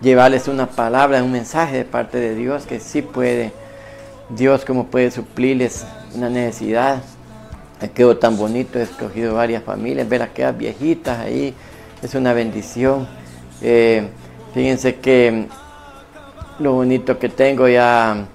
llevarles 0.00 0.46
una 0.46 0.66
palabra, 0.66 1.22
un 1.22 1.32
mensaje 1.32 1.78
de 1.78 1.84
parte 1.84 2.18
de 2.18 2.36
Dios 2.36 2.64
que 2.64 2.78
sí 2.78 3.02
puede, 3.02 3.52
Dios 4.30 4.64
como 4.64 4.86
puede 4.86 5.10
suplirles 5.10 5.84
una 6.14 6.30
necesidad. 6.30 7.02
Quedó 7.94 8.16
tan 8.16 8.38
bonito, 8.38 8.78
he 8.78 8.82
escogido 8.82 9.34
varias 9.34 9.62
familias, 9.62 10.08
ver 10.08 10.22
a 10.22 10.26
aquellas 10.26 10.56
viejitas 10.56 11.18
ahí, 11.18 11.52
es 12.00 12.14
una 12.14 12.32
bendición. 12.32 13.06
Eh, 13.60 14.08
fíjense 14.54 14.96
que 14.96 15.48
lo 16.60 16.72
bonito 16.72 17.18
que 17.18 17.28
tengo 17.28 17.68
ya, 17.68 18.26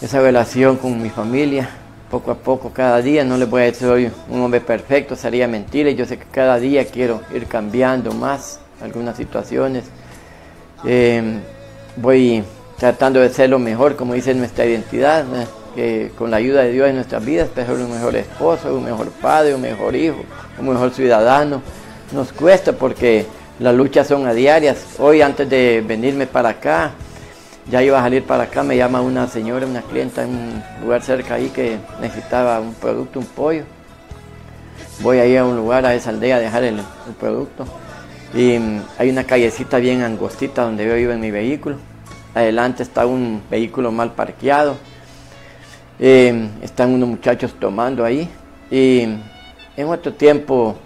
esa 0.00 0.20
relación 0.20 0.76
con 0.76 1.02
mi 1.02 1.10
familia, 1.10 1.68
poco 2.12 2.30
a 2.30 2.34
poco, 2.34 2.70
cada 2.74 3.00
día, 3.00 3.24
no 3.24 3.38
le 3.38 3.46
voy 3.46 3.62
a 3.62 3.64
decir 3.64 3.88
soy 3.88 4.10
un 4.28 4.42
hombre 4.42 4.60
perfecto, 4.60 5.16
sería 5.16 5.48
mentira, 5.48 5.90
yo 5.92 6.04
sé 6.04 6.18
que 6.18 6.26
cada 6.30 6.58
día 6.58 6.84
quiero 6.84 7.22
ir 7.34 7.46
cambiando 7.46 8.12
más 8.12 8.60
algunas 8.82 9.16
situaciones. 9.16 9.84
Em, 10.84 11.40
voy 11.96 12.44
tratando 12.76 13.18
de 13.18 13.30
ser 13.30 13.48
lo 13.48 13.58
mejor, 13.58 13.96
como 13.96 14.12
dice 14.12 14.34
nuestra 14.34 14.66
identidad, 14.66 15.24
que 15.74 16.12
con 16.18 16.30
la 16.30 16.36
ayuda 16.36 16.64
de 16.64 16.72
Dios 16.72 16.90
en 16.90 16.96
nuestras 16.96 17.24
vidas, 17.24 17.48
ser 17.54 17.70
un 17.70 17.90
mejor 17.90 18.14
esposo, 18.14 18.76
un 18.76 18.84
mejor 18.84 19.08
padre, 19.08 19.54
un 19.54 19.62
mejor 19.62 19.96
hijo, 19.96 20.22
un 20.58 20.68
mejor 20.68 20.92
ciudadano. 20.92 21.62
Nos 22.12 22.30
cuesta 22.30 22.74
porque 22.74 23.24
las 23.58 23.74
luchas 23.74 24.06
son 24.06 24.26
a 24.26 24.34
diarias. 24.34 24.84
Hoy 24.98 25.22
antes 25.22 25.48
de 25.48 25.82
venirme 25.86 26.26
para 26.26 26.50
acá, 26.50 26.90
ya 27.70 27.82
iba 27.82 27.98
a 27.98 28.02
salir 28.02 28.24
para 28.24 28.44
acá, 28.44 28.62
me 28.62 28.76
llama 28.76 29.00
una 29.00 29.28
señora, 29.28 29.66
una 29.66 29.82
clienta 29.82 30.24
en 30.24 30.30
un 30.30 30.62
lugar 30.82 31.02
cerca 31.02 31.34
ahí 31.34 31.48
que 31.50 31.78
necesitaba 32.00 32.60
un 32.60 32.74
producto, 32.74 33.20
un 33.20 33.26
pollo. 33.26 33.64
Voy 35.00 35.18
ahí 35.18 35.36
a 35.36 35.44
un 35.44 35.56
lugar, 35.56 35.86
a 35.86 35.94
esa 35.94 36.10
aldea, 36.10 36.36
a 36.36 36.40
dejar 36.40 36.64
el, 36.64 36.80
producto. 37.18 37.64
Y 38.34 38.58
mm, 38.58 38.82
hay 38.98 39.10
una 39.10 39.24
callecita 39.24 39.78
bien 39.78 40.02
angostita 40.02 40.62
donde 40.62 40.86
yo 40.86 40.96
iba 40.96 41.14
en 41.14 41.20
mi 41.20 41.30
vehículo. 41.30 41.76
Adelante 42.34 42.82
está 42.82 43.06
un 43.06 43.42
vehículo 43.50 43.92
mal 43.92 44.12
parqueado. 44.12 44.76
están 45.98 46.90
unos 46.90 47.08
muchachos 47.08 47.54
tomando 47.58 48.04
ahí. 48.04 48.28
Y 48.70 49.02
en 49.76 49.88
otro 49.88 50.12
tiempo 50.14 50.76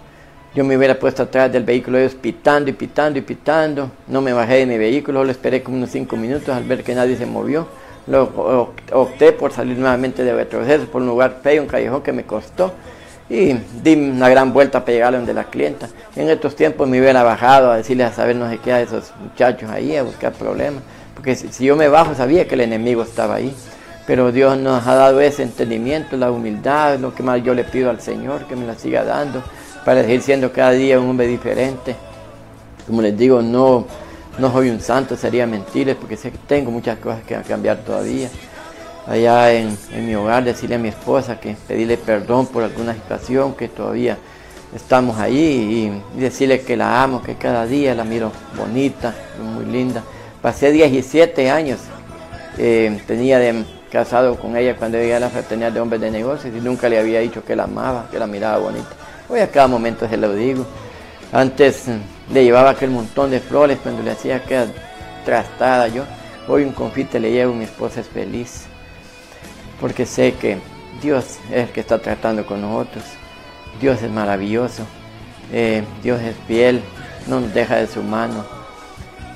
yo 0.55 0.63
me 0.63 0.75
hubiera 0.75 0.97
puesto 0.97 1.23
atrás 1.23 1.51
del 1.51 1.63
vehículo 1.63 1.99
ellos 1.99 2.15
pitando 2.15 2.69
y 2.69 2.73
pitando 2.73 3.19
y 3.19 3.21
pitando. 3.21 3.91
No 4.07 4.21
me 4.21 4.33
bajé 4.33 4.55
de 4.55 4.65
mi 4.65 4.77
vehículo, 4.77 5.23
lo 5.23 5.31
esperé 5.31 5.61
como 5.61 5.77
unos 5.77 5.91
cinco 5.91 6.17
minutos 6.17 6.49
al 6.49 6.63
ver 6.63 6.83
que 6.83 6.95
nadie 6.95 7.15
se 7.15 7.25
movió. 7.25 7.67
Luego 8.07 8.73
opté 8.93 9.33
por 9.33 9.51
salir 9.51 9.77
nuevamente 9.77 10.23
de 10.23 10.33
retroceso 10.33 10.85
por 10.85 11.01
un 11.01 11.09
lugar 11.09 11.39
feo, 11.43 11.61
un 11.61 11.67
callejón 11.67 12.01
que 12.01 12.13
me 12.13 12.23
costó. 12.23 12.71
Y 13.29 13.53
di 13.83 13.95
una 13.95 14.29
gran 14.29 14.53
vuelta 14.53 14.79
para 14.79 14.93
llegar 14.93 15.13
a 15.13 15.17
donde 15.17 15.33
la 15.33 15.43
clienta. 15.43 15.89
En 16.15 16.29
estos 16.29 16.55
tiempos 16.55 16.87
me 16.87 16.99
hubiera 16.99 17.21
bajado 17.23 17.69
a 17.69 17.77
decirle 17.77 18.05
a 18.05 18.13
saber 18.13 18.37
no 18.37 18.49
sé 18.49 18.57
qué 18.59 18.71
a 18.71 18.81
esos 18.81 19.11
muchachos 19.21 19.69
ahí, 19.69 19.97
a 19.97 20.03
buscar 20.03 20.31
problemas. 20.31 20.81
Porque 21.13 21.35
si 21.35 21.65
yo 21.65 21.75
me 21.75 21.89
bajo 21.89 22.15
sabía 22.15 22.47
que 22.47 22.55
el 22.55 22.61
enemigo 22.61 23.03
estaba 23.03 23.35
ahí. 23.35 23.53
Pero 24.07 24.31
Dios 24.31 24.57
nos 24.57 24.87
ha 24.87 24.95
dado 24.95 25.19
ese 25.19 25.43
entendimiento, 25.43 26.15
la 26.15 26.31
humildad, 26.31 26.97
lo 26.97 27.13
que 27.13 27.21
más 27.21 27.43
yo 27.43 27.53
le 27.53 27.65
pido 27.65 27.89
al 27.89 27.99
Señor, 27.99 28.45
que 28.45 28.55
me 28.55 28.65
la 28.65 28.75
siga 28.75 29.03
dando 29.03 29.43
para 29.87 30.01
seguir 30.01 30.21
siendo 30.21 30.51
cada 30.51 30.71
día 30.71 30.99
un 30.99 31.11
hombre 31.11 31.27
diferente. 31.27 31.95
Como 32.85 33.01
les 33.01 33.17
digo, 33.17 33.41
no, 33.41 33.85
no 34.37 34.51
soy 34.51 34.69
un 34.69 34.81
santo, 34.81 35.15
sería 35.15 35.47
mentirles 35.47 35.95
porque 35.95 36.17
sé 36.17 36.29
que 36.29 36.37
tengo 36.45 36.71
muchas 36.71 36.99
cosas 36.99 37.23
que 37.23 37.35
cambiar 37.35 37.77
todavía. 37.77 38.27
Allá 39.07 39.53
en, 39.53 39.77
mi 40.05 40.13
hogar 40.13 40.43
decirle 40.43 40.75
a 40.75 40.77
mi 40.77 40.89
esposa 40.89 41.39
que 41.39 41.55
pedirle 41.65 41.95
perdón 41.95 42.47
por 42.47 42.63
alguna 42.63 42.93
situación, 42.95 43.53
que 43.53 43.69
todavía 43.69 44.17
estamos 44.75 45.19
ahí 45.19 46.03
y, 46.13 46.19
decirle 46.19 46.63
que 46.63 46.75
la 46.75 47.01
amo, 47.01 47.23
que 47.23 47.35
cada 47.35 47.65
día 47.65 47.95
la 47.95 48.03
miro 48.03 48.33
bonita, 48.57 49.15
muy 49.41 49.63
linda. 49.71 50.03
Pasé 50.41 50.73
17 50.73 51.49
años, 51.49 51.79
eh, 52.57 53.01
tenía 53.07 53.39
de 53.39 53.63
casado 53.89 54.35
con 54.35 54.57
ella 54.57 54.75
cuando 54.75 54.97
ella 54.97 55.17
la 55.17 55.29
fraternidad 55.29 55.71
de 55.71 55.79
hombres 55.79 56.01
de 56.01 56.11
negocios 56.11 56.53
y 56.53 56.59
nunca 56.59 56.89
le 56.89 56.99
había 56.99 57.21
dicho 57.21 57.41
que 57.45 57.55
la 57.55 57.63
amaba, 57.63 58.09
que 58.11 58.19
la 58.19 58.27
miraba 58.27 58.57
bonita. 58.57 59.06
Hoy 59.29 59.41
a 59.41 59.51
cada 59.51 59.67
momento 59.67 60.07
se 60.07 60.15
lo 60.15 60.33
digo. 60.33 60.65
Antes 61.33 61.87
mm, 61.87 62.33
le 62.33 62.45
llevaba 62.45 62.69
aquel 62.69 62.91
montón 62.91 63.29
de 63.29 63.41
flores 63.41 63.77
cuando 63.83 64.01
le 64.01 64.11
hacía 64.11 64.37
aquella 64.37 64.67
trastada 65.25 65.89
yo. 65.89 66.05
Hoy 66.47 66.63
un 66.63 66.71
confite 66.71 67.19
le 67.19 67.31
llevo, 67.31 67.53
mi 67.53 67.65
esposa 67.65 67.99
es 67.99 68.07
feliz. 68.07 68.67
Porque 69.81 70.05
sé 70.05 70.35
que 70.35 70.59
Dios 71.01 71.39
es 71.51 71.67
el 71.67 71.69
que 71.71 71.81
está 71.81 71.99
tratando 71.99 72.45
con 72.45 72.61
nosotros. 72.61 73.03
Dios 73.81 74.01
es 74.01 74.09
maravilloso. 74.09 74.83
Eh, 75.51 75.83
Dios 76.01 76.21
es 76.21 76.35
fiel. 76.47 76.81
No 77.27 77.41
nos 77.41 77.53
deja 77.53 77.75
de 77.75 77.87
su 77.87 78.01
mano. 78.01 78.45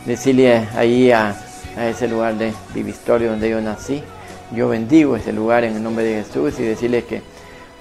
Decirle 0.05 0.69
ahí 0.73 1.11
a, 1.11 1.35
a 1.75 1.87
ese 1.87 2.07
lugar 2.07 2.35
de 2.35 2.53
Vivistorio 2.73 3.31
donde 3.31 3.49
yo 3.49 3.59
nací. 3.59 4.01
Yo 4.55 4.69
bendigo 4.69 5.17
ese 5.17 5.33
lugar 5.33 5.65
en 5.65 5.75
el 5.75 5.83
nombre 5.83 6.05
de 6.05 6.23
Jesús 6.23 6.57
y 6.59 6.63
decirle 6.63 7.03
que 7.03 7.21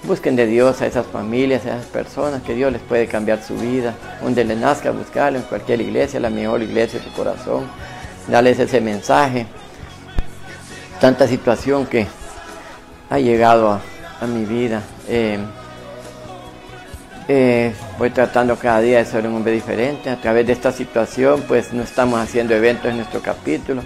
Busquen 0.02 0.34
de 0.34 0.46
Dios 0.46 0.80
a 0.80 0.86
esas 0.86 1.06
familias, 1.06 1.66
a 1.66 1.76
esas 1.76 1.86
personas, 1.86 2.42
que 2.42 2.54
Dios 2.54 2.72
les 2.72 2.80
puede 2.80 3.06
cambiar 3.06 3.42
su 3.42 3.54
vida. 3.56 3.94
Donde 4.22 4.44
le 4.44 4.56
nazca, 4.56 4.90
buscarlo 4.90 5.38
en 5.38 5.44
cualquier 5.44 5.80
iglesia, 5.80 6.18
la 6.20 6.30
mejor 6.30 6.62
iglesia 6.62 6.98
de 6.98 7.04
tu 7.04 7.12
corazón. 7.12 7.66
Dales 8.26 8.58
ese 8.58 8.80
mensaje. 8.80 9.46
Tanta 11.00 11.26
situación 11.26 11.86
que 11.86 12.06
ha 13.10 13.18
llegado 13.18 13.70
a, 13.70 14.26
mi 14.26 14.44
vida. 14.44 14.82
Eh, 15.08 15.38
eh, 17.28 17.72
voy 17.98 18.10
tratando 18.10 18.56
cada 18.56 18.80
día 18.80 18.98
de 18.98 19.04
ser 19.04 19.26
un 19.26 19.36
hombre 19.36 19.52
diferente. 19.52 20.08
A 20.10 20.16
través 20.16 20.46
de 20.46 20.54
esta 20.54 20.72
situación, 20.72 21.44
pues 21.46 21.72
no 21.72 21.82
estamos 21.82 22.20
haciendo 22.20 22.54
eventos 22.54 22.90
en 22.90 22.96
nuestro 22.96 23.20
capítulo 23.20 23.82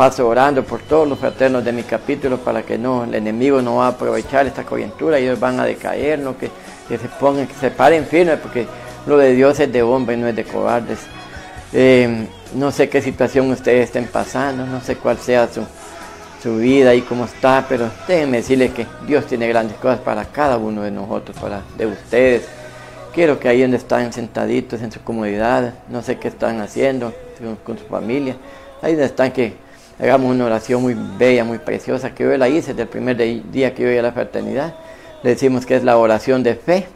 paso 0.00 0.26
orando 0.26 0.64
por 0.64 0.80
todos 0.80 1.06
los 1.06 1.18
fraternos 1.18 1.62
de 1.62 1.72
mi 1.72 1.82
capítulo 1.82 2.38
para 2.38 2.62
que 2.62 2.78
no, 2.78 3.04
el 3.04 3.14
enemigo 3.14 3.60
no 3.60 3.76
va 3.76 3.84
a 3.84 3.88
aprovechar 3.88 4.46
esta 4.46 4.64
coyuntura, 4.64 5.18
ellos 5.18 5.38
van 5.38 5.60
a 5.60 5.66
decaer, 5.66 6.18
¿no? 6.18 6.38
que, 6.38 6.50
se 6.88 7.06
pongan, 7.20 7.46
que 7.46 7.52
se 7.52 7.70
paren 7.70 8.06
firmes, 8.06 8.38
porque 8.38 8.66
lo 9.06 9.18
de 9.18 9.34
Dios 9.34 9.60
es 9.60 9.70
de 9.70 9.82
hombre, 9.82 10.16
no 10.16 10.26
es 10.26 10.34
de 10.34 10.44
cobardes. 10.44 11.00
Eh, 11.74 12.26
no 12.54 12.70
sé 12.70 12.88
qué 12.88 13.02
situación 13.02 13.50
ustedes 13.50 13.84
estén 13.84 14.06
pasando, 14.06 14.64
no 14.64 14.80
sé 14.80 14.96
cuál 14.96 15.18
sea 15.18 15.46
su, 15.48 15.66
su 16.42 16.56
vida 16.56 16.94
y 16.94 17.02
cómo 17.02 17.26
está, 17.26 17.66
pero 17.68 17.90
déjenme 18.08 18.38
decirles 18.38 18.72
que 18.72 18.86
Dios 19.06 19.26
tiene 19.26 19.48
grandes 19.48 19.76
cosas 19.76 20.00
para 20.00 20.24
cada 20.24 20.56
uno 20.56 20.80
de 20.80 20.92
nosotros, 20.92 21.36
para 21.38 21.60
de 21.76 21.84
ustedes. 21.84 22.48
Quiero 23.12 23.38
que 23.38 23.50
ahí 23.50 23.60
donde 23.60 23.76
están 23.76 24.14
sentaditos 24.14 24.80
en 24.80 24.92
su 24.92 25.02
comodidad, 25.02 25.74
no 25.90 26.00
sé 26.00 26.16
qué 26.16 26.28
están 26.28 26.58
haciendo 26.62 27.12
con, 27.38 27.56
con 27.56 27.76
su 27.76 27.84
familia, 27.84 28.36
ahí 28.80 28.92
donde 28.92 29.04
están 29.04 29.30
que 29.30 29.68
hagamos 30.00 30.30
una 30.30 30.46
oración 30.46 30.82
muy 30.82 30.96
bella, 31.18 31.44
muy 31.44 31.58
preciosa, 31.58 32.14
que 32.14 32.24
yo 32.24 32.36
la 32.36 32.48
hice 32.48 32.68
desde 32.68 32.82
el 32.82 32.88
primer 32.88 33.16
día 33.50 33.74
que 33.74 33.82
yo 33.82 33.98
a 33.98 34.02
la 34.02 34.12
fraternidad. 34.12 34.74
Le 35.22 35.30
decimos 35.30 35.66
que 35.66 35.76
es 35.76 35.84
la 35.84 35.98
oración 35.98 36.42
de 36.42 36.54
fe, 36.54 36.86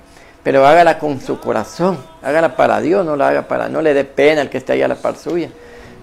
pero 0.42 0.66
hágala 0.66 0.98
con 0.98 1.20
su 1.20 1.38
corazón, 1.38 1.98
hágala 2.22 2.56
para 2.56 2.80
Dios, 2.80 3.04
no 3.04 3.16
la 3.16 3.28
haga 3.28 3.42
para, 3.48 3.68
no 3.68 3.82
le 3.82 3.92
dé 3.92 4.04
pena 4.04 4.40
al 4.40 4.50
que 4.50 4.58
esté 4.58 4.72
ahí 4.72 4.82
a 4.82 4.88
la 4.88 4.94
par 4.94 5.16
suya. 5.16 5.50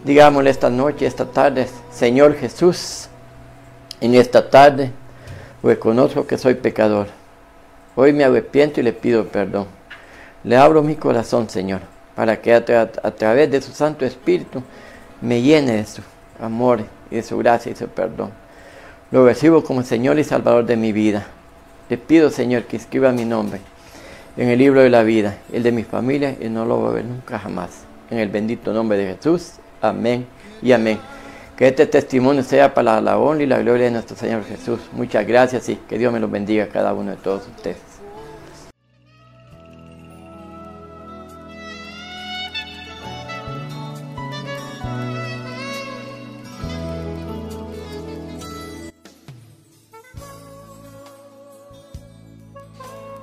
Digámosle 0.04 0.49
esta 0.49 0.70
noche, 0.70 1.06
esta 1.06 1.26
tarde, 1.26 1.68
Señor 1.91 2.36
Jesús, 2.36 3.08
en 3.99 4.16
esta 4.16 4.49
tarde 4.49 4.91
reconozco 5.64 6.26
que 6.26 6.38
soy 6.38 6.56
pecador. 6.56 7.08
Hoy 7.95 8.14
me 8.14 8.24
arrepiento 8.24 8.80
y 8.80 8.84
le 8.84 8.93
pido 8.93 9.28
perdón. 9.28 9.68
Le 10.43 10.58
abro 10.58 10.82
mi 10.82 10.95
corazón, 10.95 11.49
Señor, 11.49 11.82
para 12.16 12.41
que 12.41 12.54
a, 12.54 12.66
través 12.66 13.52
de 13.52 13.62
su 13.62 13.72
Santo 13.72 14.06
Espíritu 14.06 14.64
me 15.22 15.41
llene 15.41 15.74
de 15.74 15.86
su 15.86 16.02
amor 16.42 16.84
y 17.10 17.16
de 17.16 17.24
su 17.24 17.38
gracia 17.38 17.72
y 17.72 17.76
su 17.76 17.88
perdón. 17.88 18.32
Lo 19.12 19.26
recibo 19.26 19.64
como 19.64 19.84
Señor 19.84 20.20
y 20.20 20.24
Salvador 20.24 20.66
de 20.66 20.78
mi 20.78 20.92
vida. 20.92 21.28
Le 21.89 21.98
pido, 21.98 22.30
Señor, 22.30 22.64
que 22.64 22.78
escriba 22.78 23.12
mi 23.12 23.26
nombre 23.26 23.60
en 24.38 24.50
el 24.50 24.60
libro 24.60 24.82
de 24.82 24.89
la 24.89 25.04
vida, 25.04 25.38
el 25.52 25.64
de 25.64 25.72
mi 25.72 25.84
familia, 25.84 26.36
y 26.39 26.48
no 26.48 26.66
lo 26.66 26.78
voy 26.78 26.89
a 26.89 26.94
ver 26.94 27.06
nunca 27.06 27.38
jamás. 27.38 27.84
En 28.10 28.20
el 28.20 28.30
bendito 28.30 28.74
nombre 28.74 28.98
de 28.98 29.16
Jesús. 29.16 29.54
Amén 29.82 30.26
y 30.62 30.72
amén. 30.72 31.00
Que 31.58 31.68
este 31.68 31.86
testimonio 31.86 32.44
sea 32.44 32.74
para 32.74 33.02
la 33.02 33.18
honra 33.18 33.44
y 33.44 33.48
la 33.48 33.60
gloria 33.60 33.86
de 33.86 33.92
nuestro 33.92 34.16
Señor 34.16 34.44
Jesús. 34.46 34.80
Muchas 34.94 35.28
gracias 35.28 35.70
y 35.70 35.76
que 35.76 35.98
Dios 35.98 36.12
me 36.12 36.20
los 36.20 36.32
bendiga 36.32 36.66
a 36.66 36.68
cada 36.68 36.94
uno 36.94 37.12
de 37.12 37.18
todos 37.18 37.48
ustedes. 37.48 37.91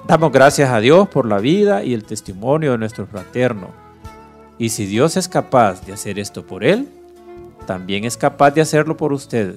Damos 0.08 0.32
gracias 0.32 0.70
a 0.70 0.80
Dios 0.80 1.06
por 1.06 1.26
la 1.26 1.36
vida 1.36 1.84
y 1.84 1.92
el 1.92 2.02
testimonio 2.02 2.72
de 2.72 2.78
nuestro 2.78 3.06
fraterno. 3.06 3.68
Y 4.56 4.70
si 4.70 4.86
Dios 4.86 5.18
es 5.18 5.28
capaz 5.28 5.84
de 5.84 5.92
hacer 5.92 6.18
esto 6.18 6.46
por 6.46 6.64
él, 6.64 6.88
también 7.66 8.04
es 8.04 8.16
capaz 8.16 8.52
de 8.52 8.62
hacerlo 8.62 8.96
por 8.96 9.12
usted. 9.12 9.56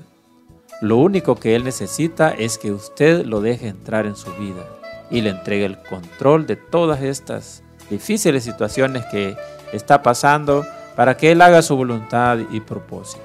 Lo 0.81 0.97
único 0.97 1.35
que 1.37 1.55
él 1.55 1.63
necesita 1.63 2.31
es 2.31 2.57
que 2.57 2.73
usted 2.73 3.25
lo 3.25 3.39
deje 3.39 3.69
entrar 3.69 4.05
en 4.05 4.17
su 4.17 4.29
vida 4.33 4.65
y 5.09 5.21
le 5.21 5.29
entregue 5.29 5.63
el 5.63 5.81
control 5.83 6.45
de 6.45 6.57
todas 6.57 7.01
estas 7.01 7.63
difíciles 7.89 8.43
situaciones 8.43 9.05
que 9.05 9.37
está 9.71 10.03
pasando 10.03 10.65
para 10.97 11.15
que 11.15 11.31
él 11.31 11.41
haga 11.41 11.61
su 11.61 11.77
voluntad 11.77 12.39
y 12.51 12.59
propósito. 12.59 13.23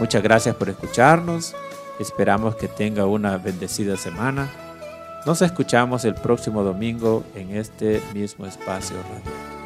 Muchas 0.00 0.22
gracias 0.22 0.56
por 0.56 0.70
escucharnos. 0.70 1.54
Esperamos 2.00 2.56
que 2.56 2.68
tenga 2.68 3.04
una 3.04 3.36
bendecida 3.36 3.98
semana. 3.98 4.48
Nos 5.24 5.40
escuchamos 5.40 6.04
el 6.04 6.14
próximo 6.14 6.64
domingo 6.64 7.22
en 7.36 7.56
este 7.56 8.02
mismo 8.12 8.44
espacio 8.44 8.96
radio. 9.02 9.61